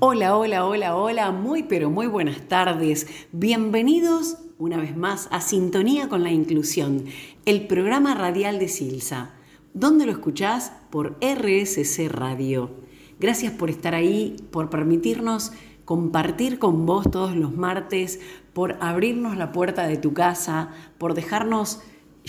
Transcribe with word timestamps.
Hola, 0.00 0.36
hola, 0.36 0.64
hola, 0.64 0.94
hola, 0.94 1.32
muy 1.32 1.64
pero 1.64 1.90
muy 1.90 2.06
buenas 2.06 2.42
tardes. 2.42 3.08
Bienvenidos 3.32 4.36
una 4.56 4.76
vez 4.76 4.96
más 4.96 5.26
a 5.32 5.40
Sintonía 5.40 6.08
con 6.08 6.22
la 6.22 6.30
Inclusión, 6.30 7.06
el 7.46 7.66
programa 7.66 8.14
radial 8.14 8.60
de 8.60 8.68
Silsa. 8.68 9.32
¿Dónde 9.74 10.06
lo 10.06 10.12
escuchás? 10.12 10.70
Por 10.90 11.16
RSC 11.20 12.08
Radio. 12.08 12.70
Gracias 13.18 13.52
por 13.52 13.70
estar 13.70 13.96
ahí, 13.96 14.36
por 14.52 14.70
permitirnos 14.70 15.50
compartir 15.84 16.60
con 16.60 16.86
vos 16.86 17.10
todos 17.10 17.34
los 17.34 17.56
martes, 17.56 18.20
por 18.52 18.76
abrirnos 18.80 19.36
la 19.36 19.50
puerta 19.50 19.88
de 19.88 19.96
tu 19.96 20.12
casa, 20.12 20.68
por 20.98 21.14
dejarnos 21.14 21.82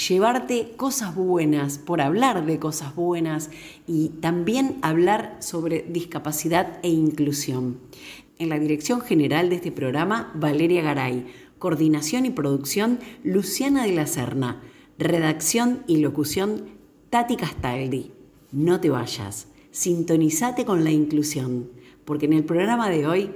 llevarte 0.08 0.74
cosas 0.78 1.14
buenas, 1.16 1.78
por 1.78 2.02
hablar 2.02 2.46
de 2.46 2.58
cosas 2.60 2.96
buenas 2.96 3.50
y 3.86 4.10
también 4.22 4.78
hablar 4.82 5.38
sobre 5.40 5.84
discapacidad 5.84 6.80
e 6.84 6.90
inclusión. 6.90 7.80
En 8.38 8.50
la 8.50 8.58
dirección 8.58 9.02
general 9.02 9.50
de 9.50 9.58
este 9.58 9.72
programa, 9.72 10.32
Valeria 10.36 10.82
Garay. 10.82 11.28
Coordinación 11.60 12.26
y 12.26 12.30
producción, 12.30 13.00
Luciana 13.24 13.84
de 13.84 13.92
la 13.92 14.08
Serna. 14.08 14.62
Redacción 14.98 15.84
y 15.88 15.98
locución, 15.98 16.70
Tati 17.10 17.36
Castaldi. 17.36 18.14
No 18.52 18.80
te 18.80 18.90
vayas, 18.90 19.48
sintonizate 19.72 20.64
con 20.64 20.84
la 20.86 20.92
inclusión, 20.92 21.70
porque 22.06 22.26
en 22.26 22.34
el 22.34 22.46
programa 22.46 22.90
de 22.90 23.06
hoy 23.06 23.32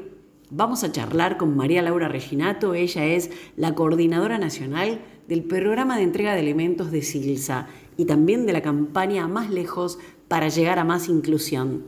vamos 0.50 0.84
a 0.84 0.92
charlar 0.92 1.38
con 1.38 1.58
María 1.58 1.82
Laura 1.82 2.08
Reginato. 2.08 2.74
Ella 2.74 3.06
es 3.06 3.30
la 3.58 3.76
coordinadora 3.76 4.38
nacional 4.38 5.02
del 5.28 5.44
programa 5.44 5.98
de 5.98 6.04
entrega 6.04 6.34
de 6.34 6.40
elementos 6.40 6.92
de 6.92 7.02
Silsa 7.02 7.68
y 7.98 8.06
también 8.06 8.46
de 8.46 8.54
la 8.54 8.62
campaña 8.62 9.28
Más 9.28 9.50
lejos 9.50 10.00
para 10.28 10.50
llegar 10.50 10.80
a 10.80 10.84
más 10.84 11.10
inclusión. 11.10 11.86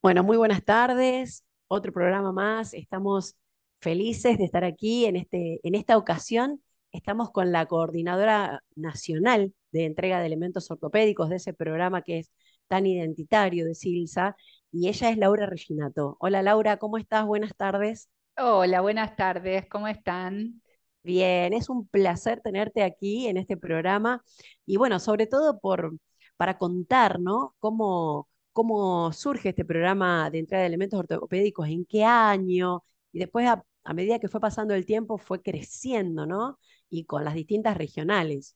Bueno, 0.06 0.24
muy 0.24 0.38
buenas 0.38 0.64
tardes. 0.64 1.44
Otro 1.68 1.92
programa 1.92 2.32
más. 2.32 2.76
Estamos 2.76 3.36
felices 3.82 4.38
de 4.38 4.44
estar 4.44 4.64
aquí 4.64 5.06
en, 5.06 5.16
este, 5.16 5.60
en 5.64 5.74
esta 5.74 5.98
ocasión. 5.98 6.62
Estamos 6.92 7.32
con 7.32 7.52
la 7.52 7.66
coordinadora 7.66 8.62
nacional 8.76 9.56
de 9.72 9.86
entrega 9.86 10.20
de 10.20 10.28
elementos 10.28 10.70
ortopédicos 10.70 11.30
de 11.30 11.38
ese 11.38 11.56
programa 11.56 12.04
que 12.04 12.20
es 12.20 12.32
tan 12.68 12.86
identitario 12.86 13.66
de 13.66 13.74
Silsa, 13.74 14.36
y 14.72 14.90
ella 14.90 15.10
es 15.10 15.18
Laura 15.18 15.48
Reginato. 15.48 16.18
Hola 16.20 16.44
Laura, 16.44 16.78
¿cómo 16.78 17.00
estás? 17.00 17.26
Buenas 17.26 17.56
tardes. 17.56 18.08
Hola, 18.38 18.82
buenas 18.82 19.16
tardes, 19.16 19.66
¿cómo 19.68 19.88
están? 19.88 20.62
Bien, 21.02 21.52
es 21.52 21.68
un 21.68 21.88
placer 21.88 22.42
tenerte 22.42 22.84
aquí 22.84 23.26
en 23.28 23.38
este 23.38 23.58
programa 23.58 24.24
y 24.68 24.78
bueno, 24.78 25.00
sobre 25.00 25.26
todo 25.26 25.60
por, 25.60 25.98
para 26.38 26.60
contar, 26.60 27.20
¿no? 27.20 27.56
Cómo, 27.58 28.28
cómo 28.56 29.12
surge 29.12 29.50
este 29.50 29.66
programa 29.66 30.30
de 30.30 30.40
entrega 30.40 30.62
de 30.62 30.68
elementos 30.68 30.98
ortopédicos, 30.98 31.68
en 31.68 31.86
qué 31.86 32.06
año, 32.06 32.86
y 33.12 33.20
después 33.20 33.46
a, 33.50 33.94
medida 33.94 34.18
que 34.18 34.30
fue 34.30 34.40
pasando 34.40 34.74
el 34.74 34.86
tiempo 34.86 35.18
fue 35.18 35.42
creciendo, 35.42 36.26
¿no? 36.26 36.58
Y 36.90 37.04
con 37.04 37.26
las 37.26 37.34
distintas 37.34 37.76
regionales. 37.76 38.56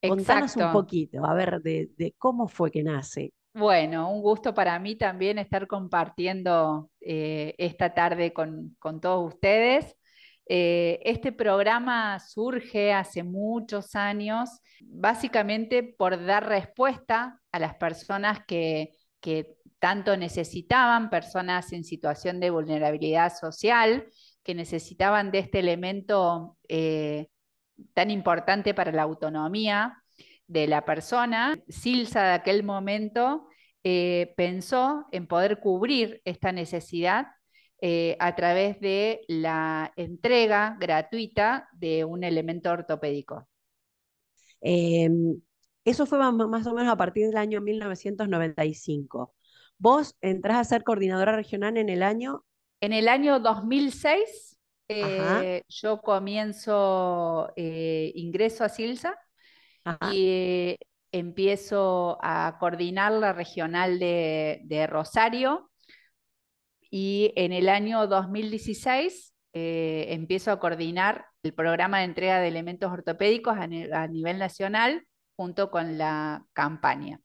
Contanos 0.00 0.56
un 0.56 0.72
poquito, 0.72 1.26
a 1.26 1.34
ver, 1.34 1.60
de, 1.60 2.14
cómo 2.16 2.48
fue 2.48 2.70
que 2.70 2.82
nace. 2.82 3.34
Bueno, 3.52 4.10
un 4.10 4.22
gusto 4.22 4.54
para 4.54 4.78
mí 4.78 4.96
también 4.96 5.38
estar 5.38 5.66
compartiendo 5.66 6.90
eh, 7.02 7.54
esta 7.58 7.92
tarde 7.92 8.32
con, 8.32 8.78
todos 9.02 9.34
ustedes. 9.34 9.94
Eh, 10.48 11.00
este 11.04 11.32
programa 11.32 12.18
surge 12.18 12.94
hace 12.94 13.22
muchos 13.24 13.94
años, 13.94 14.48
básicamente 14.80 15.82
por 15.82 16.24
dar 16.24 16.48
respuesta 16.48 17.42
a 17.56 17.58
las 17.58 17.74
personas 17.74 18.40
que, 18.46 18.92
tanto 19.78 20.16
necesitaban, 20.16 21.10
personas 21.10 21.72
en 21.72 21.84
situación 21.84 22.40
de 22.40 22.50
vulnerabilidad 22.50 23.32
social, 23.34 24.06
que 24.42 24.54
necesitaban 24.54 25.30
de 25.30 25.40
este 25.40 25.58
elemento 25.58 26.56
eh, 26.68 27.28
tan 27.92 28.10
importante 28.10 28.72
para 28.72 28.92
la 28.92 29.02
autonomía 29.02 30.02
de 30.46 30.66
la 30.66 30.84
persona. 30.84 31.58
Silsa 31.68 32.22
de 32.22 32.32
aquel 32.34 32.62
momento 32.62 33.48
eh, 33.84 34.32
pensó 34.36 35.06
en 35.12 35.26
poder 35.26 35.60
cubrir 35.60 36.22
esta 36.24 36.52
necesidad 36.52 37.26
eh, 37.80 38.16
a 38.20 38.34
través 38.34 38.80
de 38.80 39.22
la 39.28 39.92
entrega 39.96 40.76
gratuita 40.80 41.68
de 41.72 42.04
un 42.04 42.24
elemento 42.24 42.70
ortopédico. 42.70 43.46
Em, 44.60 45.40
eso 45.86 46.04
fue 46.04 46.18
más 46.18 46.66
o 46.66 46.74
menos 46.74 46.92
a 46.92 46.96
partir 46.96 47.26
del 47.26 47.36
año 47.36 47.60
1995. 47.60 49.34
Vos 49.78 50.16
entrás 50.20 50.58
a 50.58 50.64
ser 50.64 50.82
coordinadora 50.82 51.36
regional 51.36 51.76
en 51.76 51.88
el 51.88 52.02
año... 52.02 52.44
En 52.80 52.92
el 52.92 53.08
año 53.08 53.40
2006 53.40 54.58
eh, 54.88 55.62
yo 55.68 56.00
comienzo, 56.00 57.52
eh, 57.56 58.12
ingreso 58.14 58.64
a 58.64 58.68
Silsa 58.68 59.16
y 60.12 60.76
empiezo 61.12 62.18
a 62.20 62.56
coordinar 62.58 63.12
la 63.12 63.32
regional 63.32 63.98
de, 63.98 64.86
Rosario 64.88 65.70
y 66.90 67.32
en 67.36 67.52
el 67.52 67.68
año 67.68 68.06
2016 68.06 69.34
eh, 69.52 70.06
empiezo 70.10 70.50
a 70.50 70.58
coordinar 70.58 71.26
el 71.42 71.54
programa 71.54 71.98
de 71.98 72.04
entrega 72.04 72.40
de 72.40 72.48
elementos 72.48 72.90
ortopédicos 72.92 73.56
a 73.56 74.08
nivel 74.08 74.38
nacional 74.38 75.06
junto 75.36 75.70
con 75.70 75.98
la 75.98 76.46
campaña. 76.52 77.20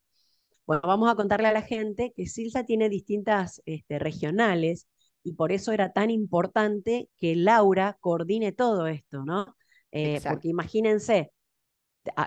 Bueno, 0.66 0.84
vamos 0.86 1.12
a 1.12 1.16
contarle 1.16 1.48
a 1.48 1.54
la 1.54 1.62
gente 1.62 2.14
que 2.16 2.28
Silsa 2.28 2.66
tiene 2.66 2.90
distintas 2.90 3.62
este, 3.66 4.00
regionales 4.00 4.88
y 5.24 5.34
por 5.34 5.52
eso 5.52 5.72
era 5.72 5.92
tan 5.92 6.10
importante 6.10 7.10
que 7.18 7.36
Laura 7.36 7.98
coordine 8.00 8.52
todo 8.52 8.88
esto, 8.88 9.24
¿no? 9.26 9.56
Eh, 9.92 10.22
porque 10.28 10.48
imagínense, 10.48 11.32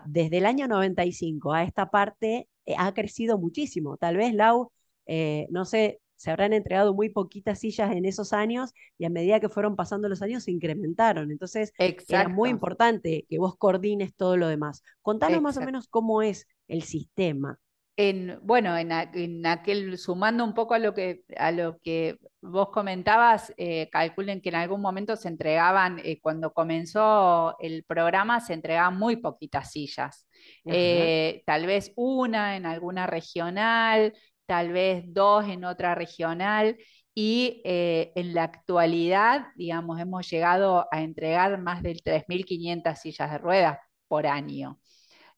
desde 0.07 0.39
el 0.39 0.47
año 0.47 0.69
95 0.69 1.53
a 1.53 1.65
esta 1.65 1.91
parte 1.91 2.49
eh, 2.67 2.75
ha 2.79 2.93
crecido 2.95 3.39
muchísimo. 3.39 3.97
Tal 3.97 4.17
vez, 4.17 4.35
Lau, 4.35 4.71
eh, 5.07 5.47
no 5.51 5.65
sé, 5.65 6.01
se 6.17 6.31
habrán 6.31 6.53
entregado 6.53 6.95
muy 6.95 7.11
poquitas 7.11 7.61
sillas 7.61 7.93
en 7.93 8.05
esos 8.05 8.33
años 8.33 8.73
y 8.99 9.05
a 9.05 9.11
medida 9.11 9.41
que 9.41 9.49
fueron 9.49 9.77
pasando 9.77 10.09
los 10.09 10.23
años 10.23 10.45
se 10.45 10.51
incrementaron. 10.51 11.31
Entonces, 11.31 11.73
era 11.79 12.29
muy 12.29 12.51
importante 12.51 13.27
que 13.29 13.39
vos 13.39 13.57
coordines 13.57 14.15
todo 14.15 14.37
lo 14.37 14.49
demás. 14.49 14.83
Contanos 15.03 15.43
más 15.43 15.57
o 15.57 15.61
menos 15.61 15.89
cómo 15.89 16.23
es 16.23 16.47
el 16.69 16.83
sistema. 16.83 17.59
En, 17.97 18.41
bueno, 18.43 18.77
en, 18.77 19.47
aquel, 19.47 19.99
sumando 19.99 20.43
un 20.43 20.53
poco 20.53 20.75
a 20.75 20.81
lo 20.81 20.95
que, 20.95 21.23
a 21.37 21.53
lo 21.53 21.79
que 21.79 22.19
vos 22.41 22.71
comentabas, 22.71 23.55
eh, 23.57 23.89
calculen 23.91 24.41
que 24.41 24.49
en 24.49 24.57
algún 24.57 24.81
momento 24.81 25.15
se 25.15 25.29
entregaban, 25.29 26.01
eh, 26.05 26.19
cuando 26.21 26.53
comenzó 26.53 27.57
el 27.61 27.85
programa, 27.85 28.41
se 28.41 28.55
entregaban 28.55 28.99
muy 28.99 29.17
poquitas 29.17 29.71
sillas. 29.71 30.27
Eh, 30.65 31.45
tal 31.47 31.67
vez 31.67 31.93
una 31.95 32.57
en 32.57 32.67
alguna 32.67 33.07
regional, 33.07 34.13
tal 34.47 34.73
vez 34.73 35.05
dos 35.07 35.47
en 35.49 35.65
otra 35.65 35.95
regional 35.95 36.77
y 37.15 37.63
eh, 37.65 38.13
en 38.17 38.35
la 38.35 38.45
actualidad, 38.45 39.47
digamos, 39.57 40.01
hemos 40.01 40.29
llegado 40.29 40.87
a 40.91 41.03
entregar 41.03 41.61
más 41.61 41.83
de 41.83 41.95
3.500 41.95 43.01
sillas 43.01 43.31
de 43.31 43.39
ruedas 43.39 43.79
por 44.09 44.27
año. 44.27 44.81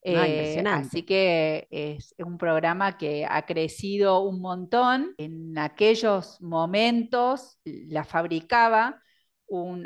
Ah, 0.05 0.25
eh, 0.29 0.63
así 0.71 1.03
que 1.03 1.67
es 1.69 2.15
un 2.19 2.37
programa 2.37 2.97
que 2.97 3.25
ha 3.29 3.45
crecido 3.45 4.21
un 4.21 4.41
montón. 4.41 5.13
En 5.17 5.57
aquellos 5.57 6.39
momentos 6.41 7.59
la 7.65 8.03
fabricaba 8.03 9.01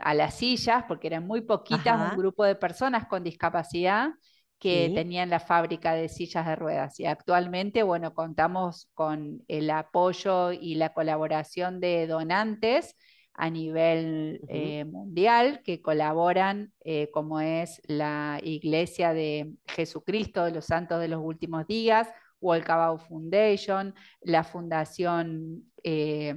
a 0.03 0.13
las 0.13 0.35
sillas, 0.35 0.83
porque 0.87 1.07
eran 1.07 1.27
muy 1.27 1.41
poquitas, 1.41 1.99
un 1.99 2.15
grupo 2.15 2.43
de 2.43 2.55
personas 2.55 3.07
con 3.07 3.23
discapacidad 3.23 4.09
que 4.61 4.91
tenían 4.93 5.31
la 5.31 5.39
fábrica 5.39 5.95
de 5.95 6.07
sillas 6.07 6.45
de 6.45 6.55
ruedas. 6.55 6.99
Y 6.99 7.07
actualmente, 7.07 7.81
bueno, 7.81 8.13
contamos 8.13 8.91
con 8.93 9.43
el 9.47 9.71
apoyo 9.71 10.51
y 10.51 10.75
la 10.75 10.93
colaboración 10.93 11.79
de 11.79 12.05
donantes 12.05 12.95
a 13.33 13.49
nivel 13.49 14.39
eh, 14.49 14.85
mundial 14.85 15.61
que 15.63 15.81
colaboran, 15.81 16.73
eh, 16.85 17.09
como 17.11 17.41
es 17.41 17.81
la 17.87 18.39
Iglesia 18.43 19.13
de 19.13 19.51
Jesucristo 19.65 20.45
de 20.45 20.51
los 20.51 20.65
Santos 20.65 21.01
de 21.01 21.07
los 21.07 21.21
Últimos 21.23 21.65
Días, 21.65 22.07
Walkabout 22.39 23.01
Foundation, 23.07 23.95
la 24.21 24.43
Fundación 24.43 25.71
eh, 25.83 26.35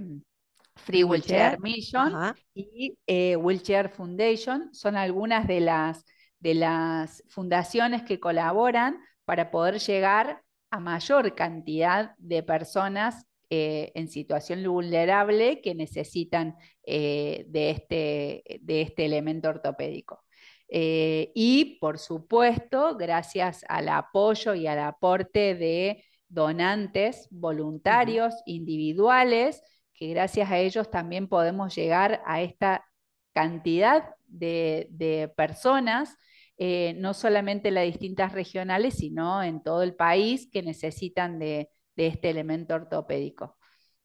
Free 0.77 1.05
Wheelchair, 1.05 1.61
Mission 1.61 2.35
y 2.55 2.97
Wheelchair 3.37 3.91
Foundation. 3.91 4.73
Son 4.73 4.97
algunas 4.97 5.47
de 5.47 5.61
las, 5.61 6.07
de 6.45 6.53
las 6.53 7.25
fundaciones 7.31 8.03
que 8.03 8.21
colaboran 8.21 8.99
para 9.25 9.51
poder 9.51 9.79
llegar 9.79 10.43
a 10.71 10.79
mayor 10.79 11.35
cantidad 11.35 12.15
de 12.19 12.43
personas 12.43 13.27
eh, 13.49 13.93
en 13.95 14.09
situación 14.09 14.63
vulnerable 14.63 15.63
que 15.63 15.75
necesitan 15.75 16.55
eh, 16.85 17.47
de, 17.49 17.71
este, 17.71 18.61
de, 18.61 18.83
este, 18.83 19.07
elemento 19.07 19.49
ortopédico. 19.49 20.23
Eh, 20.69 21.33
y, 21.35 21.79
por 21.81 21.99
supuesto, 21.99 22.95
gracias 22.97 23.65
al 23.67 23.89
apoyo 23.89 24.55
y 24.55 24.67
al 24.67 24.81
aporte 24.81 25.55
de 25.55 26.05
donantes 26.29 27.27
voluntarios, 27.31 28.35
individuales, 28.45 29.63
que 29.95 30.09
gracias 30.09 30.51
a 30.51 30.59
ellos 30.59 30.91
también 30.91 31.27
podemos 31.27 31.75
llegar 31.75 32.21
a 32.27 32.43
esta 32.43 32.85
cantidad 33.33 34.15
de, 34.27 35.33
personas, 35.37 36.17
no 36.59 37.15
solamente 37.15 37.69
en 37.69 37.75
las 37.75 37.85
distintas 37.85 38.33
regionales, 38.33 38.95
sino 38.95 39.43
en 39.43 39.63
todo 39.63 39.83
el 39.83 39.95
país 39.95 40.49
que 40.51 40.63
necesitan 40.63 41.39
de, 41.39 41.69
de 41.97 42.07
este 42.09 42.31
elemento 42.31 42.75
ortopédico, 42.75 43.57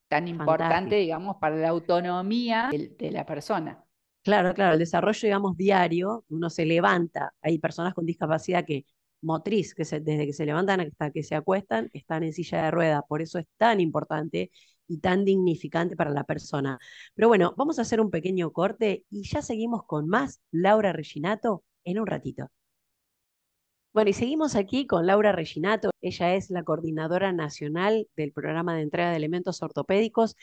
tan 0.08 0.28
importante, 0.28 0.96
digamos, 0.96 1.38
para 1.38 1.56
la 1.56 1.70
autonomía 1.70 2.70
de, 2.72 3.12
la 3.12 3.26
persona. 3.26 3.84
Claro, 4.24 4.54
claro, 4.54 4.74
el 4.74 4.80
desarrollo, 4.80 5.20
digamos, 5.22 5.58
diario, 5.58 6.26
uno 6.30 6.50
se 6.50 6.66
levanta, 6.66 7.34
hay 7.42 7.58
personas 7.60 7.94
con 7.94 8.06
discapacidad 8.06 8.66
que 8.66 8.86
motriz, 9.22 9.74
que 9.74 9.84
desde 9.84 10.26
que 10.26 10.34
se 10.34 10.46
levantan 10.46 10.82
hasta 10.82 11.12
que 11.12 11.24
se 11.24 11.36
acuestan, 11.36 11.90
están 11.94 12.24
en 12.24 12.34
silla 12.34 12.64
de 12.64 12.72
rueda, 12.72 13.02
por 13.08 13.22
eso 13.22 13.40
es 13.40 13.46
tan 13.58 13.80
importante 13.80 14.52
y 14.88 15.00
tan 15.00 15.26
dignificante 15.26 15.96
para 15.96 16.10
la 16.10 16.24
persona. 16.24 16.80
Pero 17.14 17.28
bueno, 17.28 17.54
vamos 17.58 17.80
a 17.80 17.84
hacer 17.84 18.02
un 18.02 18.10
pequeño 18.10 18.52
corte 18.52 19.06
y 19.10 19.24
ya 19.24 19.42
seguimos 19.42 19.84
con 19.86 20.08
más 20.08 20.42
Laura 20.52 20.94
Reginato 20.94 21.64
en 21.92 22.00
un 22.00 22.08
ratito. 22.08 22.50
Bueno, 23.92 24.12
y 24.12 24.14
seguimos 24.14 24.56
aquí 24.56 24.86
con 24.86 25.08
Laura 25.08 25.32
Reginato. 25.32 25.90
Ella 26.02 26.36
es 26.36 26.50
la 26.52 26.64
coordinadora 26.64 27.34
nacional 27.34 28.08
del 28.16 28.32
programa 28.32 28.76
de 28.76 28.84
entrega 28.84 29.10
de 29.10 29.18
elementos 29.18 29.64
ortopédicos 29.64 30.36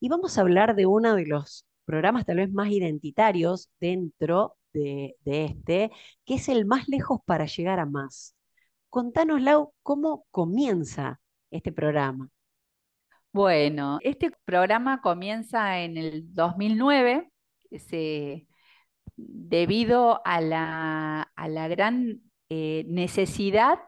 y 0.00 0.08
vamos 0.08 0.38
a 0.38 0.40
hablar 0.40 0.74
de 0.74 0.86
uno 0.86 1.14
de 1.14 1.26
los 1.26 1.66
programas 1.84 2.24
tal 2.24 2.38
vez 2.38 2.50
más 2.52 2.70
identitarios 2.70 3.68
dentro 3.78 4.56
de, 4.72 5.16
este, 5.24 5.90
que 6.24 6.34
es 6.34 6.48
el 6.48 6.64
más 6.64 6.88
lejos 6.88 7.20
para 7.24 7.46
llegar 7.46 7.78
a 7.78 7.86
más. 7.86 8.34
Contanos, 8.88 9.42
Lau, 9.42 9.72
cómo 9.82 10.26
comienza 10.30 11.20
este 11.50 11.72
programa. 11.72 12.30
Bueno, 13.32 13.98
este 14.02 14.30
programa 14.44 15.00
comienza 15.02 15.80
en 15.80 15.96
el 15.96 16.34
2009, 16.34 17.30
debido 19.16 20.20
a 20.24 20.40
la, 20.40 21.22
a 21.34 21.48
la 21.48 21.68
gran 21.68 22.20
eh, 22.50 22.84
necesidad 22.88 23.78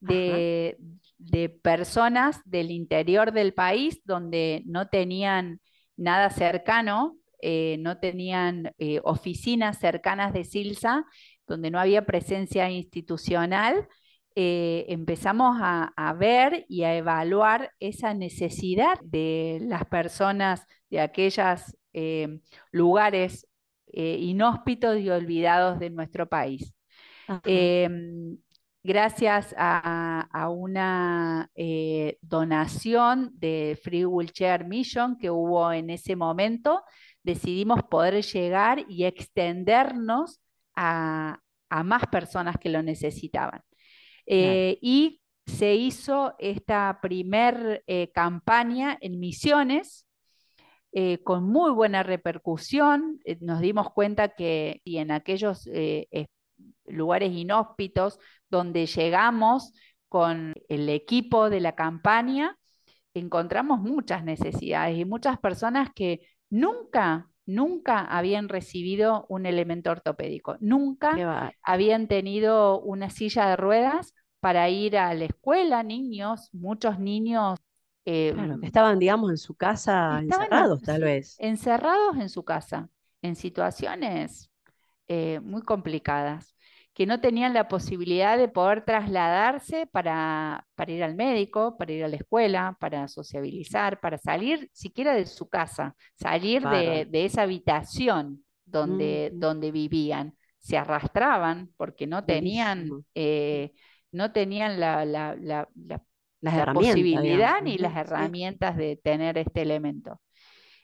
de, 0.00 0.78
personas 1.62 2.40
del 2.44 2.70
interior 2.70 3.32
del 3.32 3.52
país 3.52 4.00
donde 4.04 4.62
no 4.66 4.88
tenían 4.88 5.60
nada 5.96 6.30
cercano, 6.30 7.18
eh, 7.42 7.76
no 7.80 7.98
tenían 7.98 8.72
eh, 8.78 9.00
oficinas 9.02 9.78
cercanas 9.78 10.32
de 10.32 10.44
Silsa, 10.44 11.04
donde 11.46 11.70
no 11.70 11.80
había 11.80 12.06
presencia 12.06 12.70
institucional. 12.70 13.88
empezamos 14.34 15.56
a, 15.60 16.14
ver 16.18 16.66
y 16.68 16.84
a 16.84 16.94
evaluar 16.96 17.72
esa 17.80 18.14
necesidad 18.14 18.98
de 19.02 19.58
las 19.62 19.84
personas 19.86 20.66
de 20.90 21.00
aquellos 21.00 21.76
lugares 22.70 23.46
inhóspitos 23.92 24.98
y 24.98 25.10
olvidados 25.10 25.78
de 25.78 25.90
nuestro 25.90 26.28
país. 26.28 26.74
Em, 27.44 28.38
gracias 28.82 29.54
a, 29.58 30.48
una 30.50 31.50
eh, 31.54 32.18
donación 32.20 33.32
de 33.34 33.78
Free 33.82 34.04
Wheelchair 34.04 34.64
Mission 34.64 35.18
que 35.18 35.30
hubo 35.30 35.72
en 35.72 35.90
ese 35.90 36.14
momento, 36.14 36.82
decidimos 37.22 37.82
poder 37.84 38.22
llegar 38.22 38.84
y 38.88 39.04
extendernos 39.04 40.40
a, 40.76 41.40
más 41.84 42.06
personas 42.06 42.56
que 42.58 42.68
lo 42.68 42.82
necesitaban. 42.82 43.60
Eh, 44.24 44.78
y 44.80 45.20
se 45.46 45.74
hizo 45.74 46.34
esta 46.38 47.00
primer 47.02 47.82
eh, 47.86 48.10
campaña 48.12 48.96
en 49.00 49.18
misiones, 49.18 50.05
con 51.24 51.44
muy 51.44 51.72
buena 51.72 52.02
repercusión. 52.02 53.20
nos 53.40 53.60
dimos 53.60 53.90
cuenta 53.92 54.30
que 54.30 54.80
y 54.84 54.98
en 54.98 55.10
aquellos 55.10 55.68
lugares 56.86 57.32
inhóspitos 57.32 58.18
donde 58.48 58.86
llegamos 58.86 59.72
con 60.08 60.54
el 60.68 60.88
equipo 60.88 61.50
de 61.50 61.60
la 61.60 61.74
campaña, 61.74 62.56
encontramos 63.14 63.80
muchas 63.80 64.24
necesidades 64.24 64.98
y 64.98 65.04
muchas 65.04 65.38
personas 65.38 65.90
que 65.94 66.20
nunca, 66.48 67.28
nunca 67.44 68.00
habían 68.00 68.48
recibido 68.48 69.26
un 69.28 69.46
elemento 69.46 69.90
ortopédico, 69.90 70.56
nunca 70.60 71.52
habían 71.62 72.08
tenido 72.08 72.80
una 72.80 73.10
silla 73.10 73.48
de 73.48 73.56
ruedas 73.56 74.14
para 74.40 74.68
ir 74.68 74.96
a 74.96 75.12
la 75.14 75.24
escuela, 75.24 75.82
niños, 75.82 76.50
muchos 76.52 76.98
niños. 76.98 77.58
Eh, 78.08 78.34
estaban, 78.62 79.00
digamos, 79.00 79.30
en 79.30 79.36
su 79.36 79.56
casa 79.56 80.20
encerrados, 80.22 80.80
tal 80.82 81.02
vez. 81.02 81.36
Encerrados 81.40 82.16
en 82.16 82.28
su 82.28 82.44
casa, 82.44 82.88
en 83.20 83.34
situaciones 83.34 84.48
eh, 85.08 85.40
muy 85.40 85.62
complicadas 85.62 86.56
que 86.96 87.04
no 87.04 87.20
tenían 87.20 87.52
la 87.52 87.68
posibilidad 87.68 88.38
de 88.38 88.48
poder 88.48 88.82
trasladarse 88.82 89.86
para, 89.86 90.66
ir 90.86 91.04
al 91.04 91.14
médico, 91.14 91.76
para 91.76 91.92
ir 91.92 92.02
a 92.02 92.08
la 92.08 92.16
escuela, 92.16 92.74
para 92.80 93.06
sociabilizar, 93.06 94.00
para 94.00 94.16
salir 94.16 94.70
siquiera 94.72 95.12
de 95.12 95.26
su 95.26 95.46
casa, 95.46 95.94
salir 96.14 96.62
de, 96.66 97.06
esa 97.12 97.42
habitación 97.42 98.46
donde, 98.64 99.30
donde 99.34 99.72
vivían. 99.72 100.38
Se 100.58 100.78
arrastraban 100.78 101.70
porque 101.76 102.06
no 102.06 102.24
tenían, 102.24 102.88
eh, 103.14 103.72
no 104.10 104.32
tenían 104.32 104.80
la, 104.80 105.04
la, 105.04 105.68
posibilidad 106.74 107.62
ni 107.62 107.78
las 107.78 107.96
herramientas 107.96 108.76
de 108.76 108.96
tener 108.96 109.38
este 109.38 109.62
elemento. 109.62 110.20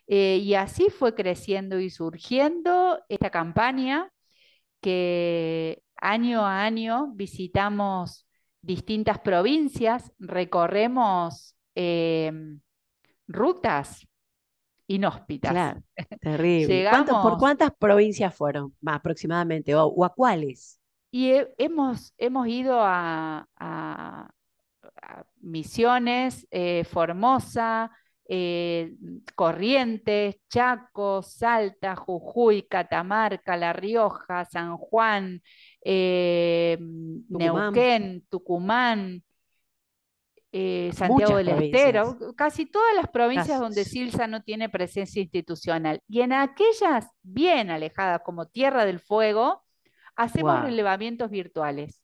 Eh, 0.07 0.37
y 0.37 0.55
así 0.55 0.89
fue 0.89 1.15
creciendo 1.15 1.79
y 1.79 1.89
surgiendo 1.89 2.99
esta 3.07 3.29
campaña 3.29 4.11
que 4.81 5.81
año 5.95 6.45
a 6.45 6.63
año 6.63 7.13
visitamos 7.13 8.27
distintas 8.61 9.19
provincias, 9.19 10.11
recorremos 10.19 11.55
em, 11.75 12.59
rutas 13.27 14.05
inhóspitas. 14.87 15.51
Claro, 15.51 15.81
terrible. 16.21 16.89
¿Por 17.05 17.37
cuántas 17.37 17.71
provincias 17.77 18.35
fueron 18.35 18.75
aproximadamente 18.85 19.73
o, 19.75 20.03
a 20.03 20.09
cuáles? 20.09 20.79
Y 21.11 21.31
hemos, 21.57 22.13
hemos 22.17 22.47
ido 22.47 22.79
a, 22.81 23.47
Misiones, 25.41 26.47
eh, 26.51 26.83
Formosa, 26.85 27.91
eh, 28.25 28.93
Corrientes, 29.35 30.37
Chaco, 30.49 31.21
Salta, 31.21 31.95
Jujuy, 31.95 32.63
Catamarca, 32.63 33.57
La 33.57 33.73
Rioja, 33.73 34.45
San 34.45 34.77
Juan, 34.77 35.41
eh, 35.83 36.77
Neuquén, 36.79 38.25
Tucumán, 38.29 39.23
eh, 40.55 40.91
Santiago 40.93 41.37
del 41.37 41.49
Estero, 41.49 42.15
casi 42.35 42.67
todas 42.67 42.95
las 42.95 43.09
provincias 43.09 43.59
donde 43.59 43.83
Silsa 43.83 44.27
no 44.27 44.43
tiene 44.43 44.69
presencia 44.69 45.21
institucional. 45.21 45.99
Y 46.07 46.21
en 46.21 46.31
aquellas 46.31 47.07
bien 47.23 47.71
alejadas 47.71 48.21
como 48.23 48.45
Tierra 48.45 48.85
del 48.85 48.99
Fuego, 48.99 49.63
hacemos 50.15 50.61
relevamientos 50.61 51.31
virtuales. 51.31 52.02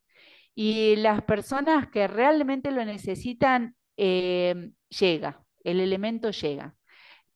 Y 0.62 0.98
las 0.98 1.22
personas 1.24 1.88
que 1.88 2.08
realmente 2.08 2.72
lo 2.72 2.84
necesitan, 2.84 3.76
llega 3.96 5.46
el 5.64 5.80
elemento 5.80 6.32
llega. 6.32 6.76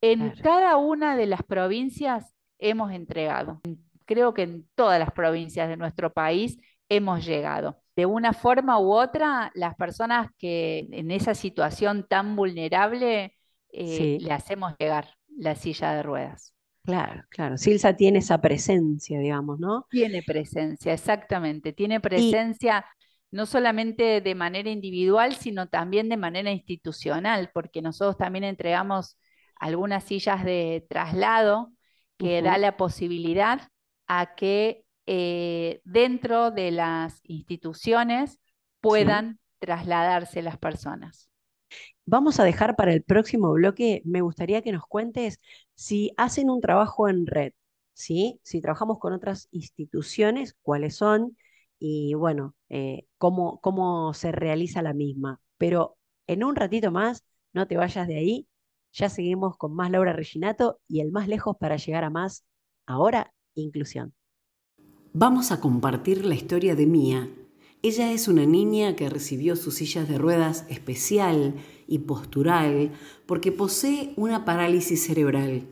En 0.01 0.31
cada 0.41 0.75
una 0.77 1.15
de 1.15 1.25
las 1.25 1.43
provincias 1.43 2.33
hemos 2.59 2.91
entregado. 2.91 3.61
Creo 4.05 4.33
que 4.33 4.43
en 4.43 4.67
todas 4.75 4.99
las 4.99 5.11
provincias 5.11 5.69
de 5.69 5.77
nuestro 5.77 6.11
país 6.11 6.57
hemos 6.89 7.25
llegado. 7.25 7.79
de 7.95 8.07
una 8.07 8.33
forma 8.33 8.79
u 8.79 8.91
otra, 8.91 9.51
las 9.53 9.75
personas 9.75 10.31
que 10.39 10.87
en 10.91 11.11
esa 11.11 11.35
situación 11.35 12.07
tan 12.09 12.35
vulnerable 12.35 13.37
eh, 13.71 14.17
le 14.19 14.31
hacemos 14.31 14.73
llegar 14.79 15.09
la 15.37 15.53
silla 15.53 15.93
de 15.93 16.01
ruedas. 16.01 16.55
Claro, 16.83 17.23
claro. 17.29 17.55
Silsa 17.57 17.95
tiene 17.95 18.17
esa 18.19 18.41
presencia, 18.41 19.19
digamos, 19.19 19.59
¿no? 19.59 19.85
Tiene 19.91 20.23
presencia, 20.23 20.91
exactamente. 20.91 21.71
Tiene 21.71 21.99
presencia 22.01 22.83
no 23.33 23.47
solamente 23.47 24.21
de 24.21 24.35
manera 24.35 24.69
individual, 24.69 25.33
sino 25.33 25.67
también 25.67 26.07
de 26.07 26.17
manera 26.17 26.51
institucional, 26.51 27.49
porque 27.51 27.81
nosotros 27.81 28.15
también 28.15 28.43
entregamos 28.43 29.17
algunas 29.55 30.03
sillas 30.03 30.45
de 30.45 30.85
traslado 30.87 31.73
que 32.17 32.43
da 32.43 32.59
la 32.59 32.77
posibilidad 32.77 33.69
a 34.05 34.35
que 34.35 34.85
eh, 35.07 35.81
dentro 35.83 36.51
de 36.51 36.69
las 36.69 37.21
instituciones 37.23 38.39
puedan 38.81 39.39
trasladarse 39.57 40.43
las 40.43 40.59
personas. 40.59 41.27
Vamos 42.05 42.39
a 42.39 42.43
dejar 42.43 42.75
para 42.75 42.93
el 42.93 43.01
próximo 43.01 43.51
bloque, 43.53 44.03
me 44.05 44.21
gustaría 44.21 44.61
que 44.61 44.71
nos 44.71 44.85
cuentes 44.85 45.39
si 45.73 46.13
hacen 46.17 46.51
un 46.51 46.61
trabajo 46.61 47.09
en 47.09 47.25
red, 47.25 47.53
¿sí? 47.93 48.39
Si 48.43 48.61
trabajamos 48.61 48.99
con 48.99 49.11
otras 49.11 49.47
instituciones, 49.49 50.55
cuáles 50.61 50.95
son 50.95 51.35
y 51.85 52.13
bueno, 52.13 52.55
eh, 52.69 53.07
cómo, 53.17 53.59
cómo 53.59 54.13
se 54.13 54.31
realiza 54.31 54.81
la 54.81 54.93
misma. 54.93 55.41
Pero 55.57 55.97
en 56.27 56.45
un 56.45 56.55
ratito 56.55 56.91
más, 56.91 57.25
no 57.51 57.67
te 57.67 57.75
vayas 57.75 58.07
de 58.07 58.17
ahí, 58.17 58.47
ya 58.93 59.09
seguimos 59.09 59.57
con 59.57 59.75
más 59.75 59.91
Laura 59.91 60.13
Reginato 60.13 60.79
y 60.87 61.01
el 61.01 61.11
más 61.11 61.27
lejos 61.27 61.57
para 61.59 61.75
llegar 61.75 62.05
a 62.05 62.09
más, 62.09 62.45
ahora, 62.85 63.33
inclusión. 63.55 64.13
Vamos 65.13 65.51
a 65.51 65.59
compartir 65.59 66.25
la 66.25 66.35
historia 66.35 66.75
de 66.75 66.85
Mía. 66.87 67.29
Ella 67.81 68.13
es 68.13 68.29
una 68.29 68.45
niña 68.45 68.95
que 68.95 69.09
recibió 69.09 69.55
sus 69.57 69.75
sillas 69.75 70.07
de 70.07 70.17
ruedas 70.17 70.65
especial 70.69 71.55
y 71.85 71.99
postural 71.99 72.93
porque 73.25 73.51
posee 73.51 74.13
una 74.15 74.45
parálisis 74.45 75.05
cerebral. 75.05 75.67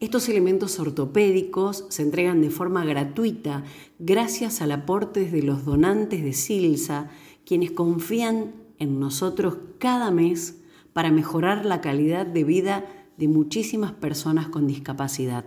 Estos 0.00 0.30
elementos 0.30 0.80
ortopédicos 0.80 1.84
se 1.90 2.00
entregan 2.00 2.40
de 2.40 2.48
forma 2.48 2.86
gratuita 2.86 3.64
gracias 3.98 4.62
al 4.62 4.72
aporte 4.72 5.28
de 5.28 5.42
los 5.42 5.66
donantes 5.66 6.24
de 6.24 6.32
Silsa, 6.32 7.10
quienes 7.44 7.72
confían 7.72 8.54
en 8.78 8.98
nosotros 8.98 9.58
cada 9.78 10.10
mes 10.10 10.62
para 10.94 11.10
mejorar 11.10 11.66
la 11.66 11.82
calidad 11.82 12.24
de 12.24 12.44
vida 12.44 12.86
de 13.18 13.28
muchísimas 13.28 13.92
personas 13.92 14.48
con 14.48 14.66
discapacidad. 14.66 15.44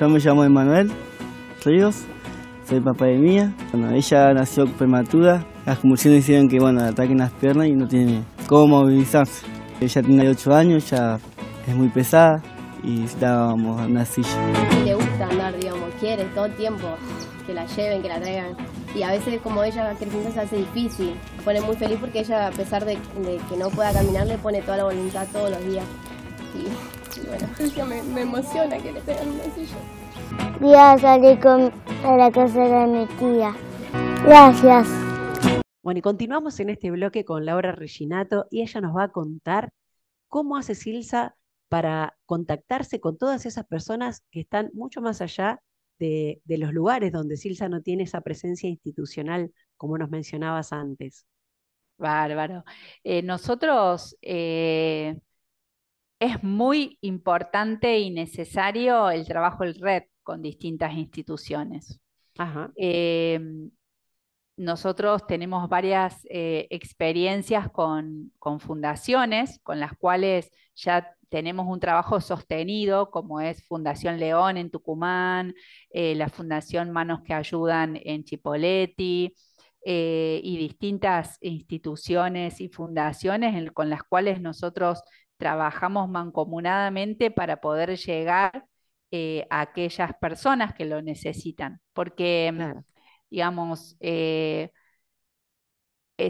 Yo 0.00 0.08
me 0.08 0.18
llamo 0.20 0.42
Emanuel 0.42 0.90
Ríos, 1.62 2.04
soy 2.66 2.80
papá 2.80 3.04
de 3.04 3.18
Mía. 3.18 3.54
Bueno, 3.72 3.90
ella 3.90 4.32
nació 4.32 4.66
prematura, 4.66 5.46
las 5.66 5.80
convulsiones 5.80 6.20
hicieron 6.20 6.48
que 6.48 6.58
bueno, 6.58 6.82
ataquen 6.82 7.18
las 7.18 7.30
piernas 7.32 7.66
y 7.66 7.72
no 7.72 7.86
tiene 7.86 8.22
cómo 8.46 8.82
movilizarse. 8.82 9.46
Ella 9.80 10.02
tiene 10.02 10.28
8 10.28 10.54
años, 10.54 10.90
ya 10.90 11.18
es 11.66 11.74
muy 11.74 11.88
pesada 11.88 12.42
y 12.82 13.00
necesitábamos 13.00 13.80
una 13.80 14.04
silla. 14.04 14.28
Le 14.84 14.94
gusta 14.94 15.26
andar, 15.28 15.58
digamos, 15.58 15.90
quiere 15.98 16.24
todo 16.26 16.46
el 16.46 16.54
tiempo 16.54 16.86
que 17.46 17.54
la 17.54 17.66
lleven, 17.66 18.02
que 18.02 18.08
la 18.08 18.20
traigan. 18.20 18.56
Y 18.94 19.02
a 19.02 19.10
veces 19.10 19.40
como 19.40 19.64
ella 19.64 19.94
creciendo 19.98 20.30
se 20.30 20.40
hace 20.40 20.56
difícil. 20.56 21.14
Me 21.38 21.42
pone 21.42 21.60
muy 21.62 21.76
feliz 21.76 21.98
porque 22.00 22.20
ella, 22.20 22.48
a 22.48 22.50
pesar 22.50 22.84
de, 22.84 22.98
que 23.48 23.56
no 23.56 23.70
pueda 23.70 23.92
caminar, 23.92 24.26
le 24.26 24.38
pone 24.38 24.62
toda 24.62 24.78
la 24.78 24.84
voluntad 24.84 25.26
todos 25.32 25.50
los 25.50 25.64
días. 25.64 25.84
Y, 26.54 27.26
bueno, 27.26 27.46
ella 27.58 27.84
me, 27.84 28.02
me, 28.02 28.20
emociona 28.22 28.76
que 28.78 28.92
le 28.92 29.00
traigan 29.00 29.28
una 29.28 29.44
silla. 29.54 29.76
Voy 30.60 30.74
a 30.74 30.98
salir 30.98 31.40
con, 31.40 31.72
a 32.04 32.16
la 32.16 32.30
casa 32.30 32.60
de 32.60 32.86
mi 32.86 33.06
tía. 33.06 33.54
Gracias. 34.24 35.03
Bueno, 35.84 35.98
y 35.98 36.02
continuamos 36.02 36.58
en 36.60 36.70
este 36.70 36.90
bloque 36.90 37.26
con 37.26 37.44
Laura 37.44 37.70
Reginato 37.72 38.46
y 38.50 38.62
ella 38.62 38.80
nos 38.80 38.96
va 38.96 39.02
a 39.04 39.12
contar 39.12 39.70
cómo 40.28 40.56
hace 40.56 40.74
Silsa 40.74 41.36
para 41.68 42.16
contactarse 42.24 43.00
con 43.00 43.18
todas 43.18 43.44
esas 43.44 43.66
personas 43.66 44.22
que 44.30 44.40
están 44.40 44.70
mucho 44.72 45.02
más 45.02 45.20
allá 45.20 45.60
de, 45.98 46.40
los 46.46 46.72
lugares 46.72 47.12
donde 47.12 47.36
Silsa 47.36 47.68
no 47.68 47.82
tiene 47.82 48.04
esa 48.04 48.22
presencia 48.22 48.66
institucional, 48.66 49.52
como 49.76 49.98
nos 49.98 50.08
mencionabas 50.08 50.72
antes. 50.72 51.26
Bárbaro. 51.98 52.64
Eh, 53.02 53.20
nosotros 53.20 54.16
eh, 54.22 55.18
es 56.18 56.42
muy 56.42 56.96
importante 57.02 57.98
y 57.98 58.08
necesario 58.10 59.10
el 59.10 59.26
trabajo 59.26 59.64
en 59.64 59.74
red 59.74 60.02
con 60.22 60.40
distintas 60.40 60.94
instituciones. 60.94 62.00
Em, 62.76 63.70
nosotros 64.56 65.26
tenemos 65.26 65.68
varias 65.68 66.24
eh, 66.30 66.66
experiencias 66.70 67.68
con, 67.70 68.32
fundaciones 68.60 69.60
con 69.62 69.80
las 69.80 69.96
cuales 69.96 70.50
ya 70.76 71.10
tenemos 71.28 71.66
un 71.68 71.80
trabajo 71.80 72.20
sostenido, 72.20 73.10
como 73.10 73.40
es 73.40 73.66
Fundación 73.66 74.20
León 74.20 74.56
en 74.56 74.70
Tucumán, 74.70 75.54
eh, 75.90 76.14
la 76.14 76.28
Fundación 76.28 76.92
Manos 76.92 77.22
que 77.24 77.34
Ayudan 77.34 77.98
en 78.04 78.24
Chipoleti, 78.24 79.34
eh, 79.86 80.40
y 80.42 80.56
distintas 80.56 81.36
instituciones 81.42 82.60
y 82.60 82.68
fundaciones 82.68 83.70
con 83.72 83.90
las 83.90 84.02
cuales 84.02 84.40
nosotros 84.40 85.02
trabajamos 85.36 86.08
mancomunadamente 86.08 87.30
para 87.30 87.60
poder 87.60 87.96
llegar 87.98 88.64
a 89.50 89.60
aquellas 89.60 90.12
personas 90.20 90.74
que 90.74 90.84
lo 90.86 91.00
necesitan. 91.00 91.80
Porque, 91.92 92.50
digamos, 93.34 93.96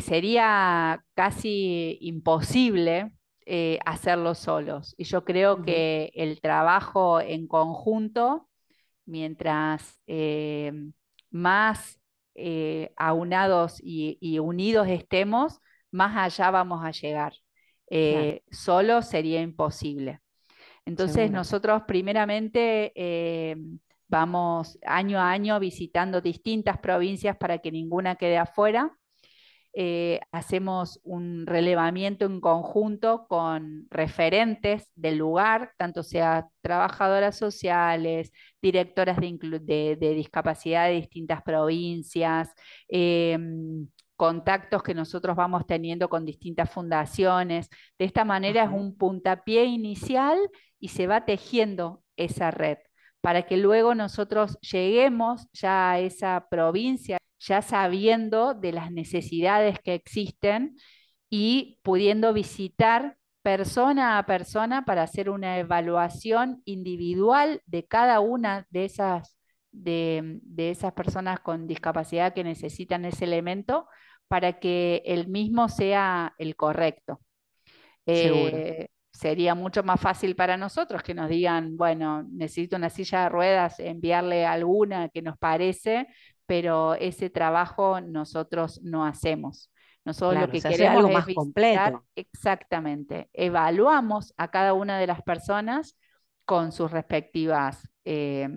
sería 0.01 1.05
casi 1.15 1.99
imposible 2.01 3.13
eh, 3.47 3.79
hacerlo 3.85 4.35
solos. 4.35 4.95
Y 4.97 5.05
yo 5.05 5.25
creo 5.25 5.63
que 5.63 6.11
el 6.15 6.41
trabajo 6.41 7.21
en 7.21 7.47
conjunto, 7.47 8.49
mientras 9.05 10.01
eh, 10.07 10.73
más 11.31 12.01
eh, 12.35 12.95
aunados 12.97 13.81
y, 13.83 14.39
unidos 14.39 14.89
estemos, 14.89 15.61
más 15.91 16.17
allá 16.17 16.51
vamos 16.51 16.83
a 16.85 16.91
llegar. 16.91 17.35
Solo 18.51 19.03
sería 19.03 19.43
imposible. 19.43 20.21
Entonces 20.87 21.31
nosotros 21.31 21.83
primeramente 21.87 22.93
vamos 24.15 24.79
año 24.87 25.19
a 25.19 25.33
año 25.33 25.59
visitando 25.59 26.21
distintas 26.21 26.79
provincias 26.79 27.37
para 27.37 27.59
que 27.59 27.73
ninguna 27.73 28.15
quede 28.15 28.39
afuera. 28.39 28.97
Eh, 29.73 30.21
hacemos 30.31 31.01
un 31.03 31.47
relevamiento 31.49 32.25
en 32.27 32.41
conjunto 32.41 33.27
con 33.29 33.89
referentes 33.91 34.89
del 34.95 35.19
lugar, 35.19 35.73
tanto 35.77 36.05
sea 36.05 36.47
trabajadoras 36.61 37.37
sociales, 37.37 38.31
directoras 38.63 39.19
de, 39.19 39.97
discapacidad 39.99 40.87
de 40.87 40.95
distintas 40.95 41.43
provincias, 41.43 42.55
em, 42.87 43.89
contactos 44.15 44.85
que 44.85 44.95
nosotros 44.95 45.35
vamos 45.35 45.67
teniendo 45.67 46.09
con 46.09 46.25
distintas 46.25 46.71
fundaciones. 46.71 47.69
De 47.99 48.05
esta 48.05 48.25
manera 48.25 48.63
es 48.63 48.71
un 48.71 48.97
puntapié 48.97 49.65
inicial 49.65 50.39
y 50.79 50.89
se 50.91 51.09
va 51.09 51.25
tejiendo 51.25 52.05
esa 52.17 52.53
red 52.53 52.79
para 53.25 53.47
que 53.47 53.57
luego 53.57 53.95
nosotros 53.95 54.59
lleguemos 54.61 55.49
ya 55.55 55.93
a 55.93 55.99
esa 55.99 56.47
provincia 56.51 57.17
ya 57.41 57.63
sabiendo 57.63 58.53
de 58.53 58.73
las 58.73 58.93
necesidades 58.93 59.79
que 59.81 59.95
existen 59.95 60.77
y 61.31 61.81
pudiendo 61.83 62.35
visitar 62.35 63.17
persona 63.41 64.19
a 64.19 64.27
persona 64.27 64.85
para 64.85 65.05
hacer 65.05 65.31
una 65.31 65.59
evaluación 65.59 66.61
individual 66.67 67.63
de 67.65 67.87
cada 67.87 68.21
una 68.21 68.67
de 68.69 68.85
esas, 68.85 69.39
de, 69.73 70.43
esas 70.59 70.93
personas 70.93 71.41
con 71.41 71.67
discapacidad 71.67 72.35
que 72.35 72.45
necesitan 72.45 73.07
ese 73.07 73.25
elemento 73.25 73.89
para 74.29 74.59
que 74.61 75.01
el 75.07 75.29
mismo 75.29 75.71
sea 75.71 76.35
el 76.37 76.57
correcto. 76.57 77.23
Eh, 78.05 78.89
sería 79.15 79.55
mucho 79.55 79.85
más 79.85 80.01
fácil 80.01 80.35
para 80.35 80.57
nosotros 80.57 81.03
que 81.03 81.15
nos 81.15 81.29
digan, 81.29 81.77
bueno, 81.77 82.25
necesito 82.25 82.77
una 82.77 82.91
silla 82.91 83.23
de 83.23 83.29
ruedas, 83.29 83.79
enviarle 83.79 84.45
alguna 84.45 85.09
que 85.09 85.23
nos 85.23 85.39
parece, 85.39 86.09
pero 86.47 86.95
ese 86.95 87.31
trabajo 87.31 88.01
nosotros 88.01 88.83
no 88.83 89.07
hacemos. 89.07 89.71
Nosotros 90.05 90.43
lo 90.43 90.51
que 90.51 90.61
queremos 90.61 91.07
es 91.07 91.13
más 91.13 91.27
completo. 91.35 92.05
exactamente, 92.15 93.31
evaluamos 93.33 94.35
a 94.37 94.51
cada 94.51 94.75
una 94.75 94.99
de 94.99 95.07
las 95.07 95.23
personas 95.23 95.97
con 96.45 96.73
sus 96.73 96.91
respectivas 96.91 97.89
eh, 98.05 98.49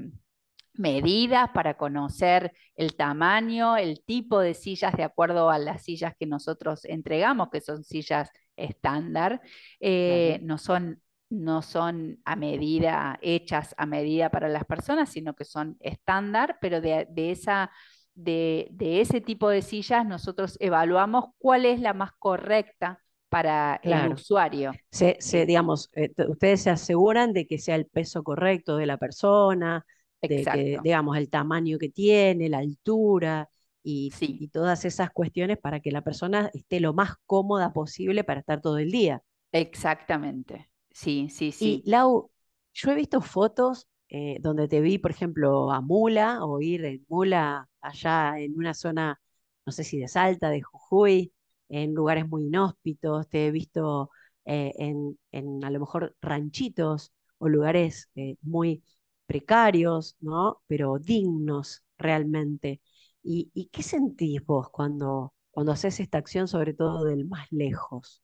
medidas 0.73 1.49
para 1.53 1.77
conocer 1.77 2.51
el 2.75 2.95
tamaño, 2.95 3.77
el 3.77 4.03
tipo 4.03 4.39
de 4.39 4.55
sillas 4.55 4.93
de 4.97 5.03
acuerdo 5.03 5.49
a 5.49 5.59
las 5.59 5.83
sillas 5.83 6.13
que 6.19 6.25
nosotros 6.25 6.83
entregamos, 6.83 7.49
que 7.49 7.61
son 7.61 7.83
sillas 7.83 8.29
estándar, 8.57 9.41
eh, 9.79 10.39
no 10.43 10.57
son 10.57 11.01
no 11.29 11.61
son 11.61 12.19
a 12.25 12.35
medida, 12.35 13.19
hechas 13.21 13.75
a 13.77 13.85
medida 13.85 14.29
para 14.29 14.47
las 14.47 14.63
personas, 14.65 15.09
sino 15.09 15.35
que 15.35 15.43
son 15.43 15.77
estándar, 15.79 16.57
pero 16.61 16.79
de, 16.79 17.07
esa, 17.15 17.69
de, 18.13 18.69
ese 18.79 19.19
tipo 19.21 19.49
de 19.49 19.61
sillas 19.61 20.05
nosotros 20.05 20.57
evaluamos 20.61 21.25
cuál 21.37 21.65
es 21.65 21.81
la 21.81 21.93
más 21.93 22.11
correcta 22.17 23.01
para 23.29 23.79
el 23.83 24.13
usuario. 24.13 24.71
Se, 24.89 25.17
digamos, 25.45 25.89
eh, 25.95 26.13
ustedes 26.29 26.61
se 26.61 26.69
aseguran 26.69 27.33
de 27.33 27.45
que 27.45 27.57
sea 27.57 27.75
el 27.75 27.87
peso 27.87 28.23
correcto 28.23 28.77
de 28.77 28.85
la 28.85 28.97
persona, 28.97 29.85
de 30.21 30.79
digamos, 30.81 31.17
el 31.17 31.29
tamaño 31.29 31.77
que 31.77 31.89
tiene, 31.89 32.47
la 32.47 32.59
altura 32.59 33.49
y, 33.89 34.11
y, 34.19 34.49
todas 34.49 34.83
esas 34.83 35.11
cuestiones 35.11 35.57
para 35.57 35.79
que 35.79 35.91
la 35.91 36.01
persona 36.01 36.51
esté 36.53 36.81
lo 36.81 36.93
más 36.93 37.13
cómoda 37.25 37.71
posible 37.71 38.25
para 38.25 38.41
estar 38.41 38.59
todo 38.59 38.79
el 38.79 38.91
día. 38.91 39.23
Exactamente. 39.53 40.69
Sí, 40.91 41.29
sí, 41.29 41.53
sí. 41.53 41.83
Y 41.85 41.89
Lau, 41.89 42.29
yo 42.73 42.91
he 42.91 42.95
visto 42.95 43.21
fotos 43.21 43.87
eh, 44.09 44.39
donde 44.41 44.67
te 44.67 44.81
vi, 44.81 44.97
por 44.97 45.11
ejemplo, 45.11 45.71
a 45.71 45.79
Mula 45.79 46.43
o 46.43 46.59
ir 46.59 46.83
en 46.83 47.05
Mula 47.07 47.69
allá 47.79 48.37
en 48.37 48.57
una 48.57 48.73
zona, 48.73 49.21
no 49.65 49.71
sé 49.71 49.85
si 49.85 49.99
de 49.99 50.09
Salta, 50.09 50.49
de 50.49 50.61
Jujuy, 50.61 51.31
en 51.69 51.93
lugares 51.93 52.27
muy 52.27 52.43
inhóspitos, 52.43 53.29
te 53.29 53.47
he 53.47 53.51
visto 53.51 54.09
eh, 54.43 54.73
en, 54.79 55.17
en, 55.31 55.63
a 55.63 55.69
lo 55.69 55.79
mejor 55.79 56.13
ranchitos 56.21 57.13
o 57.37 57.47
lugares 57.47 58.09
eh, 58.15 58.35
muy 58.41 58.83
precarios, 59.25 60.17
¿no? 60.19 60.61
Pero 60.67 60.99
dignos 60.99 61.83
realmente. 61.97 62.81
¿Y, 63.27 63.51
y 63.53 63.67
qué 63.67 63.83
sentís 63.83 64.43
vos 64.45 64.69
cuando, 64.71 65.33
cuando 65.51 65.71
haces 65.73 65.99
esta 65.99 66.17
acción, 66.19 66.47
sobre 66.47 66.73
todo 66.73 67.03
del 67.05 67.25
más 67.27 67.47
lejos? 67.51 68.23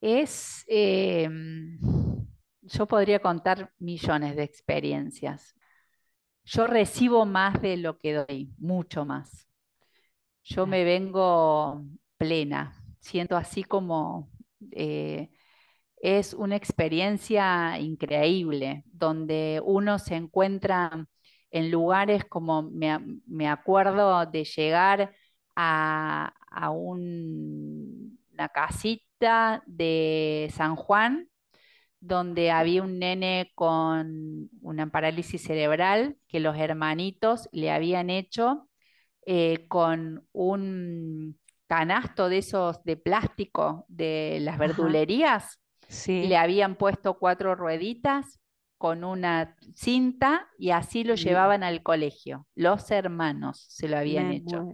es, 0.00 0.64
em, 0.68 1.78
yo 2.62 2.86
podría 2.86 3.20
contar 3.20 3.72
millones 3.78 4.36
de 4.36 4.42
experiencias. 4.42 5.54
Yo 6.44 6.66
recibo 6.66 7.26
más 7.26 7.62
de 7.62 7.76
lo 7.78 7.98
que 7.98 8.14
doy, 8.14 8.52
mucho 8.58 9.04
más. 9.04 9.48
Yo 10.44 10.66
me 10.66 10.84
vengo 10.84 11.84
plena, 12.18 12.74
siento 13.00 13.36
así 13.36 13.64
como 13.64 14.30
eh, 14.72 15.30
es 15.98 16.34
una 16.34 16.56
experiencia 16.56 17.78
increíble, 17.80 18.84
donde 18.92 19.62
uno 19.64 19.98
se 19.98 20.16
encuentra 20.16 21.06
en 21.52 21.70
lugares 21.70 22.24
como 22.24 22.62
me, 22.62 23.48
acuerdo 23.48 24.26
de 24.26 24.44
llegar 24.44 25.14
a, 25.54 26.32
a 26.50 26.70
una 26.70 28.48
casita 28.52 29.62
de 29.66 30.50
San 30.54 30.74
Juan, 30.76 31.28
donde 32.00 32.50
había 32.50 32.82
un 32.82 32.98
nene 32.98 33.52
con 33.54 34.50
una 34.60 34.90
parálisis 34.90 35.42
cerebral 35.42 36.16
que 36.26 36.40
los 36.40 36.56
hermanitos 36.56 37.48
le 37.52 37.70
habían 37.70 38.10
hecho 38.10 38.68
eh, 39.24 39.66
con 39.68 40.26
un 40.32 41.38
canasto 41.68 42.28
de 42.28 42.38
esos 42.38 42.82
de 42.82 42.96
plástico 42.96 43.84
de 43.88 44.38
las 44.40 44.58
verdulerías. 44.58 45.60
Le 46.06 46.36
habían 46.36 46.74
puesto 46.74 47.18
cuatro 47.18 47.54
rueditas 47.54 48.40
con 48.82 49.04
una 49.04 49.54
cinta 49.76 50.48
y 50.58 50.70
así 50.70 51.04
lo 51.04 51.14
llevaban 51.14 51.62
al 51.62 51.84
colegio. 51.84 52.48
Los 52.56 52.90
hermanos 52.90 53.64
se 53.68 53.86
lo 53.86 53.96
habían 53.96 54.32
hecho. 54.32 54.70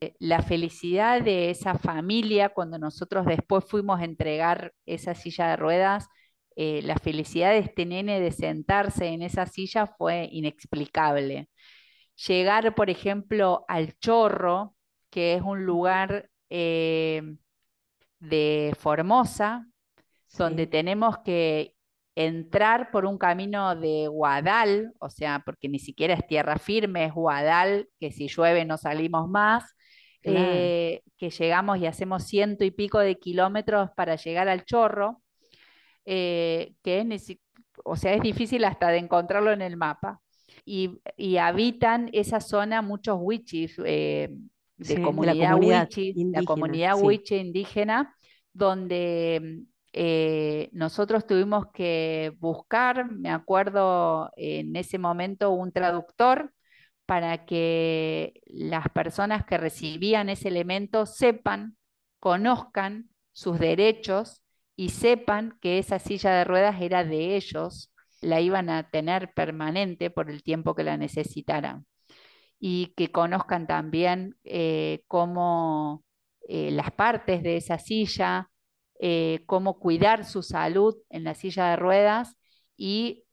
Eh, 0.00 0.16
la 0.18 0.42
felicidad 0.42 1.22
de 1.22 1.48
esa 1.48 1.78
familia 1.78 2.48
cuando 2.48 2.80
nosotros 2.80 3.26
después 3.26 3.64
fuimos 3.64 4.00
a 4.00 4.04
entregar 4.04 4.74
esa 4.86 5.14
silla 5.14 5.50
de 5.50 5.56
ruedas, 5.56 6.08
eh, 6.56 6.80
la 6.82 6.96
felicidad 6.96 7.52
de 7.52 7.58
este 7.58 7.86
nene 7.86 8.18
de 8.18 8.32
sentarse 8.32 9.06
en 9.06 9.22
esa 9.22 9.46
silla 9.46 9.86
fue 9.86 10.28
inexplicable. 10.32 11.48
Llegar, 12.26 12.74
por 12.74 12.90
ejemplo, 12.90 13.64
al 13.68 13.96
Chorro, 14.00 14.74
que 15.10 15.34
es 15.34 15.42
un 15.42 15.64
lugar 15.64 16.28
eh, 16.50 17.22
de 18.18 18.74
Formosa, 18.80 19.68
donde 20.36 20.66
tenemos 20.66 21.18
que 21.18 21.77
entrar 22.18 22.90
por 22.90 23.06
un 23.06 23.16
camino 23.16 23.76
de 23.76 24.08
guadal, 24.08 24.92
o 24.98 25.08
sea, 25.08 25.40
porque 25.46 25.68
ni 25.68 25.78
siquiera 25.78 26.14
es 26.14 26.26
tierra 26.26 26.58
firme, 26.58 27.04
es 27.04 27.14
guadal, 27.14 27.88
que 28.00 28.10
si 28.10 28.26
llueve 28.26 28.64
no 28.64 28.76
salimos 28.76 29.28
más, 29.28 29.76
eh, 30.24 31.02
que 31.16 31.30
llegamos 31.30 31.78
y 31.78 31.86
hacemos 31.86 32.24
ciento 32.24 32.64
y 32.64 32.72
pico 32.72 32.98
de 32.98 33.20
kilómetros 33.20 33.90
para 33.96 34.16
llegar 34.16 34.48
al 34.48 34.64
chorro, 34.64 35.22
eh, 36.06 36.74
que 36.82 37.06
es, 37.08 37.36
o 37.84 37.94
sea, 37.94 38.14
es 38.14 38.20
difícil 38.20 38.64
hasta 38.64 38.88
de 38.88 38.98
encontrarlo 38.98 39.52
en 39.52 39.62
el 39.62 39.76
mapa. 39.76 40.20
Y, 40.64 40.98
habitan 41.36 42.10
esa 42.12 42.40
zona 42.40 42.82
muchos 42.82 43.16
wichis 43.20 43.80
eh, 43.84 44.28
de, 44.76 45.02
comunidad 45.02 45.36
la 45.36 45.50
comunidad 45.52 45.88
indígena, 45.94 46.40
la 46.40 46.44
comunidad 46.44 46.96
indígena, 47.30 48.16
donde 48.52 49.62
nosotros 50.72 51.26
tuvimos 51.26 51.66
que 51.72 52.32
buscar, 52.38 53.10
me 53.10 53.30
acuerdo 53.30 54.30
en 54.36 54.76
ese 54.76 54.98
momento, 54.98 55.50
un 55.50 55.72
traductor 55.72 56.52
para 57.08 57.46
que 57.46 58.42
las 58.44 58.88
personas 58.90 59.46
que 59.46 59.56
recibían 59.56 60.28
ese 60.28 60.48
elemento 60.48 61.06
sepan, 61.06 61.78
conozcan 62.20 63.08
sus 63.32 63.58
derechos 63.58 64.42
y 64.76 64.90
sepan 64.90 65.58
que 65.62 65.78
esa 65.78 65.98
silla 66.00 66.32
de 66.32 66.44
ruedas 66.44 66.82
era 66.82 67.04
de 67.04 67.36
ellos, 67.36 67.92
la 68.20 68.40
iban 68.42 68.68
a 68.68 68.90
tener 68.90 69.32
permanente 69.32 70.10
por 70.10 70.30
el 70.30 70.42
tiempo 70.42 70.74
que 70.74 70.84
la 70.84 70.98
necesitaran. 70.98 71.86
Y 72.60 72.92
que 72.96 73.10
conozcan 73.10 73.66
también 73.66 74.36
eh, 74.44 75.02
cómo 75.06 76.04
eh, 76.46 76.70
las 76.72 76.90
partes 76.90 77.42
de 77.42 77.56
esa 77.56 77.78
silla, 77.78 78.50
eh, 78.98 79.42
cómo 79.46 79.78
cuidar 79.78 80.24
su 80.24 80.42
salud 80.42 80.96
en 81.10 81.24
la 81.24 81.34
silla 81.34 81.70
de 81.70 81.76
ruedas 81.76 82.36
y 82.76 83.24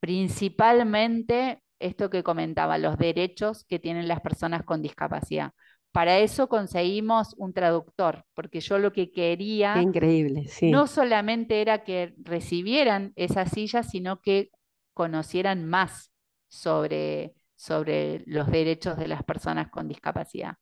principalmente 0.00 1.62
esto 1.78 2.10
que 2.10 2.22
comentaba, 2.22 2.78
los 2.78 2.98
derechos 2.98 3.64
que 3.64 3.78
tienen 3.78 4.06
las 4.06 4.20
personas 4.20 4.64
con 4.64 4.82
discapacidad. 4.82 5.52
Para 5.92 6.18
eso 6.18 6.48
conseguimos 6.48 7.34
un 7.36 7.52
traductor, 7.52 8.24
porque 8.34 8.60
yo 8.60 8.78
lo 8.78 8.92
que 8.92 9.10
quería 9.10 9.82
increíble, 9.82 10.46
no 10.62 10.86
solamente 10.86 11.60
era 11.62 11.82
que 11.82 12.14
recibieran 12.22 13.12
esa 13.16 13.44
silla, 13.46 13.82
sino 13.82 14.20
que 14.20 14.50
conocieran 14.94 15.64
más 15.64 16.12
sobre, 16.48 17.34
sobre 17.56 18.22
los 18.26 18.48
derechos 18.50 18.96
de 18.98 19.08
las 19.08 19.24
personas 19.24 19.68
con 19.70 19.88
discapacidad. 19.88 20.54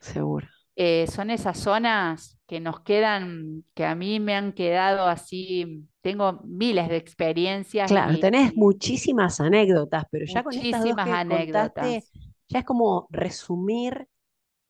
Seguro. 0.00 0.48
Eh, 0.80 1.08
son 1.08 1.30
esas 1.30 1.58
zonas 1.58 2.38
que 2.46 2.60
nos 2.60 2.78
quedan, 2.82 3.64
que 3.74 3.84
a 3.84 3.96
mí 3.96 4.20
me 4.20 4.36
han 4.36 4.52
quedado 4.52 5.08
así, 5.08 5.84
tengo 6.02 6.40
miles 6.44 6.88
de 6.88 6.96
experiencias. 6.96 7.90
Claro, 7.90 8.16
tenés 8.20 8.54
muchísimas 8.54 9.40
anécdotas, 9.40 10.04
pero 10.08 10.24
ya 10.24 10.44
con 10.44 10.54
estas 10.54 10.84
dos 10.84 10.94
que 10.94 11.10
anécdotas. 11.10 12.12
ya 12.48 12.60
es 12.60 12.64
como 12.64 13.08
resumir 13.10 14.06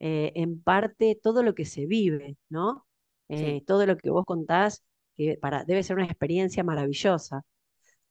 eh, 0.00 0.32
en 0.34 0.62
parte 0.62 1.20
todo 1.22 1.42
lo 1.42 1.54
que 1.54 1.66
se 1.66 1.84
vive, 1.84 2.38
¿no? 2.48 2.86
Eh, 3.28 3.62
todo 3.66 3.84
lo 3.84 3.98
que 3.98 4.08
vos 4.08 4.24
contás, 4.24 4.82
que 5.14 5.36
para, 5.36 5.64
debe 5.64 5.82
ser 5.82 5.96
una 5.96 6.06
experiencia 6.06 6.64
maravillosa. 6.64 7.42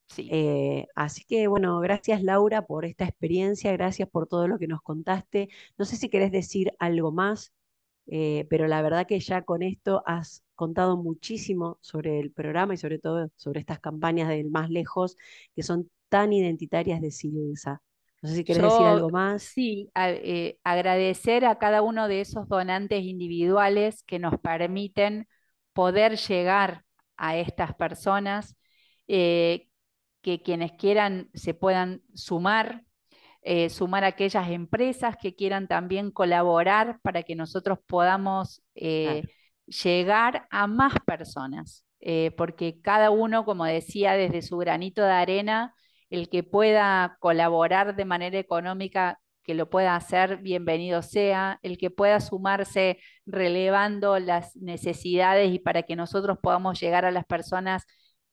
Sí. 0.06 0.30
así 0.96 1.26
que 1.26 1.48
bueno, 1.48 1.80
gracias 1.80 2.22
Laura 2.22 2.66
por 2.66 2.86
esta 2.86 3.06
experiencia, 3.06 3.74
gracias 3.74 4.08
por 4.08 4.28
todo 4.28 4.48
lo 4.48 4.60
que 4.60 4.68
nos 4.68 4.84
contaste. 4.84 5.50
No 5.80 5.86
sé 5.86 5.96
si 5.96 6.10
querés 6.10 6.32
decir 6.32 6.72
algo 6.78 7.12
más 7.12 7.54
eh, 8.08 8.46
pero 8.50 8.68
la 8.68 8.82
verdad 8.82 9.06
que 9.06 9.20
ya 9.20 9.44
con 9.44 9.62
esto 9.62 10.02
has 10.06 10.44
contado 10.56 10.98
muchísimo 10.98 11.78
sobre 11.82 12.20
el 12.20 12.32
programa 12.32 12.74
y 12.74 12.78
sobre 12.78 13.00
todo 13.00 13.30
sobre 13.36 13.60
estas 13.60 13.80
campañas 13.80 14.30
del 14.30 14.50
más 14.50 14.70
lejos 14.70 15.18
que 15.56 15.64
son 15.64 15.90
tan 16.10 16.34
identitarias 16.34 17.02
de 17.02 17.12
Silsa. 17.12 17.82
No 18.22 18.30
sé 18.30 18.36
si 18.36 18.44
querés 18.44 18.64
decir 18.64 18.86
algo 18.86 19.10
más. 19.10 19.44
Sí, 19.44 19.92
eh, 19.96 20.58
agradecer 20.64 21.46
a 21.46 21.60
cada 21.60 21.82
uno 21.82 22.08
de 22.08 22.22
esos 22.22 22.48
donantes 22.48 23.04
individuales 23.04 24.04
que 24.04 24.20
nos 24.20 24.40
permiten 24.40 25.28
poder 25.74 26.18
llegar 26.18 26.84
a 27.18 27.38
estas 27.38 27.76
personas, 27.76 28.56
eh, 29.08 29.68
que 30.22 30.42
quienes 30.42 30.72
quieran 30.74 31.30
se 31.34 31.54
puedan 31.54 32.02
sumar 32.16 32.87
eh, 33.50 33.70
sumar 33.70 34.04
a 34.04 34.08
aquellas 34.08 34.50
empresas 34.50 35.16
que 35.16 35.34
quieran 35.34 35.70
también 35.70 36.12
colaborar 36.12 37.00
para 37.02 37.24
que 37.24 37.34
nosotros 37.34 37.80
podamos 37.88 38.62
eh, 38.76 39.24
llegar 39.68 40.50
a 40.52 40.68
más 40.68 40.96
personas, 41.06 41.86
eh, 42.02 42.32
porque 42.36 42.82
cada 42.82 43.10
uno, 43.10 43.46
como 43.46 43.64
decía, 43.64 44.16
desde 44.16 44.42
su 44.42 44.58
granito 44.58 45.02
de 45.02 45.14
arena, 45.14 45.74
el 46.10 46.28
que 46.28 46.44
pueda 46.44 47.16
colaborar 47.22 47.96
de 47.96 48.04
manera 48.04 48.38
económica, 48.38 49.22
que 49.44 49.54
lo 49.54 49.70
pueda 49.70 49.96
hacer, 49.96 50.40
bienvenido 50.40 51.02
sea. 51.02 51.58
El 51.64 51.78
que 51.78 51.90
pueda 51.90 52.20
sumarse 52.20 53.00
relevando 53.26 54.20
las 54.20 54.58
necesidades 54.58 55.54
y 55.54 55.60
para 55.60 55.84
que 55.84 55.96
nosotros 55.96 56.38
podamos 56.44 56.82
llegar 56.82 57.06
a 57.06 57.12
las 57.12 57.26
personas, 57.26 57.86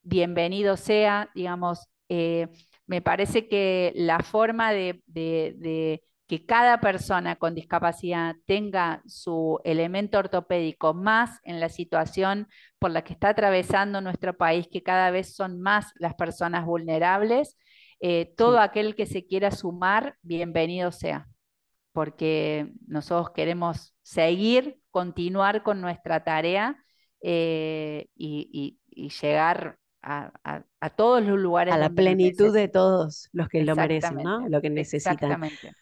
bienvenido 0.03 0.77
sea. 0.77 1.31
Digamos, 1.37 1.87
me 2.87 3.01
parece 3.01 3.49
que 3.49 3.93
la 3.95 4.21
forma 4.21 4.73
de, 4.73 5.03
que 6.27 6.47
cada 6.47 6.81
persona 6.81 7.37
con 7.37 7.55
discapacidad 7.55 8.37
tenga 8.47 9.03
su 9.07 9.61
elemento 9.65 10.19
ortopédico 10.19 10.95
más 10.95 11.41
en 11.45 11.61
la 11.61 11.69
situación 11.69 12.49
por 12.79 12.91
la 12.91 13.03
que 13.05 13.13
está 13.13 13.31
atravesando 13.31 14.01
nuestro 14.01 14.37
país, 14.37 14.69
que 14.71 14.83
cada 14.83 15.11
vez 15.11 15.35
son 15.35 15.61
más 15.61 15.93
las 15.97 16.15
personas 16.15 16.65
vulnerables, 16.67 17.57
eh, 18.01 18.35
todo 18.37 18.59
aquel 18.59 18.95
que 18.97 19.07
se 19.07 19.27
quiera 19.27 19.51
sumar, 19.51 20.17
bienvenido 20.23 20.93
sea, 20.93 21.29
porque 21.93 22.73
nosotros 22.87 23.31
queremos 23.35 23.95
seguir, 24.03 24.81
continuar 24.91 25.63
con 25.63 25.81
nuestra 25.81 26.25
tarea 26.25 26.77
eh, 27.23 28.09
y, 28.15 28.79
llegar 29.21 29.79
a, 30.05 30.91
todos 30.97 31.25
los 31.25 31.39
lugares. 31.39 31.73
A 31.73 31.79
la 31.79 31.91
plenitud 31.91 32.53
de 32.53 32.69
todos 32.69 33.29
los 33.33 33.49
que 33.49 33.65
lo 33.65 33.75
merecen, 33.75 34.17
¿no? 34.17 34.49
Lo 34.49 34.61
que 34.61 34.71
necesitan. 34.71 35.15
Exactamente. 35.15 35.73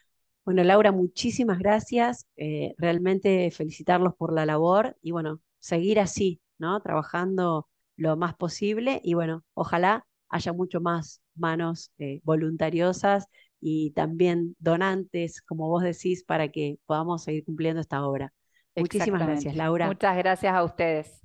Bueno, 0.45 0.65
Laura, 0.65 0.93
muchísimas 0.93 1.59
gracias. 1.59 2.27
Eh, 2.37 2.75
realmente 2.79 3.51
felicitarlos 3.51 4.15
por 4.17 4.33
la 4.33 4.47
labor 4.47 4.97
y 5.03 5.13
bueno, 5.13 5.41
seguir 5.61 6.01
así, 6.01 6.41
¿no? 6.59 6.81
Trabajando 6.81 7.69
lo 7.97 8.17
más 8.17 8.35
posible 8.35 9.01
y 9.05 9.15
bueno, 9.15 9.45
ojalá 9.55 10.07
haya 10.29 10.53
mucho 10.53 10.81
más 10.81 11.23
manos 11.35 11.93
eh, 11.99 12.21
voluntariosas 12.25 13.27
y 13.61 13.93
también 13.93 14.57
donantes, 14.59 15.41
como 15.43 15.69
vos 15.69 15.83
decís, 15.83 16.25
para 16.25 16.49
que 16.49 16.79
podamos 16.87 17.23
seguir 17.23 17.45
cumpliendo 17.45 17.81
esta 17.81 18.05
obra. 18.05 18.33
Muchísimas 18.75 19.23
gracias, 19.23 19.55
Laura. 19.55 19.87
Muchas 19.87 20.17
gracias 20.17 20.53
a 20.53 20.65
ustedes. 20.65 21.22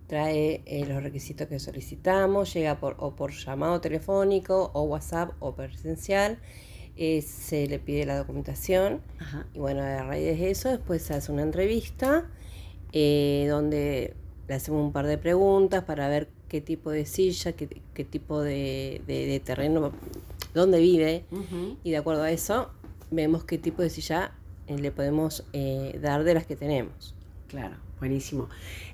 trae 0.07 0.63
eh, 0.65 0.87
los 0.87 1.03
requisitos 1.03 1.49
que 1.49 1.59
solicitamos, 1.59 2.55
llega 2.55 2.79
por, 2.79 2.95
o 3.01 3.17
por 3.17 3.33
llamado 3.33 3.81
telefónico 3.81 4.71
o 4.75 4.83
WhatsApp 4.83 5.33
o 5.41 5.57
presencial, 5.57 6.39
se 6.97 7.67
le 7.67 7.81
pide 7.81 8.07
la 8.07 8.17
documentación 8.17 9.01
y 9.55 9.59
bueno, 9.59 9.83
a 9.83 10.05
raíz 10.05 10.39
de 10.39 10.51
eso 10.51 10.69
después 10.69 11.03
se 11.03 11.15
hace 11.15 11.33
una 11.33 11.43
entrevista 11.43 12.31
donde 12.93 14.15
le 14.49 14.55
hacemos 14.55 14.83
un 14.83 14.93
par 14.93 15.07
de 15.07 15.19
preguntas 15.19 15.85
para 15.85 16.09
ver 16.09 16.29
qué 16.49 16.61
tipo 16.61 16.91
de 16.91 17.05
silla, 17.07 17.53
qué, 17.53 17.67
tipo 18.05 18.41
de, 18.41 19.43
terreno, 19.45 19.93
dónde 20.55 20.81
vive, 20.81 21.25
y 21.85 21.91
de 21.91 21.97
acuerdo 21.97 22.23
a 22.23 22.31
eso 22.31 22.71
vemos 23.11 23.45
qué 23.45 23.59
tipo 23.59 23.83
de 23.83 23.91
silla 23.91 24.33
eh, 24.67 24.79
le 24.79 24.91
podemos 24.91 25.45
eh, 25.53 25.99
dar 26.03 26.25
de 26.25 26.35
las 26.35 26.47
que 26.47 26.57
tenemos. 26.57 27.15
Claro, 27.49 27.77
buenísimo. 27.99 28.49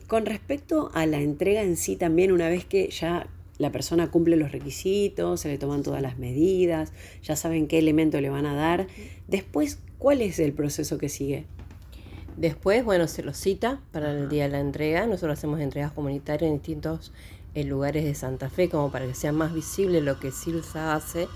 Con 0.07 0.27
respecto 0.27 0.91
a 0.95 1.07
la 1.07 1.21
entrega 1.21 1.63
en 1.63 1.77
sí 1.77 1.97
también, 1.97 2.33
una 2.33 2.49
vez 2.49 2.65
que 2.65 2.89
ya 2.91 3.29
la 3.59 3.71
persona 3.71 4.11
cumple 4.11 4.37
los 4.37 4.53
requisitos, 4.53 5.41
se 5.41 5.49
le 5.49 5.59
toman 5.59 5.83
todas 5.83 6.03
las 6.03 6.19
medidas, 6.19 6.93
ya 7.23 7.37
saben 7.37 7.69
qué 7.69 7.79
elemento 7.79 8.21
le 8.21 8.31
van 8.31 8.47
a 8.47 8.55
dar, 8.55 8.89
después, 9.29 9.79
¿cuál 9.99 10.23
es 10.23 10.39
el 10.39 10.53
proceso 10.53 10.99
que 10.99 11.09
sigue? 11.09 11.47
Después, 12.37 12.85
bueno, 12.85 13.07
se 13.07 13.23
lo 13.23 13.33
cita 13.33 13.79
para 13.93 14.11
el 14.11 14.29
día 14.29 14.45
de 14.45 14.51
la 14.51 14.61
entrega. 14.61 15.07
Nosotros 15.07 15.39
hacemos 15.39 15.61
entregas 15.61 15.93
comunitarias 15.93 16.49
en 16.49 16.55
distintos 16.55 17.13
eh, 17.55 17.63
lugares 17.63 18.05
de 18.05 18.15
Santa 18.15 18.51
Fe, 18.51 18.69
como 18.69 18.91
para 18.91 19.07
que 19.07 19.15
sea 19.15 19.31
más 19.31 19.55
visible 19.55 20.01
lo 20.01 20.19
que 20.19 20.33
Silsa 20.33 20.95
hace. 20.95 21.29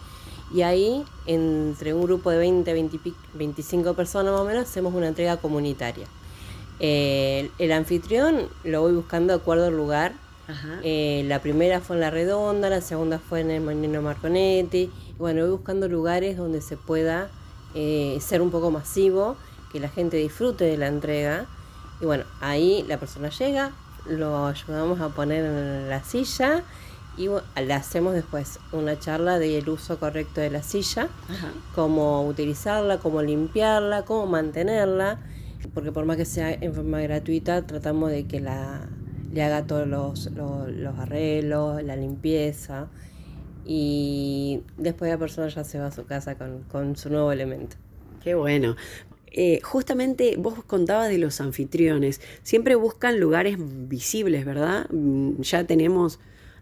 Y 0.52 0.62
ahí, 0.62 1.04
entre 1.26 1.94
un 1.94 2.02
grupo 2.02 2.30
de 2.30 2.38
20, 2.38 2.72
20 2.72 2.98
25 3.34 3.94
personas 3.94 4.32
más 4.32 4.40
o 4.40 4.44
menos, 4.44 4.64
hacemos 4.64 4.92
una 4.92 5.06
entrega 5.08 5.36
comunitaria. 5.36 6.06
Eh, 6.80 7.50
el 7.58 7.72
anfitrión 7.72 8.48
lo 8.64 8.82
voy 8.82 8.94
buscando 8.94 9.34
de 9.34 9.40
acuerdo 9.40 9.66
al 9.66 9.76
lugar. 9.76 10.14
Eh, 10.82 11.24
la 11.26 11.42
primera 11.42 11.80
fue 11.80 11.96
en 11.96 12.00
La 12.00 12.10
Redonda, 12.10 12.70
la 12.70 12.80
segunda 12.80 13.18
fue 13.18 13.40
en 13.40 13.50
el 13.52 13.60
Manino 13.60 14.02
Marconetti. 14.02 14.90
Y 15.10 15.18
bueno, 15.18 15.42
voy 15.42 15.50
buscando 15.50 15.86
lugares 15.86 16.36
donde 16.36 16.60
se 16.60 16.76
pueda 16.76 17.30
ser 17.74 18.42
un 18.42 18.50
poco 18.50 18.72
masivo 18.72 19.36
que 19.72 19.80
la 19.80 19.88
gente 19.88 20.16
disfrute 20.16 20.64
de 20.64 20.76
la 20.76 20.88
entrega. 20.88 21.46
Y 22.00 22.06
bueno, 22.06 22.24
ahí 22.40 22.84
la 22.88 22.98
persona 22.98 23.30
llega, 23.30 23.72
lo 24.08 24.46
ayudamos 24.46 25.00
a 25.00 25.08
poner 25.08 25.44
en 25.44 25.88
la 25.88 26.02
silla 26.02 26.64
y 27.18 27.28
le 27.60 27.74
hacemos 27.74 28.14
después 28.14 28.60
una 28.70 28.98
charla 28.98 29.40
del 29.40 29.68
uso 29.68 29.98
correcto 29.98 30.40
de 30.40 30.50
la 30.50 30.62
silla, 30.62 31.08
cómo 31.74 32.24
utilizarla, 32.26 32.98
cómo 32.98 33.22
limpiarla, 33.22 34.04
cómo 34.04 34.26
mantenerla, 34.26 35.18
porque 35.74 35.90
por 35.90 36.04
más 36.04 36.16
que 36.16 36.24
sea 36.24 36.52
en 36.52 36.72
forma 36.72 37.00
gratuita, 37.00 37.66
tratamos 37.66 38.10
de 38.10 38.26
que 38.28 38.38
la, 38.38 38.88
le 39.32 39.42
haga 39.42 39.66
todos 39.66 39.88
los, 39.88 40.30
los 40.30 40.98
arreglos, 40.98 41.82
la 41.82 41.96
limpieza 41.96 42.86
y 43.66 44.62
después 44.76 45.10
la 45.10 45.18
persona 45.18 45.48
ya 45.48 45.64
se 45.64 45.80
va 45.80 45.88
a 45.88 45.92
su 45.92 46.06
casa 46.06 46.36
con, 46.36 46.62
con 46.70 46.96
su 46.96 47.10
nuevo 47.10 47.32
elemento. 47.32 47.76
Qué 48.22 48.34
bueno. 48.34 48.76
Eh, 49.32 49.60
justamente 49.62 50.36
vos 50.38 50.64
contabas 50.64 51.08
de 51.08 51.18
los 51.18 51.40
anfitriones, 51.40 52.20
siempre 52.42 52.74
buscan 52.74 53.20
lugares 53.20 53.56
visibles, 53.58 54.44
¿verdad? 54.44 54.88
Mm, 54.90 55.40
ya 55.42 55.64
tenemos 55.64 56.18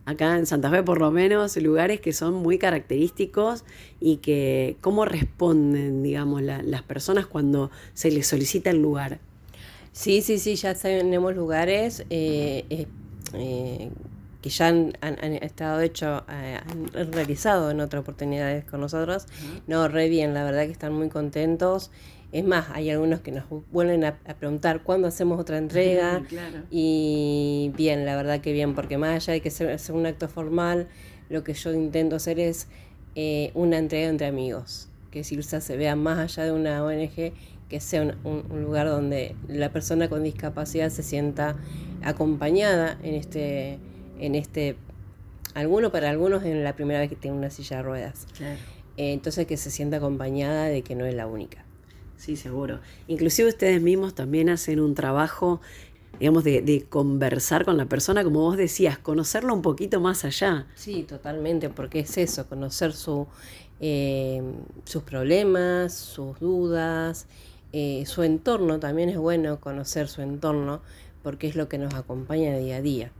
acá 0.06 0.38
en 0.38 0.46
Santa 0.46 0.70
Fe 0.70 0.82
por 0.82 1.00
lo 1.00 1.10
menos 1.10 1.56
lugares 1.56 2.00
que 2.00 2.12
son 2.12 2.34
muy 2.34 2.58
característicos 2.58 3.64
y 4.00 4.18
que 4.18 4.76
cómo 4.80 5.04
responden, 5.04 6.02
digamos, 6.02 6.42
las 6.42 6.82
personas 6.82 7.26
cuando 7.26 7.70
se 7.92 8.10
les 8.10 8.26
solicita 8.26 8.70
el 8.70 8.80
lugar. 8.80 9.18
Sí, 9.92 10.22
sí, 10.22 10.38
sí, 10.38 10.56
ya 10.56 10.74
tenemos 10.74 11.34
lugares 11.34 12.04
eh, 12.10 12.86
eh, 13.32 13.90
que 14.42 14.50
ya 14.50 14.68
han, 14.68 14.92
estado 15.42 15.80
hechos, 15.80 16.22
han 16.28 17.12
realizado 17.12 17.70
en 17.70 17.80
otras 17.80 18.02
oportunidades 18.02 18.64
con 18.64 18.80
nosotros. 18.80 19.26
No, 19.66 19.88
re 19.88 20.08
bien, 20.08 20.34
la 20.34 20.44
verdad 20.44 20.66
que 20.66 20.72
están 20.72 20.92
muy 20.92 21.08
contentos. 21.08 21.90
Es 22.32 22.44
más, 22.44 22.66
hay 22.72 22.90
algunos 22.90 23.20
que 23.20 23.32
nos 23.32 23.44
vuelven 23.70 24.04
a, 24.04 24.18
preguntar 24.38 24.82
cuándo 24.82 25.08
hacemos 25.08 25.40
otra 25.40 25.58
entrega. 25.58 26.22
Y 26.70 27.72
bien, 27.76 28.04
la 28.04 28.16
verdad 28.16 28.40
que 28.40 28.52
bien, 28.52 28.74
porque 28.74 28.98
más 28.98 29.16
allá 29.16 29.34
de 29.34 29.40
que 29.40 29.50
sea, 29.50 29.76
un 29.90 30.06
acto 30.06 30.28
formal, 30.28 30.88
lo 31.28 31.44
que 31.44 31.54
yo 31.54 31.72
intento 31.72 32.16
hacer 32.16 32.40
es 32.40 32.68
eh, 33.14 33.50
una 33.54 33.78
entrega 33.78 34.08
entre 34.08 34.26
amigos. 34.26 34.88
Que 35.10 35.24
Silsa 35.24 35.60
se 35.60 35.76
vea 35.76 35.96
más 35.96 36.18
allá 36.18 36.44
de 36.44 36.52
una 36.52 36.84
ONG, 36.84 37.32
que 37.68 37.80
sea 37.80 38.02
un, 38.02 38.44
un, 38.50 38.62
lugar 38.62 38.88
donde 38.88 39.34
la 39.48 39.72
persona 39.72 40.08
con 40.08 40.22
discapacidad 40.22 40.90
se 40.90 41.02
sienta 41.02 41.56
acompañada 42.02 42.98
en 43.02 43.14
este, 43.14 43.78
en 44.20 44.34
este 44.34 44.76
alguno 45.56 45.90
para 45.90 46.10
algunos 46.10 46.44
es 46.44 46.54
la 46.54 46.74
primera 46.74 47.00
vez 47.00 47.08
que 47.08 47.16
tiene 47.16 47.36
una 47.36 47.50
silla 47.50 47.78
de 47.78 47.82
ruedas. 47.82 48.26
Claro. 48.36 48.58
Eh, 48.96 49.12
entonces 49.12 49.46
que 49.46 49.56
se 49.56 49.70
sienta 49.70 49.96
acompañada 49.98 50.66
de 50.66 50.82
que 50.82 50.94
no 50.94 51.06
es 51.06 51.14
la 51.14 51.26
única. 51.26 51.65
Sí, 52.16 52.36
seguro. 52.36 52.80
Inclusive 53.08 53.48
ustedes 53.48 53.80
mismos 53.80 54.14
también 54.14 54.48
hacen 54.48 54.80
un 54.80 54.94
trabajo, 54.94 55.60
digamos, 56.18 56.44
de, 56.44 56.62
de 56.62 56.82
conversar 56.84 57.64
con 57.64 57.76
la 57.76 57.86
persona, 57.86 58.24
como 58.24 58.40
vos 58.40 58.56
decías, 58.56 58.98
conocerlo 58.98 59.54
un 59.54 59.62
poquito 59.62 60.00
más 60.00 60.24
allá. 60.24 60.66
Sí, 60.74 61.02
totalmente, 61.02 61.68
porque 61.68 62.00
es 62.00 62.16
eso, 62.16 62.46
conocer 62.48 62.92
su, 62.92 63.26
eh, 63.80 64.42
sus 64.84 65.02
problemas, 65.02 65.94
sus 65.94 66.40
dudas, 66.40 67.26
eh, 67.72 68.04
su 68.06 68.22
entorno, 68.22 68.80
también 68.80 69.10
es 69.10 69.18
bueno 69.18 69.60
conocer 69.60 70.08
su 70.08 70.22
entorno, 70.22 70.80
porque 71.22 71.46
es 71.46 71.56
lo 71.56 71.68
que 71.68 71.76
nos 71.76 71.92
acompaña 71.94 72.56
día 72.56 72.76
a 72.76 72.80
día. 72.80 73.10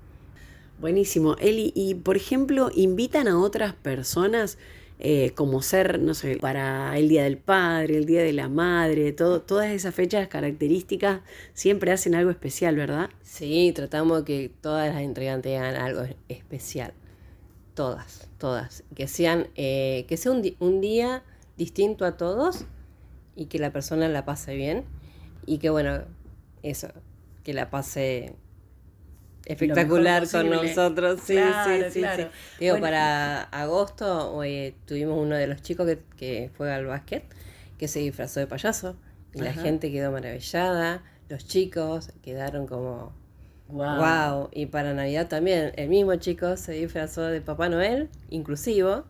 Buenísimo. 0.80 1.36
Eli, 1.38 1.72
y 1.74 1.94
por 1.94 2.16
ejemplo, 2.16 2.70
invitan 2.74 3.28
a 3.28 3.38
otras 3.38 3.74
personas 3.74 4.58
eh, 4.98 5.32
como 5.34 5.60
ser, 5.60 6.00
no 6.00 6.14
sé, 6.14 6.36
para 6.36 6.96
el 6.96 7.08
Día 7.08 7.24
del 7.24 7.36
Padre, 7.36 7.98
el 7.98 8.06
Día 8.06 8.22
de 8.22 8.32
la 8.32 8.48
Madre, 8.48 9.12
todas 9.12 9.70
esas 9.70 9.94
fechas 9.94 10.26
características 10.28 11.20
siempre 11.52 11.92
hacen 11.92 12.14
algo 12.14 12.30
especial, 12.30 12.76
¿verdad? 12.76 13.10
Sí, 13.22 13.72
tratamos 13.74 14.20
de 14.20 14.24
que 14.24 14.52
todas 14.60 14.92
las 14.92 15.02
entregas 15.02 15.42
tengan 15.42 15.76
algo 15.76 16.02
especial. 16.28 16.94
Todas, 17.74 18.28
todas. 18.38 18.84
Que 18.94 19.06
sean, 19.06 19.48
eh, 19.54 20.06
que 20.08 20.16
sea 20.16 20.32
un, 20.32 20.42
un 20.60 20.80
día 20.80 21.22
distinto 21.58 22.06
a 22.06 22.16
todos 22.16 22.64
y 23.34 23.46
que 23.46 23.58
la 23.58 23.70
persona 23.70 24.08
la 24.08 24.24
pase 24.24 24.56
bien. 24.56 24.84
Y 25.44 25.58
que 25.58 25.68
bueno, 25.68 26.04
eso, 26.62 26.88
que 27.44 27.52
la 27.52 27.70
pase 27.70 28.34
espectacular 29.46 30.28
con 30.30 30.50
nosotros. 30.50 31.20
Sí, 31.24 31.34
Claro, 31.34 31.84
sí, 31.86 31.90
sí, 31.92 31.98
claro. 32.00 32.22
sí. 32.24 32.28
Digo, 32.60 32.72
Bueno. 32.74 32.84
para 32.86 33.42
agosto 33.44 34.42
eh, 34.44 34.74
tuvimos 34.86 35.18
uno 35.18 35.34
de 35.36 35.46
los 35.46 35.62
chicos 35.62 35.86
que, 35.86 35.98
que 36.16 36.50
juega 36.56 36.76
al 36.76 36.86
básquet 36.86 37.24
que 37.78 37.88
se 37.88 38.00
disfrazó 38.00 38.40
de 38.40 38.46
payaso. 38.46 38.96
Y 39.34 39.40
la 39.40 39.52
gente 39.52 39.90
quedó 39.92 40.12
maravillada. 40.12 41.02
Los 41.28 41.46
chicos 41.46 42.10
quedaron 42.22 42.66
como 42.66 43.12
Wow. 43.68 43.96
Wow, 43.96 44.48
y 44.52 44.66
para 44.66 44.94
Navidad 44.94 45.26
también, 45.26 45.72
el 45.74 45.88
mismo 45.88 46.14
chico 46.16 46.56
se 46.56 46.70
disfrazó 46.72 47.22
de 47.22 47.40
Papá 47.40 47.68
Noel, 47.68 48.08
inclusivo, 48.30 49.04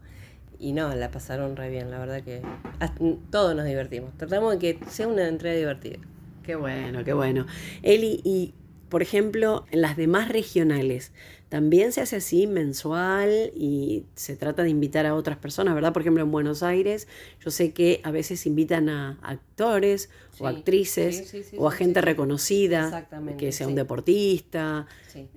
y 0.59 0.73
no, 0.73 0.95
la 0.95 1.11
pasaron 1.11 1.57
re 1.57 1.69
bien, 1.69 1.91
la 1.91 1.99
verdad 1.99 2.23
que 2.23 2.41
hasta- 2.81 2.99
todos 3.31 3.55
nos 3.55 3.67
divertimos. 3.67 4.17
Tratamos 4.17 4.53
de 4.53 4.59
que 4.59 4.79
sea 4.89 5.09
una 5.09 5.29
entrega 5.29 5.57
divertida. 5.59 5.99
Qué 6.43 6.55
bueno, 6.57 7.05
qué 7.05 7.13
bueno. 7.13 7.45
Eli, 7.83 8.23
y 8.25 8.55
por 8.89 9.03
ejemplo, 9.03 9.65
en 9.71 9.81
las 9.81 9.97
demás 9.97 10.29
regionales, 10.29 11.13
también 11.49 11.93
se 11.93 12.01
hace 12.01 12.17
así 12.17 12.47
mensual 12.47 13.53
y 13.55 14.05
se 14.15 14.37
trata 14.37 14.63
de 14.63 14.71
invitar 14.71 15.07
a 15.07 15.15
otras 15.15 15.39
personas, 15.39 15.75
¿verdad? 15.75 15.93
Por 15.93 16.03
ejemplo, 16.03 16.23
en 16.23 16.31
Buenos 16.31 16.63
Aires, 16.63 17.07
yo 17.41 17.51
sé 17.51 17.73
que 17.73 18.01
a 18.03 18.11
veces 18.11 18.47
invitan 18.47 18.89
a 18.89 19.19
actores 19.23 20.11
o 20.39 20.47
actrices 20.47 21.17
sí, 21.17 21.25
sí, 21.25 21.43
sí, 21.45 21.57
o 21.59 21.69
a 21.69 21.73
gente 21.73 22.01
reconocida, 22.01 23.09
que 23.39 23.53
sea 23.53 23.69
un 23.69 23.77
deportista. 23.77 24.87
Sí. 25.07 25.29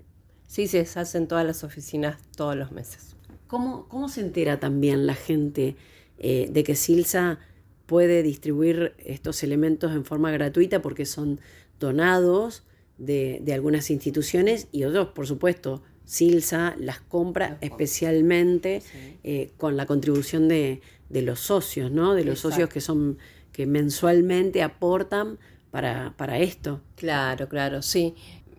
sí, 0.48 0.68
se 0.68 0.80
hacen 0.80 1.28
todas 1.28 1.46
las 1.46 1.64
oficinas 1.64 2.18
todos 2.36 2.56
los 2.56 2.72
meses. 2.72 3.16
¿Cómo, 3.48 3.88
cómo 3.88 4.10
se 4.10 4.22
entera 4.22 4.60
también 4.60 5.06
la 5.06 5.16
gente 5.16 5.76
eh, 6.18 6.50
de 6.52 6.64
que 6.64 6.76
Silsa 6.76 7.40
puede 7.86 8.22
distribuir 8.24 8.94
estos 9.00 9.42
elementos 9.42 9.92
en 9.94 10.06
forma 10.06 10.32
gratuita 10.32 10.82
porque 10.82 11.06
son 11.06 11.40
donados 11.80 12.64
de, 13.00 13.40
de 13.42 13.54
algunas 13.54 13.90
instituciones 13.90 14.68
y 14.72 14.84
otros, 14.84 15.08
por 15.10 15.26
supuesto, 15.26 15.82
Silsa 16.06 16.76
las 16.80 17.00
compra 17.00 17.58
especialmente 17.62 18.82
Sí. 18.82 19.18
eh, 19.24 19.52
con 19.58 19.78
la 19.78 19.86
contribución 19.86 20.48
de, 20.48 20.82
de 21.10 21.22
los 21.22 21.40
socios, 21.40 21.92
¿no? 21.92 22.14
De 22.14 22.24
los 22.24 22.40
socios 22.40 22.70
que 22.70 22.82
son 22.82 23.18
que 23.52 23.66
mensualmente 23.66 24.62
aportan 24.64 25.38
para, 25.72 26.14
para 26.18 26.40
esto. 26.40 26.82
Claro, 26.96 27.48
claro, 27.50 27.82
sí. 27.82 28.16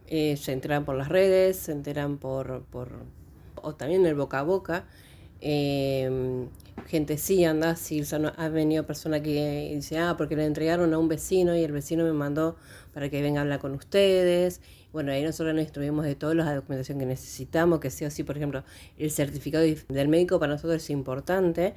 Eh, 0.09 0.37
se 0.37 0.53
enteran 0.53 0.85
por 0.85 0.97
las 0.97 1.09
redes, 1.09 1.57
se 1.57 1.73
enteran 1.73 2.19
por, 2.19 2.63
por 2.71 2.89
o 3.63 3.75
también 3.75 4.05
el 4.07 4.15
boca 4.15 4.41
a 4.41 4.43
boca. 4.43 4.85
Eh, 5.41 6.47
gente 6.87 7.19
sí 7.19 7.45
anda, 7.45 7.77
sí, 7.77 8.01
o 8.01 8.05
sea, 8.05 8.19
no- 8.19 8.33
ha 8.37 8.49
venido 8.49 8.87
persona 8.87 9.23
que 9.23 9.73
dice, 9.75 9.99
ah, 9.99 10.15
porque 10.17 10.37
le 10.37 10.45
entregaron 10.47 10.93
a 10.95 10.99
un 10.99 11.09
vecino 11.09 11.57
y 11.57 11.63
el 11.65 11.73
vecino 11.73 12.05
me 12.05 12.13
mandó 12.13 12.57
para 12.95 13.09
que 13.09 13.21
venga 13.23 13.41
a 13.41 13.43
hablar 13.43 13.59
con 13.61 13.73
ustedes. 13.73 14.61
Bueno, 14.93 15.13
ahí 15.13 15.23
nosotros 15.23 15.55
nos 15.55 15.63
instruimos 15.63 16.05
de 16.05 16.17
toda 16.17 16.35
la 16.35 16.55
documentación 16.55 16.99
que 16.99 17.07
necesitamos, 17.07 17.79
que 17.81 17.91
sí 17.91 18.05
o 18.05 18.11
sí, 18.11 18.25
por 18.25 18.37
ejemplo, 18.37 18.65
el 18.99 19.11
certificado 19.11 19.65
del 19.89 20.09
médico 20.09 20.41
para 20.41 20.53
nosotros 20.53 20.83
es 20.83 20.91
importante, 20.91 21.75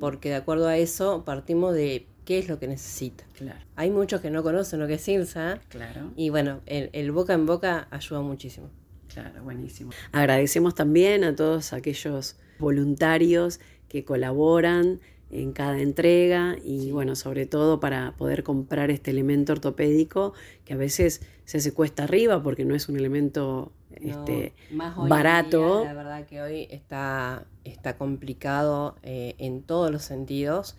porque 0.00 0.30
de 0.30 0.34
acuerdo 0.36 0.66
a 0.66 0.76
eso 0.76 1.24
partimos 1.24 1.74
de 1.74 2.06
qué 2.24 2.38
es 2.40 2.48
lo 2.48 2.58
que 2.58 2.66
necesita. 2.66 3.24
Claro, 3.36 3.60
Hay 3.76 3.90
muchos 3.90 4.20
que 4.20 4.30
no 4.30 4.42
conocen 4.42 4.80
lo 4.80 4.86
que 4.88 4.94
es 4.94 5.08
ILSA 5.08 5.60
claro. 5.68 6.10
y 6.16 6.30
bueno, 6.30 6.60
el, 6.66 6.90
el 6.92 7.12
boca 7.12 7.34
en 7.34 7.46
boca 7.46 7.86
ayuda 7.90 8.20
muchísimo. 8.20 8.68
Claro, 9.12 9.42
buenísimo. 9.42 9.90
Agradecemos 10.12 10.74
también 10.74 11.24
a 11.24 11.34
todos 11.34 11.72
aquellos 11.72 12.36
voluntarios 12.58 13.60
que 13.90 14.04
colaboran 14.04 15.00
en 15.30 15.52
cada 15.52 15.80
entrega 15.80 16.56
y 16.64 16.90
bueno, 16.92 17.14
sobre 17.14 17.44
todo 17.44 17.80
para 17.80 18.14
poder 18.16 18.42
comprar 18.42 18.90
este 18.90 19.10
elemento 19.10 19.52
ortopédico 19.52 20.32
que 20.64 20.72
a 20.72 20.76
veces 20.76 21.20
se 21.44 21.58
hace 21.58 21.74
cuesta 21.74 22.04
arriba 22.04 22.42
porque 22.42 22.64
no 22.64 22.74
es 22.74 22.88
un 22.88 22.96
elemento 22.96 23.72
este, 23.90 24.54
más 24.70 24.96
hoy 24.96 25.10
barato. 25.10 25.80
día, 25.80 25.92
la 25.92 25.94
verdad 25.94 26.26
que 26.26 26.40
hoy 26.40 26.68
está, 26.70 27.44
está 27.64 27.96
complicado 27.96 28.96
eh, 29.02 29.34
en 29.38 29.62
todos 29.62 29.90
los 29.90 30.02
sentidos. 30.02 30.76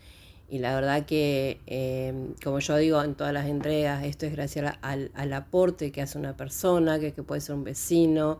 Y 0.50 0.60
la 0.60 0.76
verdad 0.76 1.06
que, 1.06 1.62
eh, 1.66 2.14
como 2.44 2.60
yo 2.60 2.76
digo 2.76 3.02
en 3.04 3.16
todas 3.16 3.34
las 3.34 3.48
entregas, 3.48 4.04
esto 4.04 4.26
es 4.26 4.34
gracias 4.34 4.78
al, 4.82 5.12
al 5.14 5.32
aporte 5.32 5.94
que 5.94 6.02
hace 6.02 6.18
una 6.18 6.36
persona, 6.36 7.00
que, 7.00 7.14
que 7.14 7.24
puede 7.24 7.40
ser 7.40 7.56
un 7.56 7.64
vecino, 7.64 8.40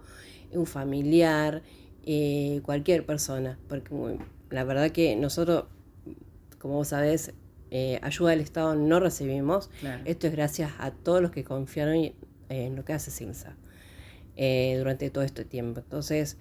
un 0.52 0.66
familiar, 0.66 1.62
eh, 2.06 2.60
cualquier 2.64 3.06
persona. 3.06 3.58
Porque 3.70 3.94
la 4.52 4.64
verdad 4.64 4.92
que 4.92 5.16
nosotros, 5.16 5.66
como 6.60 6.76
vos 6.76 6.90
sabés, 6.90 7.34
eh, 7.72 8.00
ayuda 8.04 8.32
del 8.32 8.42
Estado 8.42 8.76
no 8.76 9.00
recibimos. 9.00 9.70
Claro. 9.80 10.04
Esto 10.06 10.28
es 10.28 10.34
gracias 10.34 10.72
a 10.80 10.92
todos 10.92 11.22
los 11.22 11.32
que 11.32 11.44
confiaron 11.44 11.96
y- 11.96 12.16
en 12.50 12.76
lo 12.76 12.84
que 12.86 12.94
hace 12.94 13.12
Silsa 13.12 13.56
eh, 14.36 14.76
durante 14.78 15.10
todo 15.10 15.24
este 15.24 15.46
tiempo. 15.46 15.80
Entonces, 15.80 16.38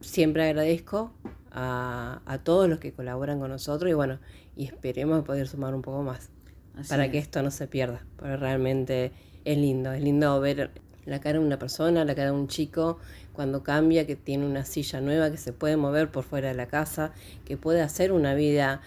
siempre 0.00 0.44
agradezco 0.44 1.12
a, 1.50 2.22
a 2.26 2.38
todos 2.38 2.68
los 2.68 2.78
que 2.78 2.92
colaboran 2.92 3.38
con 3.40 3.50
nosotros 3.50 3.90
y 3.90 3.94
bueno, 3.94 4.18
y 4.56 4.64
esperemos 4.66 5.24
poder 5.24 5.46
sumar 5.48 5.74
un 5.74 5.82
poco 5.82 6.02
más 6.02 6.30
Así 6.76 6.88
para 6.88 7.10
que 7.10 7.18
es. 7.18 7.24
esto 7.24 7.42
no 7.42 7.50
se 7.50 7.66
pierda, 7.66 8.04
porque 8.16 8.36
realmente 8.36 9.12
es 9.44 9.58
lindo, 9.58 9.92
es 9.92 10.02
lindo 10.02 10.40
ver 10.40 10.70
la 11.04 11.20
cara 11.20 11.38
de 11.38 11.44
una 11.44 11.58
persona, 11.58 12.04
la 12.04 12.14
cara 12.14 12.30
de 12.30 12.36
un 12.36 12.46
chico 12.48 12.98
cuando 13.40 13.62
cambia, 13.62 14.06
que 14.06 14.16
tiene 14.16 14.44
una 14.44 14.66
silla 14.66 15.00
nueva, 15.00 15.30
que 15.30 15.38
se 15.38 15.54
puede 15.54 15.78
mover 15.78 16.10
por 16.10 16.24
fuera 16.24 16.48
de 16.48 16.54
la 16.54 16.66
casa, 16.66 17.12
que 17.46 17.56
puede 17.56 17.80
hacer 17.80 18.12
una 18.12 18.34
vida 18.34 18.82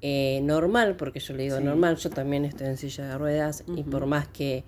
eh, 0.00 0.38
normal, 0.44 0.94
porque 0.96 1.18
yo 1.18 1.34
le 1.34 1.42
digo 1.42 1.56
Sí. 1.58 1.64
normal, 1.64 1.96
yo 1.96 2.10
también 2.10 2.44
estoy 2.44 2.68
en 2.68 2.76
silla 2.76 3.04
de 3.08 3.18
ruedas 3.18 3.64
y 3.74 3.82
por 3.82 4.06
más 4.06 4.28
que 4.28 4.62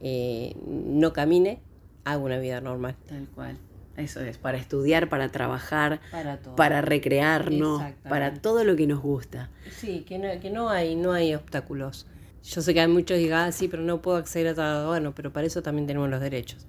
eh, 0.00 0.56
no 0.66 1.12
camine, 1.12 1.60
hago 2.04 2.24
una 2.24 2.38
vida 2.38 2.60
normal. 2.60 2.96
Tal 3.08 3.28
cual. 3.28 3.56
Eso 3.96 4.18
es, 4.20 4.36
para 4.36 4.58
estudiar, 4.58 5.08
para 5.08 5.30
trabajar, 5.30 6.00
Para 6.10 6.38
todo. 6.38 6.56
para 6.56 6.80
recrearnos, 6.82 7.80
para 8.08 8.34
todo 8.34 8.64
lo 8.64 8.74
que 8.74 8.88
nos 8.88 9.00
gusta. 9.00 9.48
Sí, 9.70 10.00
que 10.08 10.18
no, 10.18 10.40
que 10.40 10.50
no 10.50 10.70
hay, 10.70 10.96
no 10.96 11.12
hay 11.12 11.36
obstáculos. 11.36 12.08
Yo 12.42 12.62
sé 12.62 12.74
que 12.74 12.80
hay 12.80 12.88
muchos 12.88 13.16
que 13.16 13.22
digan, 13.22 13.48
ah, 13.48 13.52
sí, 13.52 13.68
pero 13.68 13.82
no 13.84 14.02
puedo 14.02 14.16
acceder 14.16 14.48
a 14.48 14.54
todo. 14.54 14.88
Bueno, 14.88 15.14
pero 15.14 15.32
para 15.32 15.46
eso 15.46 15.62
también 15.62 15.86
tenemos 15.86 16.08
los 16.10 16.20
derechos. 16.20 16.66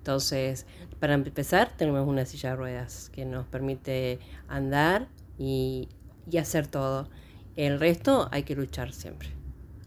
Entonces, 0.00 0.64
para 0.98 1.12
empezar, 1.12 1.76
tenemos 1.76 2.08
una 2.08 2.24
silla 2.24 2.50
de 2.50 2.56
ruedas 2.56 3.10
que 3.12 3.26
nos 3.26 3.46
permite 3.46 4.18
andar 4.48 5.08
y, 5.38 5.88
y 6.30 6.38
hacer 6.38 6.66
todo. 6.66 7.10
El 7.54 7.78
resto 7.78 8.28
hay 8.32 8.44
que 8.44 8.56
luchar 8.56 8.94
siempre. 8.94 9.28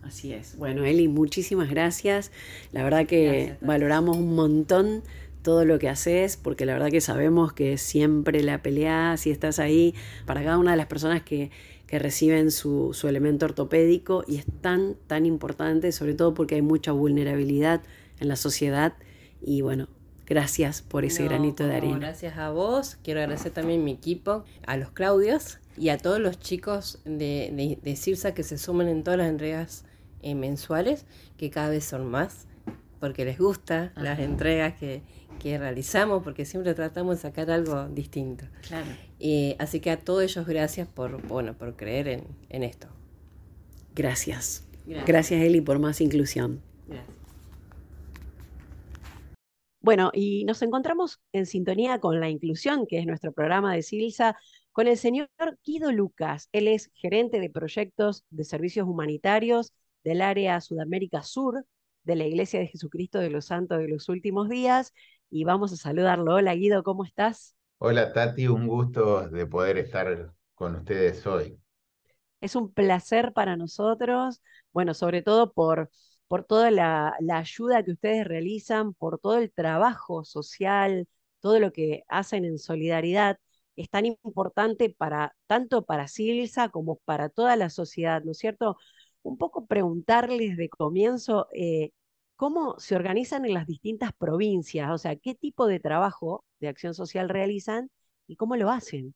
Así 0.04 0.32
es. 0.32 0.56
Bueno, 0.58 0.86
Eli, 0.86 1.08
muchísimas 1.08 1.67
gracias. 1.67 2.32
La 2.73 2.84
verdad 2.84 3.08
que 3.08 3.58
valoramos 3.62 4.17
un 4.17 4.36
montón 4.36 5.02
todo 5.41 5.65
lo 5.65 5.80
que 5.80 5.89
haces, 5.89 6.38
porque 6.38 6.67
la 6.67 6.73
verdad 6.73 6.91
que 6.91 7.02
sabemos 7.02 7.54
que 7.54 7.80
siempre 7.80 8.43
la 8.43 8.62
pelea, 8.62 9.17
si 9.17 9.32
estás 9.32 9.58
ahí, 9.58 9.95
para 10.28 10.43
cada 10.43 10.60
una 10.60 10.71
de 10.71 10.78
las 10.78 10.86
personas 10.86 11.23
que, 11.23 11.49
que 11.88 11.97
reciben 11.97 12.52
su, 12.52 12.93
su 12.93 13.08
elemento 13.08 13.45
ortopédico, 13.45 14.23
y 14.28 14.38
es 14.38 14.45
tan, 14.62 14.95
tan 15.08 15.26
importante, 15.26 15.91
sobre 15.91 16.13
todo 16.13 16.36
porque 16.36 16.56
hay 16.56 16.62
mucha 16.62 16.91
vulnerabilidad 16.91 17.82
en 18.19 18.28
la 18.28 18.36
sociedad. 18.36 18.93
Y 19.41 19.62
bueno, 19.62 19.89
gracias 20.25 20.81
por 20.81 21.05
ese 21.05 21.23
No, 21.23 21.29
granito 21.29 21.65
de 21.65 21.75
arena. 21.75 21.97
Gracias 21.99 22.38
a 22.38 22.49
vos. 22.49 22.97
Quiero 23.03 23.19
agradecer 23.21 23.51
también 23.51 23.81
a 23.81 23.83
mi 23.83 23.91
equipo, 23.91 24.43
a 24.65 24.77
los 24.77 24.91
Claudios 24.91 25.59
y 25.77 25.89
a 25.89 25.97
todos 25.97 26.19
los 26.19 26.39
chicos 26.39 26.99
de, 27.05 27.51
de, 27.53 27.79
de 27.81 27.95
Cirsa 27.95 28.33
que 28.33 28.43
se 28.43 28.57
suman 28.57 28.88
en 28.88 29.03
todas 29.03 29.17
las 29.19 29.29
entregas 29.29 29.86
eh, 30.21 30.36
mensuales, 30.36 31.05
que 31.38 31.49
cada 31.49 31.69
vez 31.69 31.83
son 31.83 32.05
más, 32.05 32.47
porque 32.99 33.25
les 33.25 33.38
gusta 33.38 33.91
las 33.95 34.19
entregas 34.19 34.75
que, 34.75 35.01
que 35.39 35.57
realizamos, 35.57 36.23
porque 36.23 36.45
siempre 36.45 36.73
tratamos 36.73 37.17
de 37.17 37.21
sacar 37.23 37.51
algo 37.51 37.89
distinto. 37.89 38.45
Claro. 38.67 38.88
Eh, 39.19 39.55
así 39.59 39.81
que 39.81 39.91
a 39.91 39.99
todos 39.99 40.23
ellos 40.23 40.47
gracias 40.47 40.88
por, 40.88 41.21
bueno, 41.27 41.53
por 41.53 41.75
creer 41.75 42.07
en, 42.07 42.23
en 42.49 42.63
esto. 42.63 42.88
Gracias. 43.95 44.63
Gracias. 44.86 45.05
Gracias, 45.05 45.41
Eli, 45.41 45.62
por 45.62 45.79
más 45.79 46.01
inclusión. 46.01 46.62
Gracias. 46.88 47.22
Bueno, 49.84 50.12
y 50.13 50.46
nos 50.46 50.62
encontramos 50.62 51.19
en 51.34 51.46
sintonía 51.46 52.00
con 52.00 52.22
la 52.22 52.30
inclusión, 52.30 52.88
que 52.88 53.00
es 53.00 53.06
nuestro 53.06 53.34
programa 53.34 53.74
de 53.76 53.82
Silsa, 53.82 54.38
con 54.72 54.88
el 54.88 54.96
señor 54.96 55.28
Guido 55.65 55.91
Lucas. 55.91 56.48
Él 56.54 56.69
es 56.69 56.89
gerente 56.93 57.41
de 57.41 57.50
proyectos 57.50 58.24
de 58.30 58.46
servicios 58.46 58.88
humanitarios 58.88 59.74
del 60.06 60.22
área 60.22 60.62
Sudamérica 60.62 61.22
Sur 61.22 61.65
de 62.04 62.15
la 62.15 62.24
Iglesia 62.26 62.62
de 62.62 62.67
Jesucristo 62.67 63.19
de 63.19 63.30
los 63.30 63.48
Santos 63.48 63.80
de 63.80 63.89
los 63.89 64.08
Últimos 64.08 64.48
Días. 64.48 64.93
Y 65.30 65.43
vamos 65.43 65.74
a 65.74 65.76
saludarlo. 65.76 66.36
Hola, 66.36 66.56
Guido, 66.56 66.82
¿cómo 66.82 67.04
estás? 67.04 67.58
Hola 67.78 68.13
Tati, 68.13 68.48
un 68.48 68.67
gusto 68.67 69.28
de 69.28 69.46
poder 69.48 69.80
estar 69.80 70.34
con 70.56 70.78
ustedes 70.78 71.28
hoy. 71.28 71.60
Es 72.39 72.56
un 72.56 72.72
placer 72.72 73.34
para 73.34 73.58
nosotros, 73.58 74.41
bueno, 74.72 74.93
sobre 74.93 75.22
todo 75.24 75.52
por, 75.52 75.89
por 76.27 76.43
toda 76.45 76.71
la, 76.71 77.15
la 77.19 77.38
ayuda 77.39 77.83
que 77.83 77.91
ustedes 77.91 78.25
realizan, 78.27 78.93
por 78.93 79.19
todo 79.19 79.38
el 79.38 79.51
trabajo 79.51 80.23
social, 80.25 81.07
todo 81.39 81.59
lo 81.59 81.71
que 81.71 82.03
hacen 82.07 82.45
en 82.45 82.57
solidaridad. 82.59 83.38
Es 83.75 83.89
tan 83.89 84.05
importante 84.05 84.89
para 84.89 85.36
tanto 85.47 85.83
para 85.86 86.07
Silsa 86.07 86.69
como 86.69 86.97
para 87.05 87.29
toda 87.29 87.55
la 87.55 87.69
sociedad, 87.69 88.23
¿no 88.23 88.31
es 88.31 88.38
cierto? 88.38 88.77
Un 89.23 89.38
poco 89.38 89.65
preguntarles 89.65 90.57
de 90.57 90.69
comienzo 90.69 91.47
eh, 91.53 91.91
cómo 92.36 92.79
se 92.79 92.95
organizan 92.95 93.45
en 93.45 93.53
las 93.53 93.67
distintas 93.67 94.12
provincias, 94.13 94.89
o 94.91 94.97
sea, 94.97 95.15
qué 95.15 95.36
tipo 95.36 95.67
de 95.67 95.79
trabajo 95.79 96.43
de 96.59 96.67
acción 96.69 96.93
social 96.93 97.29
realizan 97.29 97.89
y 98.27 98.36
cómo 98.36 98.55
lo 98.55 98.69
hacen. 98.69 99.15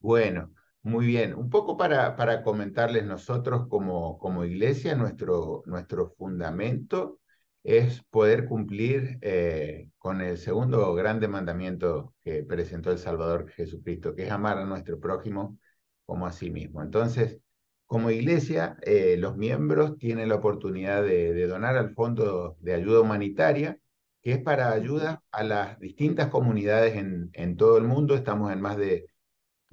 Bueno, 0.00 0.54
muy 0.84 1.06
bien. 1.06 1.34
Un 1.34 1.50
poco 1.50 1.76
para, 1.76 2.16
para 2.16 2.42
comentarles 2.42 3.04
nosotros 3.06 3.66
como, 3.68 4.18
como 4.18 4.44
iglesia, 4.44 4.94
nuestro, 4.94 5.62
nuestro 5.66 6.10
fundamento 6.18 7.20
es 7.62 8.02
poder 8.10 8.46
cumplir 8.46 9.18
eh, 9.22 9.88
con 9.98 10.20
el 10.20 10.36
segundo 10.38 10.94
grande 10.94 11.28
mandamiento 11.28 12.14
que 12.22 12.44
presentó 12.44 12.90
el 12.92 12.98
Salvador 12.98 13.48
Jesucristo, 13.50 14.14
que 14.14 14.24
es 14.26 14.30
amar 14.30 14.58
a 14.58 14.66
nuestro 14.66 15.00
prójimo 15.00 15.58
como 16.04 16.26
a 16.26 16.32
sí 16.32 16.50
mismo. 16.50 16.82
Entonces, 16.82 17.40
como 17.86 18.10
iglesia, 18.10 18.76
eh, 18.82 19.16
los 19.18 19.36
miembros 19.36 19.96
tienen 19.98 20.28
la 20.28 20.36
oportunidad 20.36 21.02
de, 21.02 21.32
de 21.32 21.46
donar 21.46 21.76
al 21.76 21.94
Fondo 21.94 22.56
de 22.60 22.74
Ayuda 22.74 23.00
Humanitaria, 23.00 23.78
que 24.22 24.32
es 24.32 24.38
para 24.42 24.72
ayuda 24.72 25.22
a 25.30 25.44
las 25.44 25.78
distintas 25.80 26.28
comunidades 26.28 26.96
en, 26.96 27.30
en 27.32 27.56
todo 27.56 27.78
el 27.78 27.84
mundo. 27.84 28.14
Estamos 28.14 28.52
en 28.52 28.60
más 28.60 28.76
de, 28.76 29.06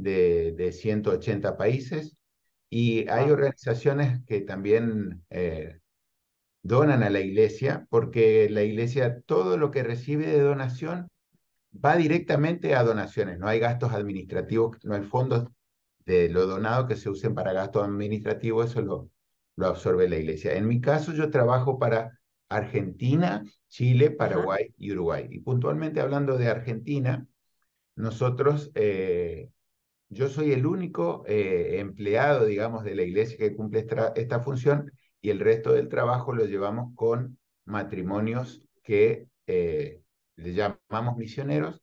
de, 0.01 0.53
de 0.53 0.71
180 0.71 1.57
países 1.57 2.17
y 2.69 3.07
hay 3.09 3.29
organizaciones 3.29 4.21
que 4.25 4.41
también 4.41 5.23
eh, 5.29 5.79
donan 6.63 7.03
a 7.03 7.09
la 7.09 7.19
iglesia, 7.19 7.85
porque 7.89 8.49
la 8.49 8.63
iglesia 8.63 9.21
todo 9.25 9.57
lo 9.57 9.71
que 9.71 9.83
recibe 9.83 10.27
de 10.27 10.39
donación 10.39 11.09
va 11.73 11.95
directamente 11.97 12.75
a 12.75 12.83
donaciones, 12.83 13.39
no 13.39 13.47
hay 13.47 13.59
gastos 13.59 13.93
administrativos, 13.93 14.77
no 14.83 14.95
hay 14.95 15.03
fondos 15.03 15.47
de 16.05 16.29
lo 16.29 16.45
donado 16.45 16.87
que 16.87 16.95
se 16.95 17.09
usen 17.09 17.35
para 17.35 17.53
gastos 17.53 17.85
administrativos, 17.85 18.71
eso 18.71 18.81
lo, 18.81 19.09
lo 19.55 19.67
absorbe 19.67 20.09
la 20.09 20.17
iglesia. 20.17 20.55
En 20.55 20.67
mi 20.67 20.81
caso, 20.81 21.13
yo 21.13 21.29
trabajo 21.29 21.79
para 21.79 22.19
Argentina, 22.49 23.43
Chile. 23.67 24.11
Paraguay 24.11 24.73
y 24.77 24.91
Uruguay. 24.91 25.27
Y 25.29 25.39
puntualmente 25.39 26.01
hablando 26.01 26.37
de 26.37 26.47
Argentina, 26.47 27.25
nosotros, 27.95 28.71
eh, 28.75 29.49
yo 30.11 30.27
soy 30.27 30.51
el 30.51 30.65
único 30.65 31.23
eh, 31.25 31.79
empleado, 31.79 32.45
digamos, 32.45 32.83
de 32.83 32.95
la 32.95 33.03
iglesia 33.03 33.37
que 33.37 33.55
cumple 33.55 33.79
esta, 33.79 34.11
esta 34.15 34.41
función 34.41 34.91
y 35.21 35.29
el 35.29 35.39
resto 35.39 35.71
del 35.71 35.87
trabajo 35.87 36.33
lo 36.33 36.45
llevamos 36.45 36.93
con 36.95 37.37
matrimonios 37.65 38.61
que 38.83 39.27
eh, 39.47 40.01
le 40.35 40.53
llamamos 40.53 41.15
misioneros 41.17 41.81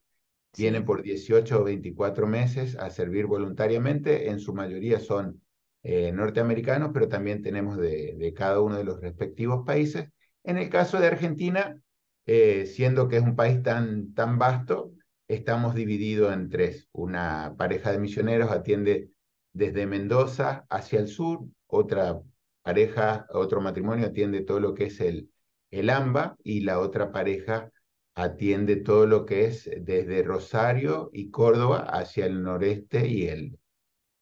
vienen 0.57 0.85
por 0.85 1.03
18 1.03 1.61
o 1.61 1.65
24 1.65 2.27
meses 2.27 2.77
a 2.77 2.91
servir 2.91 3.27
voluntariamente. 3.27 4.29
En 4.29 4.41
su 4.41 4.53
mayoría 4.53 4.99
son 5.01 5.41
eh, 5.83 6.13
norteamericanos, 6.13 6.91
pero 6.93 7.09
también 7.09 7.43
tenemos 7.43 7.79
de, 7.79 8.15
de, 8.19 8.35
cada 8.35 8.61
uno 8.61 8.77
de 8.77 8.85
los 8.85 9.01
respectivos 9.01 9.65
países. 9.65 10.09
En 10.45 10.59
el 10.59 10.69
caso 10.69 10.99
de 11.01 11.07
Argentina, 11.07 11.81
siendo 12.27 13.09
que 13.09 13.17
es 13.17 13.23
un 13.23 13.37
país 13.37 13.63
tan, 13.63 14.13
tan 14.13 14.39
vasto, 14.39 14.93
estamos 15.29 15.75
divididos 15.75 16.33
en 16.33 16.49
tres. 16.49 16.89
Una 16.93 17.55
pareja 17.57 17.93
de 17.93 17.99
misioneros 17.99 18.51
atiende 18.51 19.11
desde 19.53 19.87
Mendoza 19.87 20.67
hacia 20.71 21.01
el 21.01 21.09
sur, 21.09 21.45
otra 21.67 22.21
pareja, 22.63 23.27
otro 23.31 23.61
matrimonio 23.61 24.07
atiende 24.07 24.41
todo 24.41 24.61
lo 24.61 24.75
que 24.75 24.87
es 24.87 25.01
el, 25.01 25.31
el 25.71 25.91
AMBA 25.91 26.37
y 26.43 26.61
la 26.61 26.81
otra 26.81 27.13
pareja 27.13 27.71
atiende 28.15 28.77
todo 28.77 29.07
lo 29.07 29.25
que 29.27 29.45
es 29.47 29.71
desde 29.81 30.23
Rosario 30.23 31.11
y 31.13 31.31
Córdoba 31.31 31.87
hacia 31.89 32.27
el 32.27 32.43
noreste 32.43 33.07
y 33.07 33.29
el, 33.29 33.59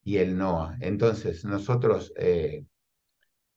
y 0.04 0.18
el 0.18 0.36
NOA. 0.36 0.76
Entonces, 0.80 1.44
nosotros 1.44 2.12
eh, 2.16 2.66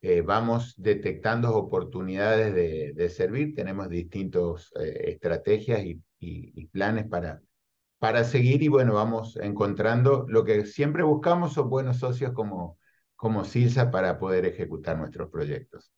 eh, 0.02 0.22
vamos 0.22 0.76
detectando 0.78 1.54
oportunidades 1.56 2.54
de, 2.56 2.94
de 2.94 3.10
servir, 3.10 3.54
tenemos 3.54 3.90
distintas 3.90 4.72
eh, 4.80 5.12
estrategias 5.12 5.84
y, 5.84 6.02
y, 6.20 6.52
y, 6.62 6.68
planes 6.68 7.08
para, 7.08 7.42
para 8.00 8.24
seguir 8.26 8.64
y 8.64 8.70
bueno, 8.70 8.96
vamos 8.96 9.38
encontrando 9.38 10.26
lo 10.30 10.46
que 10.46 10.66
siempre 10.66 11.04
buscamos 11.04 11.54
son 11.54 11.70
buenos 11.70 12.00
socios 12.00 12.34
como, 12.34 12.80
como 13.16 13.46
CILSA 13.46 13.92
para 13.92 14.20
poder 14.20 14.46
ejecutar 14.46 14.98
nuestros 14.98 15.30
proyectos. 15.32 15.92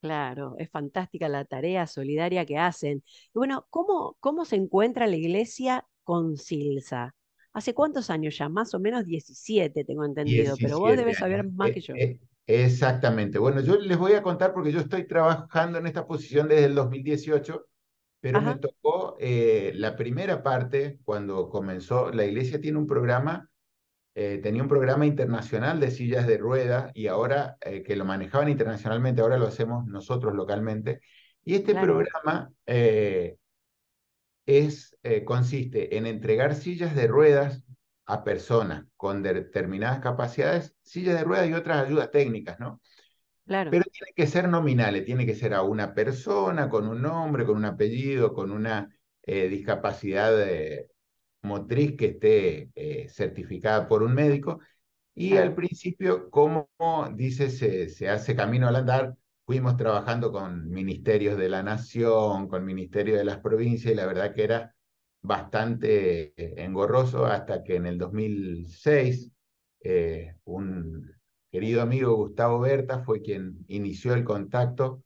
Claro, 0.00 0.54
es 0.58 0.70
fantástica 0.70 1.28
la 1.28 1.44
tarea 1.44 1.86
solidaria 1.86 2.46
que 2.46 2.56
hacen. 2.58 3.02
Y 3.28 3.30
bueno, 3.34 3.66
¿cómo, 3.70 4.16
cómo 4.20 4.44
se 4.46 4.56
encuentra 4.56 5.06
la 5.06 5.16
iglesia 5.16 5.86
con 6.04 6.36
Silsa? 6.38 7.14
¿Hace 7.52 7.74
cuántos 7.74 8.08
años 8.10 8.38
ya? 8.38 8.48
Más 8.48 8.72
o 8.74 8.80
menos 8.80 9.04
17, 9.04 9.84
tengo 9.84 10.04
entendido, 10.04 10.56
17 10.56 10.58
pero 10.58 10.78
vos 10.78 10.96
debes 10.96 11.18
saber 11.18 11.44
más 11.50 11.70
Eh, 11.70 11.72
que 11.72 11.80
yo. 11.82 12.00
eh, 12.00 12.20
exactamente. 12.46 13.38
Bueno, 13.38 13.60
yo 13.60 13.76
les 13.78 13.98
voy 13.98 14.12
a 14.14 14.22
contar 14.22 14.52
porque 14.52 14.72
yo 14.72 14.80
estoy 14.80 15.06
trabajando 15.06 15.78
en 15.78 15.86
esta 15.86 16.06
posición 16.06 16.48
desde 16.48 16.66
el 16.66 16.74
2018, 16.74 17.66
pero 18.20 18.40
me 18.42 18.56
tocó 18.56 19.16
eh, 19.18 19.72
la 19.74 19.96
primera 19.96 20.42
parte 20.42 20.98
cuando 21.04 21.48
comenzó. 21.48 22.10
La 22.12 22.24
iglesia 22.24 22.60
tiene 22.60 22.78
un 22.78 22.86
programa 22.86 23.48
eh, 24.14 24.40
tenía 24.42 24.62
un 24.62 24.68
programa 24.68 25.06
internacional 25.06 25.78
de 25.78 25.92
sillas 25.92 26.26
de 26.26 26.36
ruedas 26.36 26.90
y 26.94 27.06
ahora 27.06 27.56
eh, 27.60 27.82
que 27.84 27.94
lo 27.94 28.04
manejaban 28.04 28.48
internacionalmente, 28.48 29.22
ahora 29.22 29.38
lo 29.38 29.46
hacemos 29.46 29.86
nosotros 29.86 30.34
localmente. 30.34 31.00
Y 31.44 31.54
este 31.54 31.72
claro, 31.72 31.94
programa 31.94 32.50
es, 34.46 34.96
consiste 35.24 35.96
en 35.96 36.06
entregar 36.06 36.54
sillas 36.56 36.94
de 36.94 37.06
ruedas 37.06 37.62
a 38.04 38.24
personas 38.24 38.84
con 38.96 39.22
determinadas 39.22 40.00
capacidades, 40.00 40.74
sillas 40.82 41.16
de 41.16 41.24
ruedas 41.24 41.48
y 41.48 41.54
otras 41.54 41.86
ayudas 41.86 42.10
técnicas, 42.10 42.58
¿no? 42.58 42.80
Claro, 43.50 43.70
Pero 43.70 43.84
tiene 43.90 44.12
que 44.14 44.26
ser 44.26 44.48
nominales, 44.48 45.04
tiene 45.04 45.26
que 45.26 45.34
ser 45.34 45.54
a 45.54 45.62
una 45.62 45.94
persona 45.94 46.68
con 46.68 46.88
un 46.88 47.02
nombre, 47.02 47.44
con 47.46 47.56
un 47.56 47.64
apellido, 47.64 48.32
con 48.34 48.50
una 48.52 48.88
eh, 49.22 49.48
discapacidad 49.48 50.40
eh, 50.48 50.88
motriz 51.42 51.96
que 51.96 52.06
esté 52.06 52.70
eh, 52.74 53.08
certificada 53.08 53.88
por 53.88 54.02
un 54.02 54.14
médico. 54.14 54.60
Y 55.14 55.36
al 55.36 55.54
principio, 55.54 56.30
como 56.30 56.68
dice, 57.14 57.50
se, 57.50 57.88
se 57.88 58.08
hace 58.08 58.36
camino 58.36 58.68
al 58.68 58.76
andar, 58.76 59.16
fuimos 59.46 59.76
trabajando 59.76 60.32
con 60.32 60.68
ministerios 60.70 61.36
de 61.36 61.48
la 61.48 61.62
nación, 61.62 62.48
con 62.48 62.64
ministerios 62.64 63.18
de 63.18 63.24
las 63.24 63.38
provincias, 63.40 63.92
y 63.92 63.96
la 63.96 64.06
verdad 64.06 64.34
que 64.34 64.44
era 64.44 64.74
bastante 65.22 66.32
eh, 66.36 66.54
engorroso 66.64 67.26
hasta 67.26 67.62
que 67.62 67.76
en 67.76 67.86
el 67.86 67.98
2006 67.98 69.30
eh, 69.82 70.36
un 70.44 71.19
querido 71.50 71.82
amigo 71.82 72.14
Gustavo 72.14 72.60
Berta 72.60 73.00
fue 73.00 73.22
quien 73.22 73.64
inició 73.68 74.14
el 74.14 74.24
contacto 74.24 75.02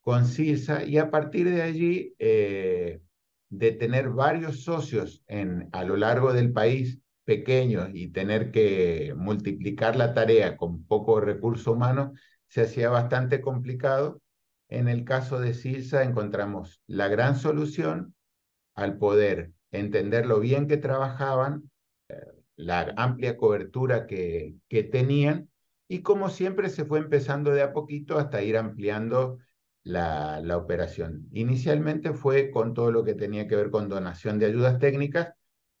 con 0.00 0.26
CIRSA 0.26 0.84
y 0.84 0.98
a 0.98 1.10
partir 1.10 1.48
de 1.50 1.62
allí 1.62 2.14
eh, 2.18 3.00
de 3.48 3.72
tener 3.72 4.10
varios 4.10 4.64
socios 4.64 5.22
en, 5.26 5.68
a 5.72 5.84
lo 5.84 5.96
largo 5.96 6.32
del 6.32 6.52
país 6.52 6.98
pequeños 7.24 7.90
y 7.92 8.08
tener 8.08 8.50
que 8.50 9.14
multiplicar 9.16 9.96
la 9.96 10.14
tarea 10.14 10.56
con 10.56 10.84
poco 10.84 11.20
recurso 11.20 11.72
humano, 11.72 12.14
se 12.48 12.62
hacía 12.62 12.90
bastante 12.90 13.40
complicado. 13.40 14.20
En 14.68 14.88
el 14.88 15.04
caso 15.04 15.38
de 15.38 15.54
CIRSA 15.54 16.02
encontramos 16.02 16.82
la 16.86 17.08
gran 17.08 17.36
solución 17.36 18.14
al 18.74 18.98
poder 18.98 19.52
entender 19.70 20.26
lo 20.26 20.40
bien 20.40 20.66
que 20.66 20.78
trabajaban, 20.78 21.70
eh, 22.08 22.16
la 22.56 22.92
amplia 22.96 23.36
cobertura 23.36 24.06
que, 24.06 24.56
que 24.68 24.82
tenían 24.82 25.51
y 25.88 26.02
como 26.02 26.28
siempre 26.30 26.68
se 26.70 26.84
fue 26.84 26.98
empezando 26.98 27.50
de 27.52 27.62
a 27.62 27.72
poquito 27.72 28.18
hasta 28.18 28.42
ir 28.42 28.56
ampliando 28.56 29.38
la, 29.84 30.40
la, 30.40 30.56
operación. 30.56 31.28
Inicialmente 31.32 32.12
fue 32.12 32.50
con 32.50 32.74
todo 32.74 32.92
lo 32.92 33.04
que 33.04 33.14
tenía 33.14 33.48
que 33.48 33.56
ver 33.56 33.70
con 33.70 33.88
donación 33.88 34.38
de 34.38 34.46
ayudas 34.46 34.78
técnicas, 34.78 35.34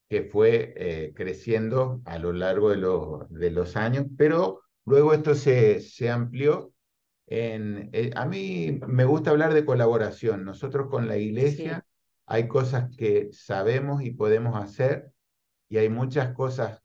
que 0.08 0.24
fue 0.24 0.74
eh, 0.76 1.12
creciendo 1.16 2.02
a 2.04 2.18
lo 2.18 2.32
largo 2.32 2.70
de, 2.70 2.76
lo, 2.76 3.26
de, 3.30 3.50
los 3.50 3.76
años, 3.76 4.06
pero 4.18 4.60
luego 4.84 5.14
esto 5.14 5.34
se, 5.34 5.80
se 5.80 6.10
amplió. 6.10 6.74
En, 7.26 7.88
eh, 7.92 8.10
a 8.14 8.26
mí 8.26 8.78
me 8.86 9.06
gusta 9.06 9.30
hablar 9.30 9.54
de 9.54 9.64
colaboración. 9.64 10.44
Nosotros 10.44 10.88
con 10.90 11.08
la 11.08 11.16
iglesia 11.16 11.76
sí. 11.86 11.92
hay 12.26 12.48
cosas 12.48 12.94
que 12.96 13.30
sabemos 13.32 14.02
y 14.02 14.10
podemos 14.10 14.62
hacer 14.62 15.12
y 15.70 15.78
hay 15.78 15.88
muchas 15.88 16.34
cosas 16.34 16.81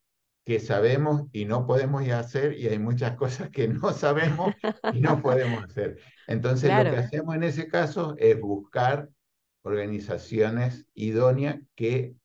que 0.48 0.62
sabemos 0.62 1.24
y 1.34 1.44
no 1.44 1.68
podemos 1.68 2.08
hacer 2.08 2.58
y 2.58 2.70
hay 2.70 2.80
muchas 2.80 3.18
cosas 3.18 3.50
que 3.50 3.68
no 3.68 3.92
sabemos 3.92 4.56
y 4.94 5.02
no 5.02 5.22
podemos 5.22 5.62
hacer. 5.66 6.00
Entonces 6.26 6.70
claro. 6.70 6.90
lo 6.90 6.96
que 6.96 7.02
hacemos 7.02 7.36
en 7.36 7.44
ese 7.44 7.68
caso 7.68 8.16
es 8.18 8.40
buscar 8.40 9.10
organizaciones 9.64 10.86
idóneas 10.94 11.60
que 11.76 12.16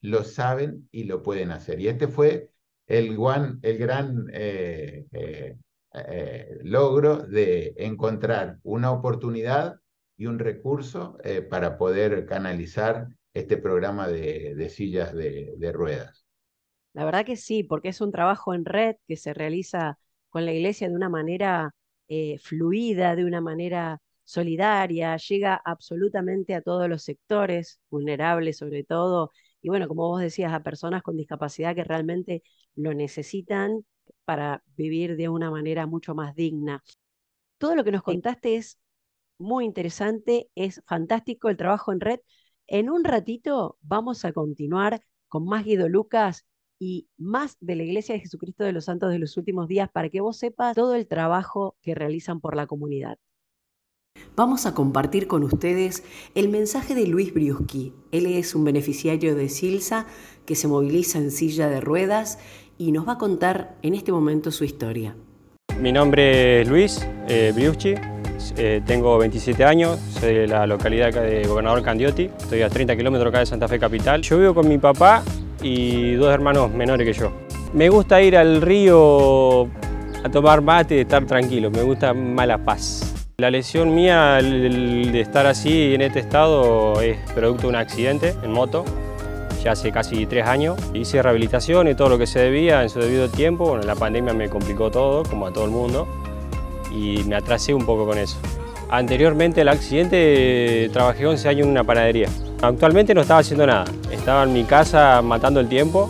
lo 0.00 0.24
saben 0.24 0.88
y 0.90 1.04
lo 1.04 1.22
pueden 1.22 1.50
hacer. 1.50 1.78
Y 1.78 1.88
este 1.88 2.08
fue 2.08 2.48
el, 2.86 3.18
one, 3.18 3.58
el 3.60 3.76
gran 3.76 4.30
eh, 4.32 5.04
eh, 5.12 5.58
eh, 5.92 6.58
logro 6.62 7.18
de 7.18 7.74
encontrar 7.76 8.60
una 8.62 8.92
oportunidad 8.92 9.78
y 10.16 10.24
un 10.24 10.38
recurso 10.38 11.18
para 11.50 11.76
poder 11.76 12.24
canalizar 12.24 13.08
este 13.34 13.58
programa 13.58 14.08
de, 14.08 14.54
de 14.54 14.68
sillas 14.70 15.12
de, 15.12 15.52
de 15.58 15.70
ruedas. 15.70 16.27
La 16.98 17.04
verdad 17.04 17.24
que 17.24 17.36
sí, 17.36 17.62
porque 17.62 17.90
es 17.90 18.00
un 18.00 18.10
trabajo 18.10 18.54
en 18.54 18.64
red 18.64 18.96
que 19.06 19.16
se 19.16 19.32
realiza 19.32 19.98
con 20.30 20.44
la 20.44 20.52
iglesia 20.52 20.88
de 20.88 20.96
una 20.96 21.08
manera 21.08 21.72
eh, 22.08 22.38
fluida, 22.40 23.14
de 23.14 23.24
una 23.24 23.40
manera 23.40 24.00
solidaria, 24.24 25.16
llega 25.16 25.54
absolutamente 25.64 26.54
a 26.56 26.60
todos 26.60 26.88
los 26.88 27.04
sectores, 27.04 27.78
vulnerables 27.88 28.56
sobre 28.58 28.82
todo, 28.82 29.30
y 29.62 29.68
bueno, 29.68 29.86
como 29.88 30.08
vos 30.08 30.20
decías, 30.20 30.52
a 30.52 30.62
personas 30.64 31.02
con 31.04 31.16
discapacidad 31.16 31.74
que 31.76 31.84
realmente 31.84 32.42
lo 32.74 32.92
necesitan 32.94 33.84
para 34.24 34.64
vivir 34.76 35.16
de 35.16 35.28
una 35.28 35.50
manera 35.52 35.86
mucho 35.86 36.14
más 36.16 36.34
digna. 36.34 36.82
Todo 37.58 37.76
lo 37.76 37.84
que 37.84 37.92
nos 37.92 38.02
contaste 38.02 38.56
es 38.56 38.78
muy 39.38 39.64
interesante, 39.64 40.50
es 40.54 40.82
fantástico 40.86 41.48
el 41.48 41.56
trabajo 41.56 41.92
en 41.92 42.00
red. 42.00 42.20
En 42.66 42.90
un 42.90 43.04
ratito 43.04 43.78
vamos 43.82 44.24
a 44.24 44.32
continuar 44.32 45.02
con 45.28 45.44
más 45.46 45.64
Guido 45.64 45.88
Lucas 45.88 46.46
y 46.78 47.08
más 47.16 47.56
de 47.60 47.76
la 47.76 47.82
Iglesia 47.82 48.14
de 48.14 48.20
Jesucristo 48.20 48.64
de 48.64 48.72
los 48.72 48.84
Santos 48.84 49.10
de 49.10 49.18
los 49.18 49.36
Últimos 49.36 49.68
Días 49.68 49.88
para 49.90 50.08
que 50.08 50.20
vos 50.20 50.36
sepas 50.36 50.74
todo 50.74 50.94
el 50.94 51.06
trabajo 51.06 51.76
que 51.82 51.94
realizan 51.94 52.40
por 52.40 52.56
la 52.56 52.66
comunidad. 52.66 53.18
Vamos 54.36 54.66
a 54.66 54.74
compartir 54.74 55.26
con 55.26 55.42
ustedes 55.42 56.04
el 56.34 56.48
mensaje 56.48 56.94
de 56.94 57.06
Luis 57.06 57.32
Briuski. 57.34 57.92
Él 58.12 58.26
es 58.26 58.54
un 58.54 58.64
beneficiario 58.64 59.34
de 59.34 59.48
Silsa 59.48 60.06
que 60.46 60.54
se 60.54 60.68
moviliza 60.68 61.18
en 61.18 61.30
silla 61.30 61.68
de 61.68 61.80
ruedas 61.80 62.38
y 62.78 62.92
nos 62.92 63.06
va 63.06 63.14
a 63.14 63.18
contar 63.18 63.76
en 63.82 63.94
este 63.94 64.12
momento 64.12 64.50
su 64.50 64.64
historia. 64.64 65.16
Mi 65.80 65.92
nombre 65.92 66.62
es 66.62 66.68
Luis 66.68 67.06
eh, 67.28 67.52
Briuski, 67.54 67.94
eh, 68.56 68.82
tengo 68.84 69.18
27 69.18 69.64
años, 69.64 69.98
soy 69.98 70.34
de 70.34 70.48
la 70.48 70.66
localidad 70.66 71.12
de 71.12 71.46
Gobernador 71.46 71.82
Candiotti, 71.82 72.24
estoy 72.24 72.62
a 72.62 72.68
30 72.68 72.96
kilómetros 72.96 73.30
acá 73.30 73.40
de 73.40 73.46
Santa 73.46 73.68
Fe 73.68 73.78
Capital. 73.78 74.22
Yo 74.22 74.38
vivo 74.38 74.54
con 74.54 74.68
mi 74.68 74.78
papá 74.78 75.22
y 75.62 76.14
dos 76.14 76.32
hermanos 76.32 76.72
menores 76.72 77.06
que 77.06 77.12
yo. 77.12 77.32
Me 77.72 77.88
gusta 77.88 78.22
ir 78.22 78.36
al 78.36 78.62
río 78.62 79.64
a 79.64 80.28
tomar 80.32 80.62
mate 80.62 80.96
y 80.96 81.00
estar 81.00 81.24
tranquilo, 81.26 81.70
me 81.70 81.82
gusta 81.82 82.14
mala 82.14 82.58
paz. 82.58 83.14
La 83.38 83.50
lesión 83.50 83.94
mía 83.94 84.38
de 84.42 85.20
estar 85.20 85.46
así 85.46 85.94
en 85.94 86.00
este 86.00 86.18
estado 86.18 87.00
es 87.00 87.18
producto 87.34 87.62
de 87.62 87.68
un 87.68 87.76
accidente 87.76 88.34
en 88.42 88.50
moto, 88.50 88.84
ya 89.62 89.72
hace 89.72 89.92
casi 89.92 90.26
tres 90.26 90.46
años. 90.46 90.76
Hice 90.94 91.22
rehabilitación 91.22 91.88
y 91.88 91.94
todo 91.94 92.08
lo 92.08 92.18
que 92.18 92.26
se 92.26 92.40
debía 92.40 92.82
en 92.82 92.88
su 92.88 93.00
debido 93.00 93.28
tiempo. 93.28 93.66
Bueno, 93.68 93.84
la 93.84 93.94
pandemia 93.94 94.32
me 94.32 94.48
complicó 94.48 94.90
todo, 94.90 95.22
como 95.24 95.46
a 95.46 95.52
todo 95.52 95.64
el 95.64 95.70
mundo, 95.70 96.08
y 96.92 97.22
me 97.24 97.36
atrasé 97.36 97.74
un 97.74 97.84
poco 97.84 98.06
con 98.06 98.18
eso. 98.18 98.38
Anteriormente 98.90 99.60
al 99.60 99.68
accidente 99.68 100.88
trabajé 100.92 101.26
11 101.26 101.48
años 101.48 101.66
en 101.66 101.72
una 101.72 101.84
panadería. 101.84 102.28
Actualmente 102.60 103.14
no 103.14 103.20
estaba 103.20 103.40
haciendo 103.40 103.66
nada, 103.66 103.84
estaba 104.10 104.42
en 104.42 104.52
mi 104.52 104.64
casa 104.64 105.22
matando 105.22 105.60
el 105.60 105.68
tiempo, 105.68 106.08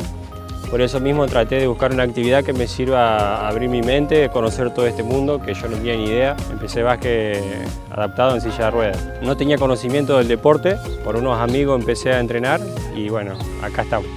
por 0.71 0.83
eso 0.83 1.01
mismo 1.01 1.27
traté 1.27 1.57
de 1.57 1.67
buscar 1.67 1.93
una 1.93 2.03
actividad 2.03 2.45
que 2.45 2.53
me 2.53 2.67
sirva 2.67 3.17
a 3.17 3.49
abrir 3.49 3.71
mi 3.71 3.81
mente, 3.81 4.29
conocer 4.29 4.73
todo 4.75 4.87
este 4.87 5.03
mundo 5.03 5.41
que 5.41 5.55
yo 5.55 5.67
no 5.69 5.77
tenía 5.77 5.97
ni 5.97 6.05
idea. 6.05 6.37
Empecé 6.51 6.83
básquet 6.83 7.43
adaptado 7.91 8.35
en 8.35 8.43
silla 8.43 8.67
de 8.67 8.71
ruedas. 8.71 9.05
No 9.23 9.35
tenía 9.37 9.57
conocimiento 9.57 10.19
del 10.19 10.29
deporte, 10.29 10.77
por 11.05 11.17
unos 11.17 11.39
amigos 11.39 11.81
empecé 11.81 12.13
a 12.13 12.21
entrenar 12.21 12.61
y 12.95 13.09
bueno, 13.09 13.39
acá 13.63 13.83
estamos. 13.83 14.09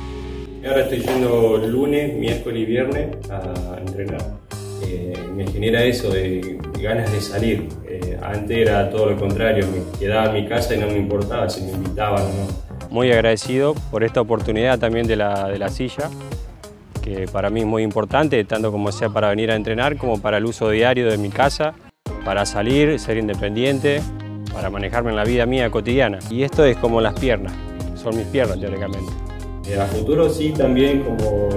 Ahora 0.68 0.82
estoy 0.82 1.00
yendo 1.00 1.58
lunes, 1.58 2.18
miércoles 2.18 2.62
y 2.62 2.66
viernes 2.66 3.18
a 3.30 3.80
entrenar. 3.80 4.51
Eh, 4.84 5.14
me 5.36 5.46
genera 5.48 5.84
eso 5.84 6.10
de 6.10 6.58
ganas 6.80 7.12
de 7.12 7.22
salir. 7.22 7.70
Eh, 7.88 8.18
antes 8.22 8.58
era 8.58 8.90
todo 8.90 9.12
lo 9.12 9.18
contrario, 9.18 9.68
me 9.68 10.00
quedaba 10.00 10.28
en 10.28 10.44
mi 10.44 10.50
casa 10.50 10.76
y 10.76 10.80
no 10.80 10.88
me 10.88 10.98
importaba 10.98 11.50
si 11.50 11.62
me 11.62 11.72
invitaban 11.72 12.22
o 12.22 12.26
no 12.26 12.72
muy 12.92 13.12
agradecido 13.12 13.74
por 13.90 14.04
esta 14.04 14.22
oportunidad 14.22 14.78
también 14.78 15.08
de 15.08 15.16
la, 15.16 15.48
de 15.48 15.58
la 15.58 15.70
silla, 15.70 16.10
que 17.02 17.26
para 17.32 17.50
mí 17.50 17.62
es 17.62 17.66
muy 17.66 17.84
importante, 17.84 18.44
tanto 18.44 18.72
como 18.72 18.92
sea 18.92 19.10
para 19.10 19.30
venir 19.30 19.50
a 19.50 19.56
entrenar 19.56 19.98
como 19.98 20.22
para 20.22 20.38
el 20.38 20.46
uso 20.46 20.70
diario 20.70 21.10
de 21.10 21.18
mi 21.18 21.30
casa, 21.30 21.74
para 22.26 22.46
salir, 22.46 23.00
ser 23.00 23.18
independiente, 23.18 24.02
para 24.54 24.70
manejarme 24.70 25.10
en 25.12 25.16
la 25.16 25.24
vida 25.24 25.46
mía 25.46 25.72
cotidiana. 25.72 26.20
Y 26.30 26.44
esto 26.44 26.66
es 26.66 26.78
como 26.78 27.00
las 27.02 27.18
piernas, 27.18 27.54
son 27.96 28.16
mis 28.18 28.28
piernas 28.28 28.60
teóricamente. 28.60 29.12
A 29.80 29.86
futuro 29.86 30.30
sí, 30.30 30.52
también 30.52 31.02
como 31.04 31.50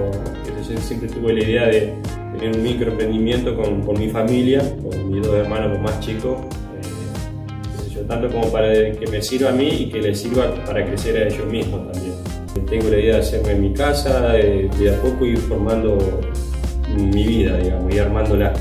yo 0.69 0.81
siempre 0.81 1.09
tuve 1.09 1.35
la 1.35 1.43
idea 1.43 1.67
de 1.67 1.95
tener 2.39 2.57
un 2.57 2.63
microemprendimiento 2.63 3.57
con, 3.57 3.83
con 3.83 3.99
mi 3.99 4.09
familia, 4.09 4.61
con 4.83 5.11
mis 5.11 5.23
dos 5.23 5.37
hermanos 5.37 5.81
más 5.81 6.01
chicos, 6.01 6.41
tanto 8.09 8.29
como 8.29 8.51
para 8.53 8.73
que 8.73 9.07
me 9.11 9.23
sirva 9.23 9.51
a 9.51 9.53
mí 9.53 9.69
y 9.69 9.91
que 9.91 10.01
les 10.01 10.21
sirva 10.21 10.55
para 10.67 10.85
crecer 10.85 11.17
a 11.17 11.29
ellos 11.29 11.47
mismos 11.47 11.91
también. 11.93 12.15
Tengo 12.69 12.89
la 12.89 12.99
idea 12.99 13.15
de 13.15 13.21
hacerme 13.21 13.53
en 13.53 13.63
mi 13.63 13.73
casa, 13.73 14.33
de, 14.33 14.69
de 14.79 14.95
a 14.95 15.01
poco 15.01 15.25
ir 15.25 15.39
formando 15.39 15.99
mi 16.97 17.25
vida, 17.25 17.57
digamos, 17.59 17.95
y 17.95 17.99
armándola. 17.99 18.53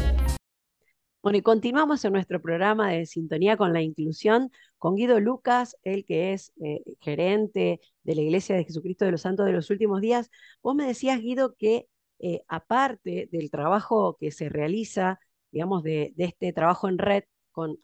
Bueno, 1.22 1.38
y 1.38 1.42
continuamos 1.42 2.04
en 2.04 2.14
nuestro 2.14 2.42
programa 2.42 2.92
de 2.92 3.06
Sintonía 3.06 3.56
con 3.56 3.72
la 3.72 3.82
Inclusión 3.82 4.52
con 4.78 4.96
Guido 4.96 5.22
Lucas, 5.22 5.78
el 5.84 6.04
que 6.04 6.34
es 6.34 6.52
eh, 6.62 6.84
gerente 7.00 7.80
de 8.04 8.16
la 8.16 8.22
Iglesia 8.22 8.58
de 8.58 8.66
Jesucristo 8.66 9.06
de 9.06 9.12
los 9.12 9.22
Santos 9.22 9.46
de 9.46 9.54
los 9.54 9.70
Últimos 9.70 10.02
Días. 10.02 10.30
Vos 10.62 10.76
me 10.76 10.86
decías, 10.86 11.22
Guido, 11.22 11.56
que 11.56 11.88
eh, 12.26 12.42
aparte 12.48 13.28
del 13.34 13.52
trabajo 13.52 14.16
que 14.18 14.32
se 14.32 14.48
realiza, 14.48 15.20
digamos, 15.52 15.84
de, 15.84 16.14
este 16.18 16.54
trabajo 16.54 16.88
en 16.88 16.98
red 16.98 17.24
con 17.52 17.78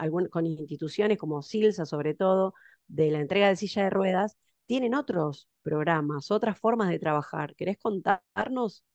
instituciones 0.45 1.17
como 1.17 1.41
Silsa, 1.41 1.85
sobre 1.85 2.13
todo, 2.13 2.53
de 2.87 3.11
la 3.11 3.19
entrega 3.19 3.49
de 3.49 3.57
silla 3.57 3.83
de 3.83 3.89
ruedas, 3.89 4.37
tienen 4.65 4.95
otros 4.95 5.49
programas, 5.61 6.31
otras 6.31 6.57
formas 6.57 6.87
de 6.89 6.99
trabajar. 6.99 7.53
¿Querés 7.55 7.77
contarnos? 7.79 8.85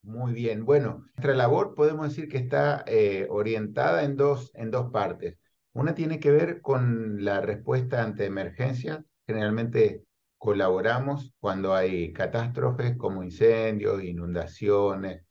Muy 0.00 0.32
bien. 0.32 0.64
Bueno, 0.64 1.04
nuestra 1.14 1.34
labor 1.34 1.74
podemos 1.74 2.08
decir 2.08 2.28
que 2.28 2.38
está 2.38 2.82
eh, 2.86 3.26
orientada 3.28 4.02
en 4.02 4.16
dos, 4.16 4.50
en 4.54 4.70
dos 4.70 4.90
partes. 4.90 5.36
Una 5.74 5.94
tiene 5.94 6.20
que 6.20 6.30
ver 6.30 6.62
con 6.62 7.22
la 7.22 7.42
respuesta 7.42 8.02
ante 8.02 8.24
emergencias. 8.24 9.04
Generalmente 9.26 10.05
colaboramos 10.46 11.34
cuando 11.40 11.74
hay 11.74 12.12
catástrofes 12.12 12.96
como 12.96 13.24
incendios, 13.24 14.04
inundaciones 14.04 15.24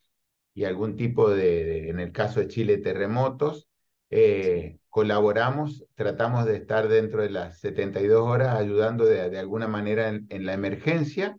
y 0.52 0.64
algún 0.64 0.94
tipo 0.94 1.30
de, 1.30 1.64
de 1.64 1.88
en 1.88 2.00
el 2.00 2.12
caso 2.12 2.40
de 2.40 2.48
Chile, 2.48 2.76
terremotos. 2.76 3.66
Eh, 4.10 4.78
colaboramos, 4.90 5.86
tratamos 5.94 6.44
de 6.44 6.56
estar 6.56 6.88
dentro 6.88 7.22
de 7.22 7.30
las 7.30 7.60
72 7.60 8.20
horas 8.28 8.56
ayudando 8.56 9.06
de, 9.06 9.30
de 9.30 9.38
alguna 9.38 9.66
manera 9.68 10.10
en, 10.10 10.26
en, 10.28 10.44
la 10.44 10.52
emergencia 10.52 11.38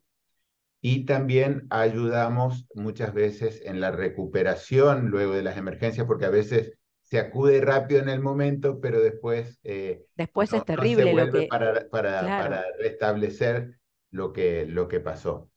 y 0.81 1.05
también 1.05 1.67
ayudamos 1.69 2.65
muchas 2.73 3.13
veces 3.13 3.61
en 3.63 3.79
la 3.79 3.91
recuperación 3.91 5.09
luego 5.09 5.33
de 5.33 5.43
las 5.43 5.57
emergencias 5.57 6.07
porque 6.07 6.25
a 6.25 6.31
veces 6.31 6.73
se 7.09 7.19
acude 7.19 7.61
rápido 7.61 8.01
en 8.01 8.09
el 8.09 8.19
momento, 8.19 8.81
pero 8.81 9.01
después... 9.01 9.59
Eh, 9.63 10.03
después 10.15 10.51
no, 10.51 10.57
es 10.57 10.65
terrible 10.65 11.13
no 11.13 11.25
lo 11.25 11.31
que... 11.31 11.47
Para, 11.47 11.87
para, 11.89 12.19
claro. 12.19 12.43
para 12.43 12.65
restablecer 12.79 13.79
lo 14.11 14.33
que, 14.33 14.65
lo 14.65 14.89
que 14.89 14.99
pasó. 14.99 15.49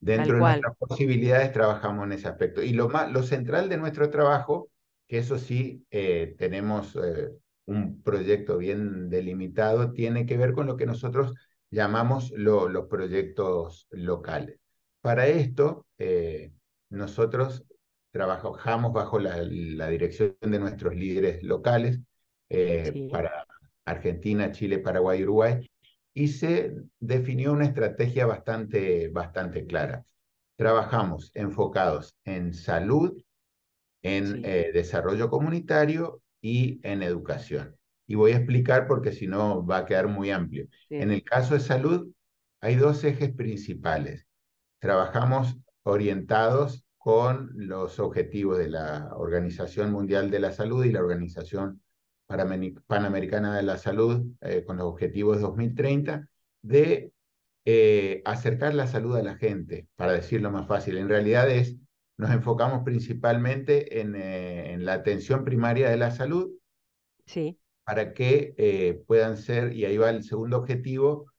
Dentro 0.00 0.34
de 0.34 0.40
nuestras 0.40 0.76
posibilidades 0.76 1.52
trabajamos 1.52 2.06
en 2.06 2.12
ese 2.12 2.26
aspecto. 2.26 2.60
Y 2.60 2.72
lo, 2.72 2.88
más, 2.88 3.12
lo 3.12 3.22
central 3.22 3.68
de 3.68 3.76
nuestro 3.76 4.10
trabajo, 4.10 4.68
que 5.06 5.18
eso 5.18 5.38
sí 5.38 5.86
eh, 5.92 6.34
tenemos 6.38 6.96
eh, 6.96 7.30
un 7.66 8.02
proyecto 8.02 8.58
bien 8.58 9.08
delimitado, 9.08 9.92
tiene 9.92 10.26
que 10.26 10.36
ver 10.36 10.54
con 10.54 10.66
lo 10.66 10.76
que 10.76 10.86
nosotros 10.86 11.34
llamamos 11.70 12.32
lo, 12.32 12.68
los 12.68 12.86
proyectos 12.86 13.86
locales. 13.90 14.58
Para 15.02 15.28
esto, 15.28 15.86
nosotros 16.90 17.64
trabajamos 18.16 18.94
bajo 18.94 19.18
la, 19.18 19.42
la, 19.42 19.88
dirección 19.88 20.34
de 20.40 20.58
nuestros 20.58 20.94
líderes 20.94 21.42
locales 21.42 22.00
eh, 22.48 22.90
sí. 22.90 23.08
para 23.12 23.46
Argentina, 23.84 24.52
Chile, 24.52 24.78
Paraguay, 24.78 25.22
Uruguay, 25.22 25.70
y 26.14 26.28
se 26.28 26.74
definió 26.98 27.52
una 27.52 27.66
estrategia 27.66 28.24
bastante, 28.24 29.08
bastante 29.08 29.66
clara. 29.66 30.06
Trabajamos 30.56 31.30
enfocados 31.34 32.16
en 32.24 32.54
salud, 32.54 33.22
en 34.02 34.42
eh, 34.46 34.70
desarrollo 34.72 35.28
comunitario 35.28 36.22
y 36.40 36.80
en 36.84 37.02
educación. 37.02 37.76
Y 38.06 38.14
voy 38.14 38.32
a 38.32 38.36
explicar 38.38 38.86
porque 38.86 39.12
si 39.12 39.26
no 39.26 39.66
va 39.66 39.78
a 39.78 39.84
quedar 39.84 40.08
muy 40.08 40.30
amplio. 40.30 40.68
En 40.88 41.10
el 41.10 41.22
caso 41.22 41.52
de 41.52 41.60
salud, 41.60 42.10
hay 42.62 42.76
dos 42.76 43.04
ejes 43.04 43.34
principales. 43.34 44.26
Trabajamos 44.78 45.54
orientados 45.82 46.85
con 47.06 47.52
los 47.54 48.00
objetivos 48.00 48.58
de 48.58 48.68
la 48.68 49.10
Organización 49.14 49.92
Mundial 49.92 50.28
de 50.28 50.40
la 50.40 50.50
Salud 50.50 50.84
y 50.84 50.90
la 50.90 50.98
Organización 50.98 51.80
Panamericana 52.26 53.56
de 53.56 53.62
la 53.62 53.78
Salud, 53.78 54.26
eh, 54.40 54.64
con 54.64 54.78
los 54.78 54.86
objetivos 54.86 55.40
2030, 55.40 56.28
de 56.62 57.12
eh, 57.64 58.22
acercar 58.24 58.74
la 58.74 58.88
salud 58.88 59.14
a 59.14 59.22
la 59.22 59.36
gente, 59.36 59.86
para 59.94 60.14
decirlo 60.14 60.50
más 60.50 60.66
fácil. 60.66 60.98
En 60.98 61.08
realidad 61.08 61.48
es, 61.48 61.76
nos 62.18 62.32
enfocamos 62.32 62.82
principalmente 62.82 64.00
en, 64.00 64.16
eh, 64.16 64.72
en 64.72 64.84
la 64.84 64.94
atención 64.94 65.44
primaria 65.44 65.88
de 65.88 65.98
la 65.98 66.10
salud, 66.10 66.50
sí. 67.24 67.56
para 67.84 68.14
que 68.14 69.04
puedan 69.06 69.36
ser, 69.36 69.72
y 69.74 69.84
ahí 69.84 69.96
va 69.96 70.10
el 70.10 70.24
segundo 70.24 70.56
objetivo, 70.56 71.30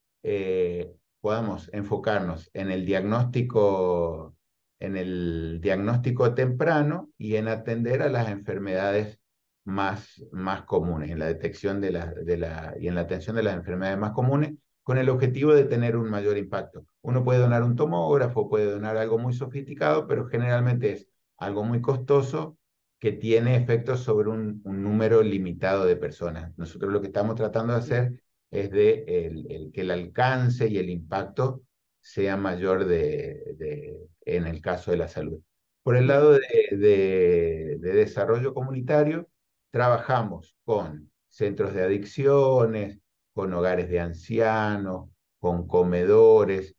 podamos 1.19 1.69
enfocarnos 1.73 2.49
en 2.53 2.71
el 2.71 2.85
diagnóstico 2.85 4.36
en 4.79 4.97
el 4.97 5.59
diagnóstico 5.61 6.33
temprano 6.33 7.09
y 7.17 7.35
en 7.35 7.47
atender 7.47 8.01
a 8.01 8.09
las 8.09 8.29
enfermedades 8.29 9.19
más, 9.63 10.23
más 10.31 10.63
comunes, 10.63 11.11
en 11.11 11.19
la 11.19 11.27
detección 11.27 11.81
de 11.81 11.91
la, 11.91 12.13
de 12.13 12.37
la, 12.37 12.75
y 12.79 12.87
en 12.87 12.95
la 12.95 13.01
atención 13.01 13.35
de 13.35 13.43
las 13.43 13.55
enfermedades 13.55 13.99
más 13.99 14.11
comunes, 14.11 14.53
con 14.83 14.97
el 14.97 15.09
objetivo 15.09 15.53
de 15.53 15.65
tener 15.65 15.97
un 15.97 16.09
mayor 16.09 16.37
impacto. 16.37 16.85
Uno 17.01 17.23
puede 17.23 17.39
donar 17.39 17.63
un 17.63 17.75
tomógrafo, 17.75 18.49
puede 18.49 18.71
donar 18.71 18.95
algo 18.95 19.17
muy 19.17 19.33
sofisticado, 19.33 20.07
pero 20.07 20.27
generalmente 20.27 20.93
es 20.93 21.09
algo 21.37 21.63
muy 21.63 21.81
costoso 21.81 22.57
que 22.99 23.11
tiene 23.11 23.57
efectos 23.57 23.99
sobre 24.01 24.29
un, 24.29 24.61
número 24.63 25.21
limitado 25.21 25.85
de 25.85 25.97
personas. 25.97 26.57
Nosotros 26.57 26.91
lo 26.91 27.01
que 27.01 27.07
estamos 27.07 27.35
tratando 27.35 27.73
de 27.73 27.79
hacer 27.79 28.23
es 28.49 28.71
de 28.71 29.03
el, 29.07 29.51
el, 29.51 29.71
que 29.71 29.81
el 29.81 29.91
alcance 29.91 30.67
y 30.67 30.77
el 30.77 30.89
impacto 30.89 31.63
sea 31.99 32.37
mayor 32.37 32.85
de, 32.85 34.07
en 34.35 34.47
el 34.47 34.61
caso 34.61 34.91
de 34.91 34.97
la 34.97 35.07
salud. 35.07 35.41
Por 35.83 35.95
el 35.97 36.07
lado 36.07 36.33
de, 36.33 36.39
de, 36.71 37.77
de 37.79 37.93
desarrollo 37.93 38.53
comunitario, 38.53 39.29
trabajamos 39.71 40.57
con 40.65 41.11
centros 41.29 41.73
de 41.73 41.83
adicciones, 41.83 42.99
con 43.33 43.53
hogares 43.53 43.89
de 43.89 43.99
ancianos, 43.99 45.09
con 45.39 45.67
comedores, 45.67 46.75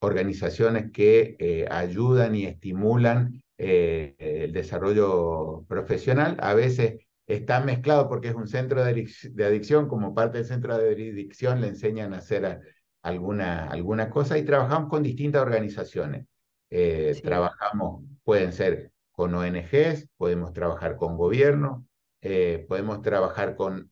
organizaciones 0.00 0.90
que 0.92 1.36
eh, 1.38 1.66
ayudan 1.70 2.34
y 2.34 2.46
estimulan 2.46 3.42
eh, 3.58 4.14
el 4.18 4.52
desarrollo 4.52 5.64
profesional. 5.68 6.36
A 6.40 6.54
veces 6.54 7.06
está 7.26 7.60
mezclado 7.60 8.08
porque 8.08 8.28
es 8.28 8.34
un 8.34 8.48
centro 8.48 8.82
de, 8.84 9.08
de, 9.32 9.44
adicción, 9.44 9.88
como 9.88 10.14
parte 10.14 10.38
del 10.38 10.46
centro 10.46 10.76
de 10.76 10.90
adicción 10.90 11.60
le 11.60 11.68
enseñan 11.68 12.14
a 12.14 12.18
hacer 12.18 12.60
alguna, 13.02 13.66
alguna 13.68 14.10
cosa 14.10 14.38
y 14.38 14.44
trabajamos 14.44 14.88
con 14.88 15.02
distintas 15.02 15.42
organizaciones. 15.42 16.26
Eh, 16.70 17.12
sí. 17.14 17.22
Trabajamos, 17.22 18.04
pueden 18.24 18.52
ser 18.52 18.92
con 19.10 19.34
ONGs, 19.34 20.08
podemos 20.16 20.52
trabajar 20.52 20.96
con 20.96 21.16
gobierno, 21.16 21.86
eh, 22.22 22.64
podemos 22.68 23.02
trabajar 23.02 23.56
con 23.56 23.90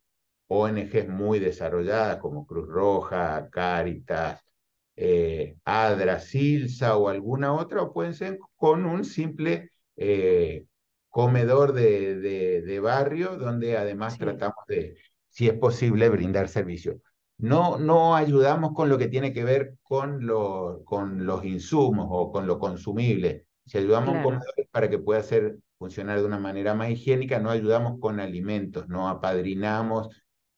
ONGs 0.48 1.08
muy 1.08 1.38
desarrolladas 1.38 2.18
como 2.18 2.46
Cruz 2.46 2.68
Roja, 2.68 3.48
Caritas, 3.50 4.40
eh, 4.96 5.56
ADRA, 5.64 6.18
Silsa 6.18 6.96
o 6.96 7.08
alguna 7.08 7.52
otra, 7.52 7.82
o 7.82 7.92
pueden 7.92 8.14
ser 8.14 8.38
con 8.56 8.84
un 8.86 9.04
simple 9.04 9.70
eh, 9.96 10.64
comedor 11.08 11.72
de, 11.72 12.16
de, 12.16 12.62
de, 12.62 12.80
barrio 12.80 13.36
donde 13.36 13.76
además 13.76 14.14
sí. 14.14 14.20
tratamos 14.20 14.64
de, 14.66 14.96
si 15.28 15.48
es 15.48 15.54
posible, 15.54 16.08
brindar 16.08 16.48
servicio. 16.48 17.00
No, 17.38 17.78
no 17.78 18.16
ayudamos 18.16 18.72
con 18.74 18.88
lo 18.88 18.98
que 18.98 19.08
tiene 19.08 19.32
que 19.32 19.44
ver 19.44 19.74
con, 19.82 20.26
lo, 20.26 20.82
con 20.84 21.24
los 21.24 21.44
insumos 21.44 22.08
o 22.10 22.32
con 22.32 22.46
lo 22.46 22.58
consumible. 22.58 23.46
Si 23.64 23.78
ayudamos 23.78 24.22
claro. 24.22 24.40
para 24.70 24.90
que 24.90 24.98
pueda 24.98 25.22
ser 25.22 25.58
funcionar 25.78 26.18
de 26.18 26.26
una 26.26 26.38
manera 26.38 26.74
más 26.74 26.90
higiénica, 26.90 27.38
no 27.38 27.50
ayudamos 27.50 28.00
con 28.00 28.18
alimentos, 28.18 28.88
no 28.88 29.08
apadrinamos, 29.08 30.08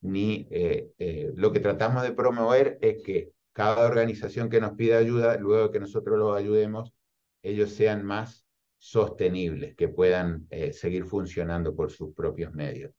ni 0.01 0.49
eh, 0.51 0.91
eh, 0.99 1.33
lo 1.37 1.53
que 1.53 1.61
tratamos 1.61 2.03
de 2.03 2.13
promover 2.13 2.79
es 2.81 3.03
que 3.05 3.33
cada 3.53 3.87
organización 3.87 4.49
que 4.49 4.61
nos 4.61 4.73
pida 4.73 4.99
ayuda, 4.99 5.37
luego 5.37 5.71
que 5.71 5.81
nosotros 5.81 6.19
los 6.19 6.37
ayudemos, 6.37 6.95
ellos 7.43 7.71
sean 7.71 8.05
más 8.05 8.47
sostenibles, 8.79 9.75
que 9.77 9.89
puedan 9.89 10.47
eh, 10.49 10.73
seguir 10.73 11.05
funcionando 11.05 11.75
por 11.75 11.91
sus 11.91 12.15
propios 12.15 12.55
medios. 12.55 12.93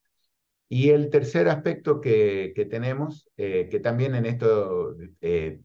Y 0.74 0.92
el 0.92 1.10
tercer 1.10 1.50
aspecto 1.50 2.00
que, 2.00 2.54
tenemos, 2.70 3.28
eh, 3.36 3.68
que 3.70 3.82
también 3.82 4.16
en 4.16 4.26
esto 4.26 4.96
eh, 5.20 5.60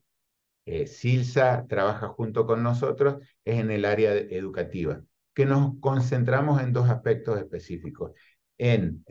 eh, 0.64 0.86
Silsa 0.88 1.64
trabaja 1.68 2.08
junto 2.08 2.44
con 2.44 2.64
nosotros, 2.64 3.22
es 3.44 3.60
en 3.60 3.70
el 3.70 3.84
área 3.84 4.12
educativa 4.12 5.00
que 5.32 5.46
nos 5.46 5.78
concentramos 5.78 6.60
en 6.60 6.72
dos 6.72 6.90
aspectos 6.90 7.38
específicos. 7.38 8.14
En 8.58 9.04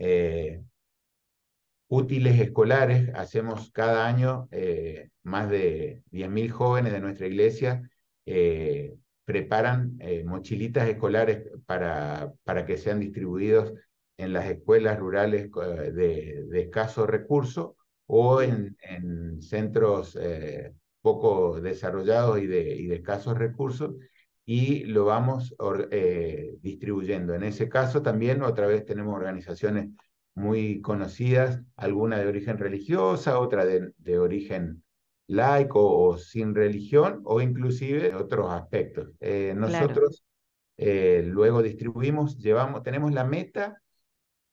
útiles 1.88 2.40
escolares, 2.40 3.10
hacemos 3.14 3.70
cada 3.70 4.06
año 4.06 4.50
más 5.22 5.48
de 5.48 6.02
10.000 6.10 6.50
jóvenes 6.50 6.92
de 6.92 7.00
nuestra 7.00 7.26
iglesia 7.26 7.88
preparan 9.24 9.98
mochilitas 10.26 10.86
escolares 10.90 11.48
para, 11.64 12.34
para 12.44 12.66
que 12.66 12.76
sean 12.76 13.00
distribuidos 13.00 13.72
en 14.18 14.32
las 14.32 14.46
escuelas 14.50 14.98
rurales 14.98 15.50
de, 15.52 16.44
de 16.48 16.60
escasos 16.60 17.08
recursos 17.08 17.72
o 18.06 18.42
en, 18.42 18.76
en 18.82 19.42
centros 19.42 20.16
poco 21.00 21.60
desarrollados 21.60 22.40
y 22.40 22.46
de, 22.46 22.74
y 22.76 22.86
de 22.86 22.96
escasos 22.96 23.38
recursos 23.38 23.94
y 24.44 24.84
lo 24.84 25.04
vamos 25.04 25.54
eh, 25.90 26.56
distribuyendo. 26.62 27.34
En 27.34 27.42
ese 27.44 27.68
caso 27.68 28.02
también 28.02 28.42
otra 28.42 28.66
vez 28.66 28.84
tenemos 28.84 29.14
organizaciones 29.14 29.90
muy 30.34 30.80
conocidas, 30.82 31.62
alguna 31.76 32.18
de 32.18 32.26
origen 32.26 32.58
religiosa, 32.58 33.38
otra 33.38 33.64
de, 33.64 33.92
de 33.98 34.18
origen 34.18 34.82
laico 35.28 35.80
o 35.84 36.16
sin 36.18 36.54
religión, 36.54 37.20
o 37.24 37.40
inclusive 37.40 38.14
otros 38.14 38.50
aspectos. 38.52 39.10
Eh, 39.20 39.54
nosotros 39.56 40.24
claro. 40.76 40.76
eh, 40.76 41.22
luego 41.26 41.62
distribuimos, 41.62 42.38
llevamos, 42.38 42.82
tenemos 42.82 43.12
la 43.12 43.24
meta 43.24 43.82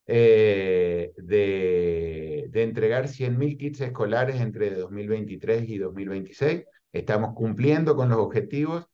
eh, 0.05 1.13
de, 1.17 2.47
de, 2.49 2.63
entregar 2.63 3.07
100.000 3.07 3.57
kits 3.57 3.81
escolares 3.81 4.41
entre 4.41 4.75
2023 4.75 5.69
y 5.69 5.77
2026. 5.77 6.65
Estamos 6.91 7.33
cumpliendo 7.33 7.95
con 7.95 8.09
los 8.09 8.19
objetivos 8.19 8.85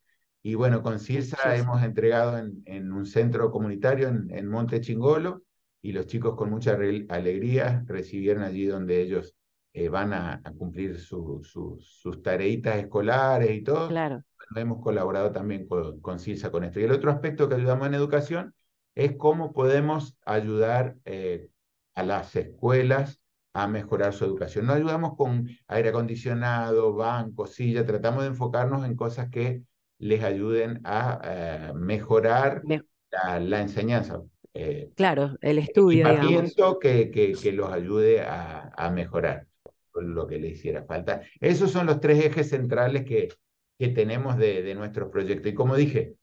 y 0.41 0.55
bueno, 0.55 0.81
con 0.83 0.99
CIRSA 0.99 1.37
sí, 1.37 1.49
sí. 1.55 1.61
hemos 1.61 1.83
entregado 1.83 2.37
en, 2.37 2.61
en, 2.65 2.91
un 2.91 3.05
centro 3.05 3.51
comunitario 3.51 4.07
en, 4.07 4.29
en, 4.29 4.47
Monte 4.47 4.81
Chingolo 4.81 5.43
y 5.81 5.91
los 5.91 6.05
chicos 6.05 6.35
con 6.35 6.49
mucha 6.49 6.77
alegría 7.09 7.83
recibieron 7.87 8.43
allí 8.43 8.65
donde 8.65 9.01
ellos 9.01 9.35
eh, 9.73 9.89
van 9.89 10.13
a, 10.13 10.41
a 10.43 10.51
cumplir 10.53 10.99
su, 10.99 11.41
su, 11.43 11.77
sus 11.81 12.21
tareitas 12.21 12.77
escolares 12.77 13.51
y 13.51 13.63
todo. 13.63 13.87
Claro. 13.89 14.23
Bueno, 14.37 14.61
hemos 14.61 14.83
colaborado 14.83 15.31
también 15.31 15.67
con, 15.67 15.99
con 16.01 16.19
CIRSA 16.19 16.51
con 16.51 16.63
esto. 16.63 16.79
Y 16.79 16.83
el 16.83 16.91
otro 16.91 17.11
aspecto 17.11 17.49
que 17.49 17.55
ayudamos 17.55 17.87
en 17.87 17.95
educación 17.95 18.53
es 18.95 19.15
cómo 19.17 19.53
podemos 19.53 20.17
ayudar 20.25 20.95
eh, 21.05 21.49
a 21.95 22.03
las 22.03 22.35
escuelas 22.35 23.21
a 23.53 23.67
mejorar 23.67 24.13
su 24.13 24.25
educación. 24.25 24.67
No 24.67 24.73
ayudamos 24.73 25.15
con 25.15 25.49
aire 25.67 25.89
acondicionado, 25.89 26.93
bancos, 26.93 27.53
silla, 27.53 27.85
tratamos 27.85 28.23
de 28.23 28.29
enfocarnos 28.29 28.85
en 28.85 28.95
cosas 28.95 29.29
que 29.29 29.63
les 29.99 30.23
ayuden 30.23 30.81
a 30.85 31.71
uh, 31.71 31.77
mejorar 31.77 32.61
Me... 32.63 32.81
la, 33.11 33.39
la, 33.39 33.61
enseñanza. 33.61 34.21
Eh, 34.53 34.89
claro, 34.95 35.35
el 35.41 35.59
estudio. 35.59 36.07
Equipamiento 36.07 36.79
que, 36.79 37.11
que, 37.11 37.33
que, 37.33 37.51
los 37.51 37.71
ayude 37.71 38.21
a, 38.21 38.71
a, 38.75 38.89
mejorar 38.91 39.47
lo 39.93 40.27
que 40.27 40.39
le 40.39 40.49
hiciera 40.49 40.83
falta. 40.83 41.21
Esos 41.39 41.71
son 41.71 41.87
los 41.87 41.99
tres 41.99 42.23
ejes 42.23 42.49
centrales 42.49 43.03
que, 43.03 43.29
que 43.77 43.89
tenemos 43.89 44.37
de, 44.37 44.63
de 44.63 44.75
nuestros 44.75 45.09
proyectos. 45.09 45.51
Y 45.51 45.55
como 45.55 45.75
dije, 45.75 46.15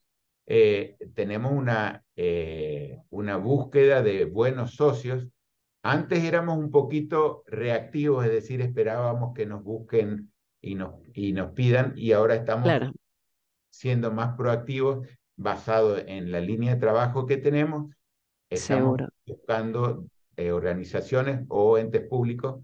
eh, 0.47 0.97
tenemos 1.15 1.53
una, 1.53 2.05
eh, 2.15 3.01
una 3.11 3.37
búsqueda 3.37 4.03
de 4.03 4.25
buenos 4.25 4.75
socios. 4.75 5.27
Antes 5.83 6.25
éramos 6.25 6.59
un 6.59 6.71
poquito 6.71 7.45
reactivos, 7.47 8.25
es 8.25 8.33
decir, 8.33 8.61
esperábamos 8.61 9.35
que 9.35 9.47
nos 9.47 9.63
busquen 9.63 10.33
y 10.61 10.75
nos, 10.75 10.95
y 11.15 11.33
nos 11.33 11.53
pidan, 11.53 11.93
y 11.97 12.13
ahora 12.13 12.35
estamos 12.35 12.65
claro 12.65 12.93
siendo 13.77 14.11
más 14.11 14.37
proactivos 14.37 15.07
basado 15.37 15.99
en 15.99 16.33
la 16.33 16.41
línea 16.41 16.75
de 16.75 16.81
trabajo 16.81 17.27
que 17.27 17.37
tenemos. 17.37 17.95
Estamos 18.49 18.97
Seguro. 18.97 19.09
buscando 19.27 20.07
eh, 20.37 20.53
organizaciones 20.53 21.45
o 21.49 21.77
entes 21.79 22.03
públicos 22.09 22.63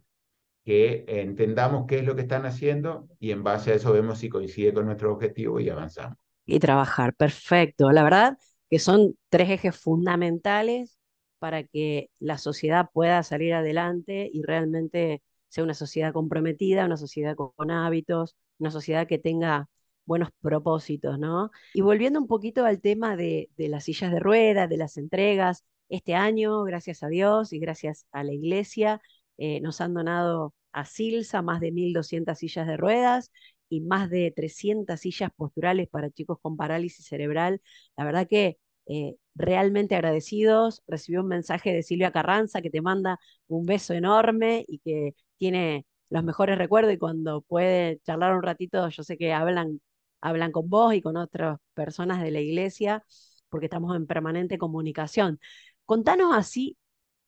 que 0.64 1.04
entendamos 1.08 1.86
qué 1.86 1.98
es 1.98 2.06
lo 2.06 2.14
que 2.14 2.22
están 2.22 2.46
haciendo 2.46 3.08
y 3.18 3.32
en 3.32 3.42
base 3.42 3.72
a 3.72 3.74
eso 3.74 3.92
vemos 3.92 4.18
si 4.18 4.28
coincide 4.28 4.72
con 4.72 4.86
nuestro 4.86 5.12
objetivo 5.12 5.60
y 5.60 5.68
avanzamos. 5.68 6.16
Y 6.46 6.58
trabajar, 6.58 7.14
perfecto. 7.14 7.92
La 7.92 8.02
verdad 8.02 8.38
que 8.70 8.78
son 8.78 9.16
tres 9.28 9.50
ejes 9.50 9.76
fundamentales 9.76 10.98
para 11.38 11.64
que 11.64 12.10
la 12.18 12.38
sociedad 12.38 12.88
pueda 12.92 13.22
salir 13.22 13.54
adelante 13.54 14.30
y 14.32 14.42
realmente 14.42 15.22
sea 15.48 15.64
una 15.64 15.74
sociedad 15.74 16.12
comprometida, 16.12 16.86
una 16.86 16.96
sociedad 16.96 17.36
con, 17.36 17.70
hábitos, 17.70 18.36
una 18.58 18.70
sociedad 18.70 19.06
que 19.06 19.18
tenga 19.18 19.68
buenos 20.04 20.30
propósitos, 20.40 21.18
¿no? 21.18 21.50
Y 21.74 21.82
volviendo 21.82 22.18
un 22.20 22.26
poquito 22.26 22.64
al 22.64 22.80
tema 22.80 23.16
de, 23.16 23.50
de 23.56 23.68
las 23.68 23.84
sillas 23.84 24.10
de 24.12 24.20
ruedas, 24.20 24.68
de 24.68 24.76
las 24.76 24.96
entregas, 24.96 25.64
este 25.88 26.14
año, 26.14 26.62
gracias 26.64 27.02
a 27.02 27.08
Dios 27.08 27.52
y 27.52 27.58
gracias 27.58 28.06
a 28.12 28.24
la 28.24 28.32
iglesia, 28.32 29.00
eh, 29.36 29.60
nos 29.60 29.80
han 29.80 29.94
donado 29.94 30.54
a 30.72 30.84
Silsa 30.86 31.42
más 31.42 31.60
de 31.60 31.70
1.200 31.70 32.38
sillas 32.38 32.66
de 32.66 32.76
ruedas 32.76 33.30
y 33.72 33.80
más 33.80 34.10
de 34.10 34.30
300 34.34 35.00
sillas 35.00 35.30
posturales 35.34 35.88
para 35.88 36.10
chicos 36.10 36.38
con 36.42 36.56
parálisis 36.56 37.06
cerebral. 37.06 37.60
La 37.96 38.04
verdad 38.04 38.26
que 38.28 38.58
eh, 38.86 39.16
realmente 39.34 39.94
agradecidos. 39.94 40.82
Recibí 40.86 41.18
un 41.18 41.28
mensaje 41.28 41.72
de 41.72 41.82
Silvia 41.82 42.12
Carranza 42.12 42.60
que 42.62 42.70
te 42.70 42.82
manda 42.82 43.18
un 43.48 43.64
beso 43.66 43.94
enorme 43.94 44.64
y 44.68 44.78
que 44.80 45.14
tiene 45.38 45.86
los 46.10 46.24
mejores 46.24 46.58
recuerdos 46.58 46.92
y 46.92 46.98
cuando 46.98 47.40
puede 47.42 48.00
charlar 48.04 48.34
un 48.36 48.42
ratito, 48.42 48.88
yo 48.90 49.02
sé 49.02 49.16
que 49.16 49.32
hablan, 49.32 49.80
hablan 50.20 50.52
con 50.52 50.68
vos 50.68 50.94
y 50.94 51.00
con 51.02 51.16
otras 51.16 51.58
personas 51.74 52.22
de 52.22 52.30
la 52.30 52.40
iglesia 52.40 53.04
porque 53.48 53.66
estamos 53.66 53.96
en 53.96 54.06
permanente 54.06 54.58
comunicación. 54.58 55.40
Contanos 55.84 56.34
así 56.34 56.76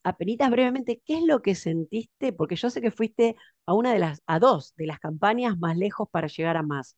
apenitas 0.04 0.50
brevemente, 0.50 1.02
¿qué 1.04 1.18
es 1.18 1.24
lo 1.24 1.42
que 1.42 1.54
sentiste? 1.54 2.32
Porque 2.32 2.56
yo 2.56 2.70
sé 2.70 2.80
que 2.80 2.90
fuiste 2.90 3.36
a 3.66 3.74
una 3.74 3.92
de 3.92 3.98
las, 3.98 4.22
a 4.26 4.38
dos 4.38 4.74
de 4.76 4.86
las 4.86 5.00
campañas 5.00 5.58
más 5.58 5.76
lejos 5.76 6.08
para 6.10 6.28
llegar 6.28 6.56
a 6.56 6.62
más. 6.62 6.96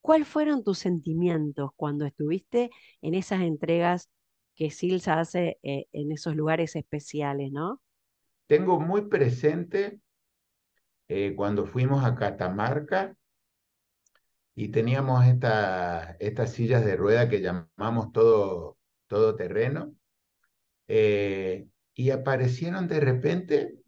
¿Cuáles 0.00 0.28
fueron 0.28 0.64
tus 0.64 0.78
sentimientos 0.78 1.70
cuando 1.76 2.04
estuviste 2.04 2.70
en 3.00 3.14
esas 3.14 3.40
entregas 3.40 4.10
que 4.54 4.70
Silsa 4.70 5.18
hace 5.18 5.58
eh, 5.62 5.86
en 5.92 6.12
esos 6.12 6.36
lugares 6.36 6.76
especiales, 6.76 7.50
no? 7.52 7.80
Tengo 8.46 8.78
muy 8.78 9.02
presente 9.08 10.00
eh, 11.08 11.34
cuando 11.36 11.66
fuimos 11.66 12.04
a 12.04 12.14
Catamarca 12.14 13.16
y 14.54 14.68
teníamos 14.68 15.24
esta, 15.26 16.16
estas 16.20 16.52
sillas 16.52 16.84
de 16.84 16.96
rueda 16.96 17.28
que 17.28 17.40
llamamos 17.40 18.12
todo, 18.12 18.78
todo 19.08 19.34
terreno. 19.34 19.94
Eh, 20.88 21.66
y 21.94 22.10
aparecieron 22.10 22.88
de 22.88 23.00
repente, 23.00 23.78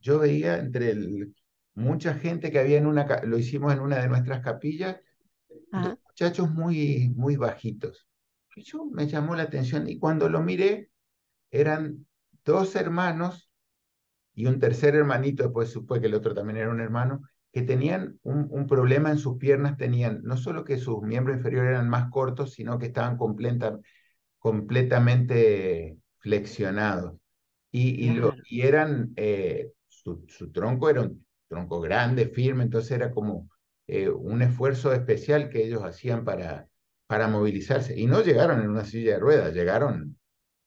yo 0.00 0.20
veía 0.20 0.58
entre 0.58 0.90
el, 0.90 1.34
mucha 1.74 2.14
gente 2.14 2.50
que 2.50 2.60
había 2.60 2.78
en 2.78 2.86
una, 2.86 3.06
lo 3.24 3.38
hicimos 3.38 3.72
en 3.72 3.80
una 3.80 3.98
de 3.98 4.08
nuestras 4.08 4.40
capillas, 4.40 5.00
muchachos 5.72 6.50
muy, 6.50 7.12
muy 7.16 7.36
bajitos. 7.36 8.06
Y 8.54 8.62
yo 8.62 8.84
me 8.84 9.06
llamó 9.06 9.34
la 9.34 9.44
atención 9.44 9.88
y 9.88 9.98
cuando 9.98 10.28
lo 10.28 10.42
miré, 10.42 10.90
eran 11.50 12.06
dos 12.44 12.76
hermanos 12.76 13.50
y 14.34 14.46
un 14.46 14.60
tercer 14.60 14.94
hermanito, 14.94 15.44
después 15.44 15.70
supe 15.70 16.00
que 16.00 16.06
el 16.06 16.14
otro 16.14 16.34
también 16.34 16.58
era 16.58 16.70
un 16.70 16.80
hermano, 16.80 17.22
que 17.52 17.62
tenían 17.62 18.18
un, 18.22 18.46
un, 18.50 18.66
problema 18.66 19.10
en 19.10 19.18
sus 19.18 19.36
piernas, 19.36 19.76
tenían 19.76 20.22
no 20.22 20.38
solo 20.38 20.64
que 20.64 20.78
sus 20.78 21.02
miembros 21.02 21.36
inferiores 21.36 21.72
eran 21.72 21.88
más 21.88 22.10
cortos, 22.10 22.54
sino 22.54 22.78
que 22.78 22.86
estaban 22.86 23.18
completa, 23.18 23.78
completamente 24.38 26.01
flexionados. 26.22 27.14
Y, 27.70 28.06
y, 28.06 28.14
lo, 28.14 28.34
y 28.48 28.62
eran, 28.62 29.12
eh, 29.16 29.72
su, 29.88 30.24
su, 30.28 30.52
tronco 30.52 30.88
era 30.88 31.02
un 31.02 31.24
tronco 31.48 31.80
grande, 31.80 32.26
firme, 32.26 32.64
entonces 32.64 32.92
era 32.92 33.10
como 33.10 33.48
eh, 33.86 34.08
un 34.08 34.42
esfuerzo 34.42 34.92
especial 34.92 35.48
que 35.50 35.64
ellos 35.64 35.82
hacían 35.82 36.24
para, 36.24 36.68
para 37.06 37.28
movilizarse. 37.28 37.98
Y 37.98 38.06
no 38.06 38.22
llegaron 38.22 38.60
en 38.60 38.70
una 38.70 38.84
silla 38.84 39.14
de 39.14 39.20
ruedas, 39.20 39.54
llegaron 39.54 40.18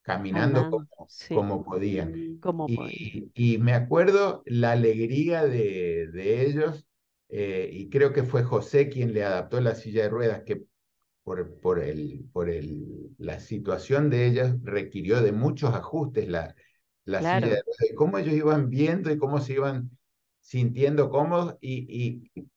caminando 0.01 0.69
como, 0.69 0.87
como, 1.29 1.63
podían. 1.63 2.37
Como 2.39 2.67
y, 2.67 3.31
y, 3.33 3.57
me 3.57 3.73
acuerdo 3.73 4.43
la 4.45 4.71
alegría 4.71 5.45
de, 5.45 6.07
de 6.11 6.45
ellos, 6.45 6.87
eh, 7.29 7.69
y 7.71 7.89
creo 7.89 8.13
que 8.13 8.23
fue 8.23 8.43
José 8.43 8.89
quien 8.89 9.13
le 9.13 9.23
adaptó 9.23 9.61
la 9.61 9.75
silla 9.75 10.03
de 10.03 10.09
ruedas, 10.09 10.43
que 10.43 10.63
por, 11.25 11.59
por, 11.59 11.79
el, 11.79 12.23
por 12.31 12.49
el, 12.49 13.09
la 13.17 13.39
situación 13.39 14.11
de 14.11 14.27
ellas 14.27 14.55
requirió 14.63 15.21
de 15.21 15.31
muchos 15.31 15.73
ajustes 15.73 16.29
la, 16.29 16.55
la 17.03 17.19
claro. 17.19 17.47
silla 17.47 17.55
de 17.57 17.61
ruedas, 17.63 17.91
y 17.91 17.95
cómo 17.95 18.17
ellos 18.19 18.35
iban 18.35 18.69
viendo 18.69 19.11
y 19.11 19.17
cómo 19.17 19.41
se 19.41 19.53
iban 19.53 19.89
sintiendo 20.39 21.09
cómodos 21.09 21.57
y, 21.59 22.29
y 22.35 22.47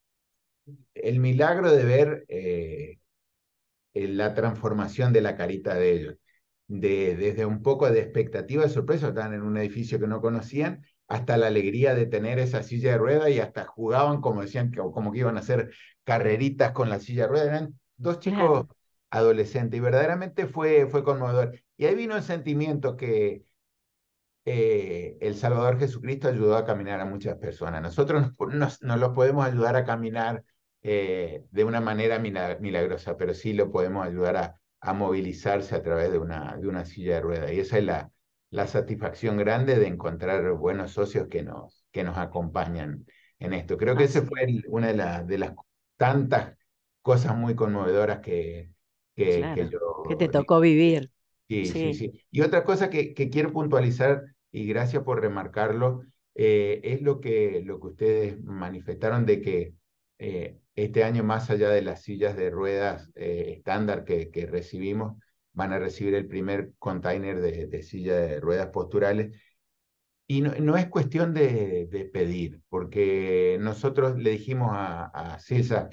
el 0.95 1.19
milagro 1.19 1.73
de 1.73 1.85
ver 1.85 2.25
eh, 2.29 2.99
la 3.95 4.35
transformación 4.35 5.15
de 5.15 5.23
la 5.23 5.35
carita 5.35 5.75
de 5.75 5.93
ellos, 5.93 6.17
de, 6.67 7.17
desde 7.17 7.47
un 7.47 7.63
poco 7.63 7.91
de 7.91 8.01
expectativa 8.01 8.65
de 8.65 8.69
sorpresa, 8.69 9.09
estaban 9.09 9.33
en 9.33 9.43
un 9.43 9.57
edificio 9.57 9.99
que 9.99 10.07
no 10.07 10.21
conocían, 10.21 10.85
hasta 11.07 11.39
la 11.39 11.47
alegría 11.47 11.95
de 11.95 12.05
tener 12.05 12.39
esa 12.39 12.63
silla 12.63 12.93
de 12.93 12.99
ruedas 12.99 13.31
y 13.31 13.41
hasta 13.41 13.65
jugaban 13.65 14.21
como 14.21 14.43
decían, 14.43 14.71
que, 14.71 14.79
como 14.79 15.11
que 15.11 15.21
iban 15.21 15.39
a 15.39 15.41
hacer 15.41 15.71
carreritas 16.05 16.73
con 16.73 16.91
la 16.91 17.01
silla 17.01 17.23
de 17.23 17.29
ruedas, 17.29 17.49
eran 17.49 17.81
dos 17.99 18.21
chicos 18.21 18.67
adolescentes 19.11 19.79
y 19.79 19.81
verdaderamente 19.81 20.47
fue, 20.47 20.87
fue 20.87 21.05
conmovedor. 21.05 21.61
Y 21.77 21.87
ahí 21.87 21.95
vino 21.95 22.17
el 22.17 22.23
sentimiento 22.23 22.97
que 22.97 23.45
eh, 24.45 25.17
el 25.21 25.35
Salvador 25.37 25.79
Jesucristo 25.79 26.29
ayudó 26.29 26.57
a 26.57 26.65
caminar 26.65 27.01
a 27.01 27.05
muchas 27.05 27.37
personas. 27.37 27.83
Nosotros 27.83 28.33
no, 28.39 28.47
nos, 28.47 28.83
no 28.83 28.97
los 28.97 29.11
podemos 29.15 29.45
ayudar 29.45 29.77
a 29.77 29.85
caminar 29.85 30.45
eh, 30.83 31.45
de 31.51 31.65
una 31.65 31.81
manera 31.81 32.19
milagrosa, 32.19 33.17
pero 33.17 33.35
sí 33.35 33.53
lo 33.53 33.71
podemos 33.71 34.07
ayudar 34.07 34.37
a, 34.37 34.61
a 34.81 34.93
movilizarse 34.95 35.75
a 35.75 35.83
través 35.83 36.11
de 36.13 36.19
una, 36.19 36.57
de 36.57 36.69
una 36.69 36.85
silla 36.85 37.17
de 37.17 37.21
ruedas. 37.21 37.53
Y 37.53 37.61
esa 37.61 37.79
es 37.79 37.85
la, 37.85 38.11
la 38.51 38.67
satisfacción 38.67 39.37
grande 39.37 39.79
de 39.79 39.87
encontrar 39.87 40.51
buenos 40.53 40.93
socios 40.93 41.29
que 41.29 41.43
nos, 41.43 41.85
que 41.93 42.05
nos 42.05 42.17
acompañan 42.17 43.05
en 43.39 43.53
esto. 43.53 43.77
Creo 43.77 43.97
que 43.97 44.05
ese 44.05 44.23
fue 44.23 44.45
el, 44.45 44.65
una 44.69 44.89
de, 44.89 44.95
la, 44.95 45.23
de 45.23 45.39
las 45.39 45.53
tantas 45.97 46.57
cosas 47.03 47.37
muy 47.37 47.55
conmovedoras 47.55 48.21
que, 48.21 48.71
que, 49.15 49.39
claro, 49.39 49.55
que 49.55 49.69
yo... 49.71 50.03
Que 50.09 50.17
te 50.17 50.29
tocó 50.29 50.61
vivir. 50.61 51.11
Sí, 51.49 51.65
sí, 51.67 51.73
sí. 51.73 51.95
sí. 51.95 52.21
Y 52.31 52.43
otra 52.43 52.65
cosa 52.65 52.91
que, 52.91 53.15
que, 53.15 53.31
quiero 53.31 53.53
puntualizar, 53.53 54.23
y 54.53 54.67
gracias 54.67 55.03
por 55.03 55.21
remarcarlo, 55.21 56.03
eh, 56.35 56.81
es 56.85 57.03
lo 57.03 57.21
que, 57.21 57.63
lo 57.65 57.81
que 57.81 57.87
ustedes 57.89 58.43
manifestaron 58.45 59.27
de 59.27 59.41
que 59.41 59.75
eh, 60.19 60.59
este 60.77 61.05
año, 61.05 61.25
más 61.25 61.51
allá 61.51 61.71
de 61.71 61.83
las 61.83 62.03
sillas 62.03 62.37
de 62.37 62.51
ruedas 62.51 63.11
eh, 63.17 63.55
estándar 63.57 64.05
que, 64.05 64.31
que, 64.31 64.47
recibimos, 64.47 65.17
van 65.53 65.73
a 65.73 65.79
recibir 65.79 66.15
el 66.15 66.29
primer 66.29 66.73
container 66.79 67.41
de, 67.41 67.67
de 67.67 67.83
silla 67.83 68.17
de 68.17 68.41
ruedas 68.41 68.69
posturales. 68.69 69.37
Y 70.29 70.43
no, 70.43 70.53
no 70.61 70.77
es 70.77 70.87
cuestión 70.89 71.35
de, 71.35 71.87
de, 71.87 72.05
pedir, 72.05 72.61
porque 72.69 73.57
nosotros 73.61 74.19
le 74.19 74.31
dijimos 74.31 74.71
a, 74.73 75.07
a 75.07 75.39
César, 75.41 75.89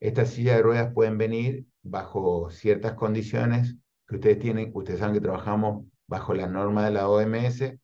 estas 0.00 0.30
sillas 0.30 0.56
de 0.56 0.62
ruedas 0.62 0.92
pueden 0.92 1.18
venir 1.18 1.66
bajo 1.82 2.50
ciertas 2.50 2.94
condiciones 2.94 3.76
que 4.06 4.16
ustedes 4.16 4.38
tienen, 4.38 4.70
ustedes 4.74 5.00
saben 5.00 5.14
que 5.14 5.20
trabajamos 5.20 5.86
bajo 6.06 6.34
la 6.34 6.46
norma 6.46 6.84
de 6.84 6.92
la 6.92 7.08
OMS 7.08 7.78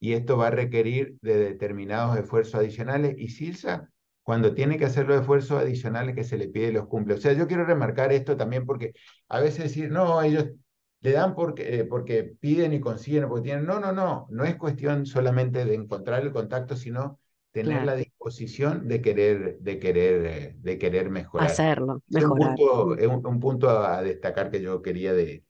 y 0.00 0.12
esto 0.12 0.36
va 0.36 0.48
a 0.48 0.50
requerir 0.50 1.16
de 1.22 1.36
determinados 1.36 2.16
esfuerzos 2.18 2.56
adicionales 2.56 3.14
y 3.18 3.28
SILSA 3.28 3.90
cuando 4.22 4.54
tiene 4.54 4.76
que 4.76 4.86
hacer 4.86 5.06
los 5.06 5.20
esfuerzos 5.20 5.60
adicionales 5.60 6.14
que 6.14 6.24
se 6.24 6.36
le 6.36 6.48
pide 6.48 6.72
los 6.72 6.88
cumple. 6.88 7.14
O 7.14 7.18
sea, 7.18 7.32
yo 7.32 7.46
quiero 7.46 7.64
remarcar 7.64 8.12
esto 8.12 8.36
también 8.36 8.66
porque 8.66 8.92
a 9.28 9.40
veces 9.40 9.64
decir, 9.64 9.90
no, 9.90 10.20
ellos 10.22 10.46
le 11.00 11.12
dan 11.12 11.34
porque, 11.34 11.80
eh, 11.80 11.84
porque 11.84 12.24
piden 12.40 12.72
y 12.72 12.80
consiguen, 12.80 13.28
porque 13.28 13.44
tienen, 13.44 13.66
no, 13.66 13.78
no, 13.78 13.92
no, 13.92 14.26
no 14.30 14.44
es 14.44 14.56
cuestión 14.56 15.06
solamente 15.06 15.64
de 15.64 15.74
encontrar 15.74 16.22
el 16.22 16.32
contacto, 16.32 16.76
sino 16.76 17.20
tener 17.52 17.82
claro. 17.82 17.86
la 17.86 17.96
disposición 18.26 18.88
de 18.88 19.00
querer, 19.00 19.58
de 19.60 19.78
querer, 19.78 20.56
de 20.56 20.78
querer 20.78 21.10
mejorar. 21.10 21.46
Hacerlo, 21.46 22.02
mejorar. 22.08 22.50
Es 22.50 22.50
un 22.50 22.56
punto, 22.56 22.96
es 22.96 23.06
un, 23.06 23.26
un 23.26 23.40
punto 23.40 23.70
a 23.70 24.02
destacar 24.02 24.50
que 24.50 24.60
yo 24.60 24.82
quería 24.82 25.12
de, 25.12 25.44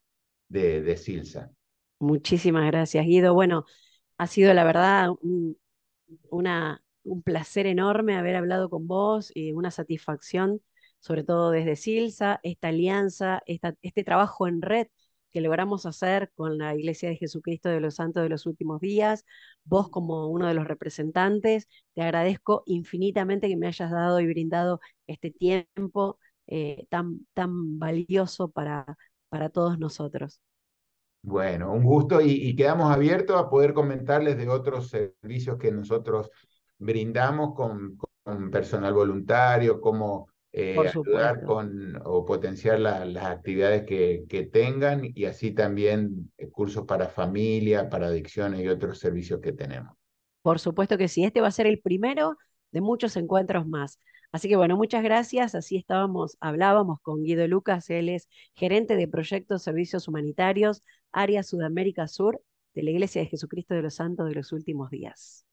de, 0.49 0.83
de, 0.83 0.97
Silsa. 0.97 1.51
Muchísimas 1.99 2.67
gracias, 2.67 3.05
Guido. 3.07 3.35
Bueno, 3.35 3.65
ha 4.19 4.27
sido 4.27 4.53
la 4.53 4.65
verdad 4.65 5.11
un, 5.23 5.57
una, 6.31 6.83
un 7.03 7.23
placer 7.23 7.67
enorme 7.67 8.17
haber 8.17 8.37
hablado 8.37 8.69
con 8.69 8.87
vos 8.87 9.33
y 9.35 9.53
una 9.53 9.71
satisfacción, 9.71 10.61
sobre 11.01 11.25
todo 11.25 11.51
desde 11.51 11.77
Silsa, 11.77 12.41
esta 12.43 12.69
alianza, 12.69 13.43
esta, 13.47 13.75
este 13.81 14.05
trabajo 14.05 14.47
en 14.47 14.61
red 14.61 14.89
que 15.37 15.43
logramos 15.43 15.85
hacer 15.85 16.33
con 16.35 16.57
la 16.57 16.75
Iglesia 16.75 17.11
de 17.11 17.17
Jesucristo 17.17 17.69
de 17.69 17.79
los 17.79 17.97
Santos 17.97 18.23
de 18.23 18.31
los 18.31 18.47
Últimos 18.47 18.81
Días. 18.81 19.27
Vos 19.65 19.91
como 19.91 20.29
uno 20.29 20.47
de 20.47 20.55
los 20.55 20.67
representantes, 20.67 21.69
te 21.93 22.01
agradezco 22.01 22.63
infinitamente 22.65 23.47
que 23.47 23.57
me 23.59 23.67
hayas 23.67 23.91
dado 23.91 24.19
y 24.21 24.27
brindado 24.27 24.81
este 25.07 25.31
tiempo 25.31 26.19
eh, 26.47 26.87
tan, 26.89 27.27
tan 27.35 27.79
valioso 27.79 28.49
para, 28.51 28.97
para 29.29 29.51
todos 29.51 29.79
nosotros. 29.79 30.41
Bueno, 31.21 31.71
un 31.71 31.85
gusto 31.85 32.23
y, 32.23 32.31
y, 32.31 32.57
quedamos 32.57 32.91
abiertos 32.91 33.39
a 33.39 33.51
poder 33.51 33.75
comentarles 33.75 34.39
de 34.39 34.49
otros 34.49 34.89
servicios 34.89 35.59
que 35.59 35.71
nosotros 35.71 36.31
brindamos 36.79 37.55
con, 37.55 37.99
con 38.23 38.51
personal 38.51 38.95
voluntario, 38.95 39.83
cómo 39.83 40.31
eh, 40.59 40.75
ayudar 40.79 41.45
con 41.45 42.01
o 42.07 42.25
potenciar 42.25 42.81
las 42.81 43.25
actividades 43.27 43.85
que, 43.85 44.25
que, 44.27 44.45
tengan 44.45 45.03
y 45.05 45.27
así 45.27 45.51
también 45.51 46.33
eh, 46.39 46.49
cursos 46.49 46.87
para 46.87 47.09
familia, 47.09 47.91
para 47.91 48.07
adicciones 48.07 48.63
y 48.63 48.69
otros 48.69 48.99
servicios 48.99 49.41
que 49.43 49.53
tenemos. 49.53 49.95
Por 50.41 50.59
supuesto 50.59 50.97
que 50.97 51.09
sí, 51.09 51.25
este 51.25 51.43
va 51.43 51.49
a 51.49 51.51
ser 51.51 51.67
el 51.67 51.81
primero 51.81 52.39
de 52.73 52.81
muchos 52.81 53.19
encuentros 53.19 53.67
más. 53.67 54.01
Así 54.33 54.49
que 54.49 54.57
bueno, 54.57 54.79
muchas 54.79 55.03
gracias. 55.03 55.55
Así 55.55 55.77
estábamos, 55.77 56.39
hablábamos 56.41 57.01
con 57.03 57.23
Guido 57.23 57.47
Lucas, 57.47 57.91
él 57.91 58.09
es 58.09 58.27
gerente 58.55 58.97
de 58.97 59.09
proyectos 59.09 59.63
servicios 59.63 60.09
humanitarios, 60.09 60.83
área 61.13 61.43
Sudamérica 61.43 62.09
Sur 62.09 62.43
de 62.75 62.83
la 62.83 62.93
Iglesia 62.93 63.21
de 63.21 63.29
Jesucristo 63.29 63.75
de 63.75 63.83
los 63.83 63.97
Santos 63.97 64.27
de 64.27 64.35
los 64.35 64.53
Últimos 64.53 64.89
Días. 64.89 65.46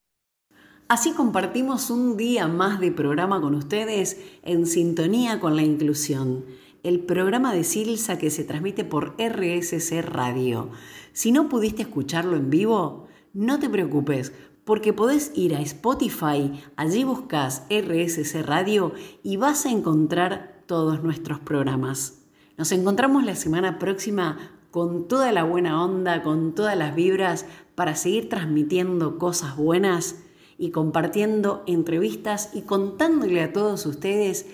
Así 0.90 1.14
compartimos 1.14 1.90
un 1.90 2.18
día 2.18 2.48
más 2.48 2.80
de 2.80 2.92
programa 2.92 3.40
con 3.40 3.56
ustedes 3.56 4.18
en 4.44 4.68
sintonía 4.68 5.40
con 5.40 5.56
la 5.56 5.64
inclusión, 5.64 6.46
el 6.84 7.00
programa 7.00 7.54
de 7.54 7.64
Silsa 7.64 8.18
que 8.18 8.30
se 8.30 8.44
transmite 8.44 8.84
por 8.84 9.16
RSC 9.18 10.02
Radio. 10.02 10.70
Si 11.14 11.32
no 11.32 11.48
pudiste 11.48 11.84
escucharlo 11.84 12.36
en 12.36 12.50
vivo, 12.50 13.08
no 13.34 13.60
te 13.60 13.70
preocupes, 13.70 14.34
porque 14.66 14.92
podés 14.92 15.32
ir 15.36 15.56
a 15.56 15.62
Spotify, 15.62 16.52
allí 16.76 17.06
buscas 17.06 17.64
RSC 17.70 18.44
Radio 18.44 18.92
y 19.24 19.38
vas 19.38 19.66
a 19.66 19.72
encontrar 19.72 20.64
todos 20.68 21.02
nuestros 21.02 21.40
programas. 21.40 22.26
Nos 22.58 22.74
encontramos 22.74 23.24
la 23.24 23.36
semana 23.36 23.80
próxima 23.80 24.38
con 24.70 25.08
toda 25.08 25.32
la 25.32 25.44
buena 25.44 25.82
onda, 25.84 26.24
con 26.24 26.54
todas 26.54 26.78
las 26.78 26.94
vibras 26.94 27.46
para 27.74 27.96
seguir 27.96 28.28
transmitiendo 28.28 29.18
cosas 29.18 29.56
buenas 29.56 30.23
y 30.58 30.72
compartiendo 30.72 31.64
entrevistas 31.68 32.50
y 32.54 32.62
contándole 32.62 33.42
a 33.42 33.54
todos 33.54 33.86
ustedes 33.86 34.46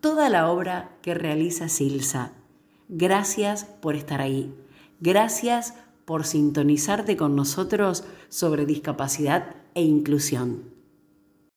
toda 0.00 0.28
la 0.28 0.50
obra 0.50 0.96
que 1.02 1.14
realiza 1.14 1.68
Silsa. 1.68 2.32
Gracias 2.88 3.64
por 3.64 3.96
estar 3.96 4.20
ahí. 4.20 4.54
Gracias 5.00 5.74
por 6.04 6.24
sintonizarte 6.24 7.16
con 7.16 7.36
nosotros 7.36 8.04
sobre 8.28 8.66
discapacidad 8.66 9.56
e 9.74 9.82
inclusión. 9.82 10.77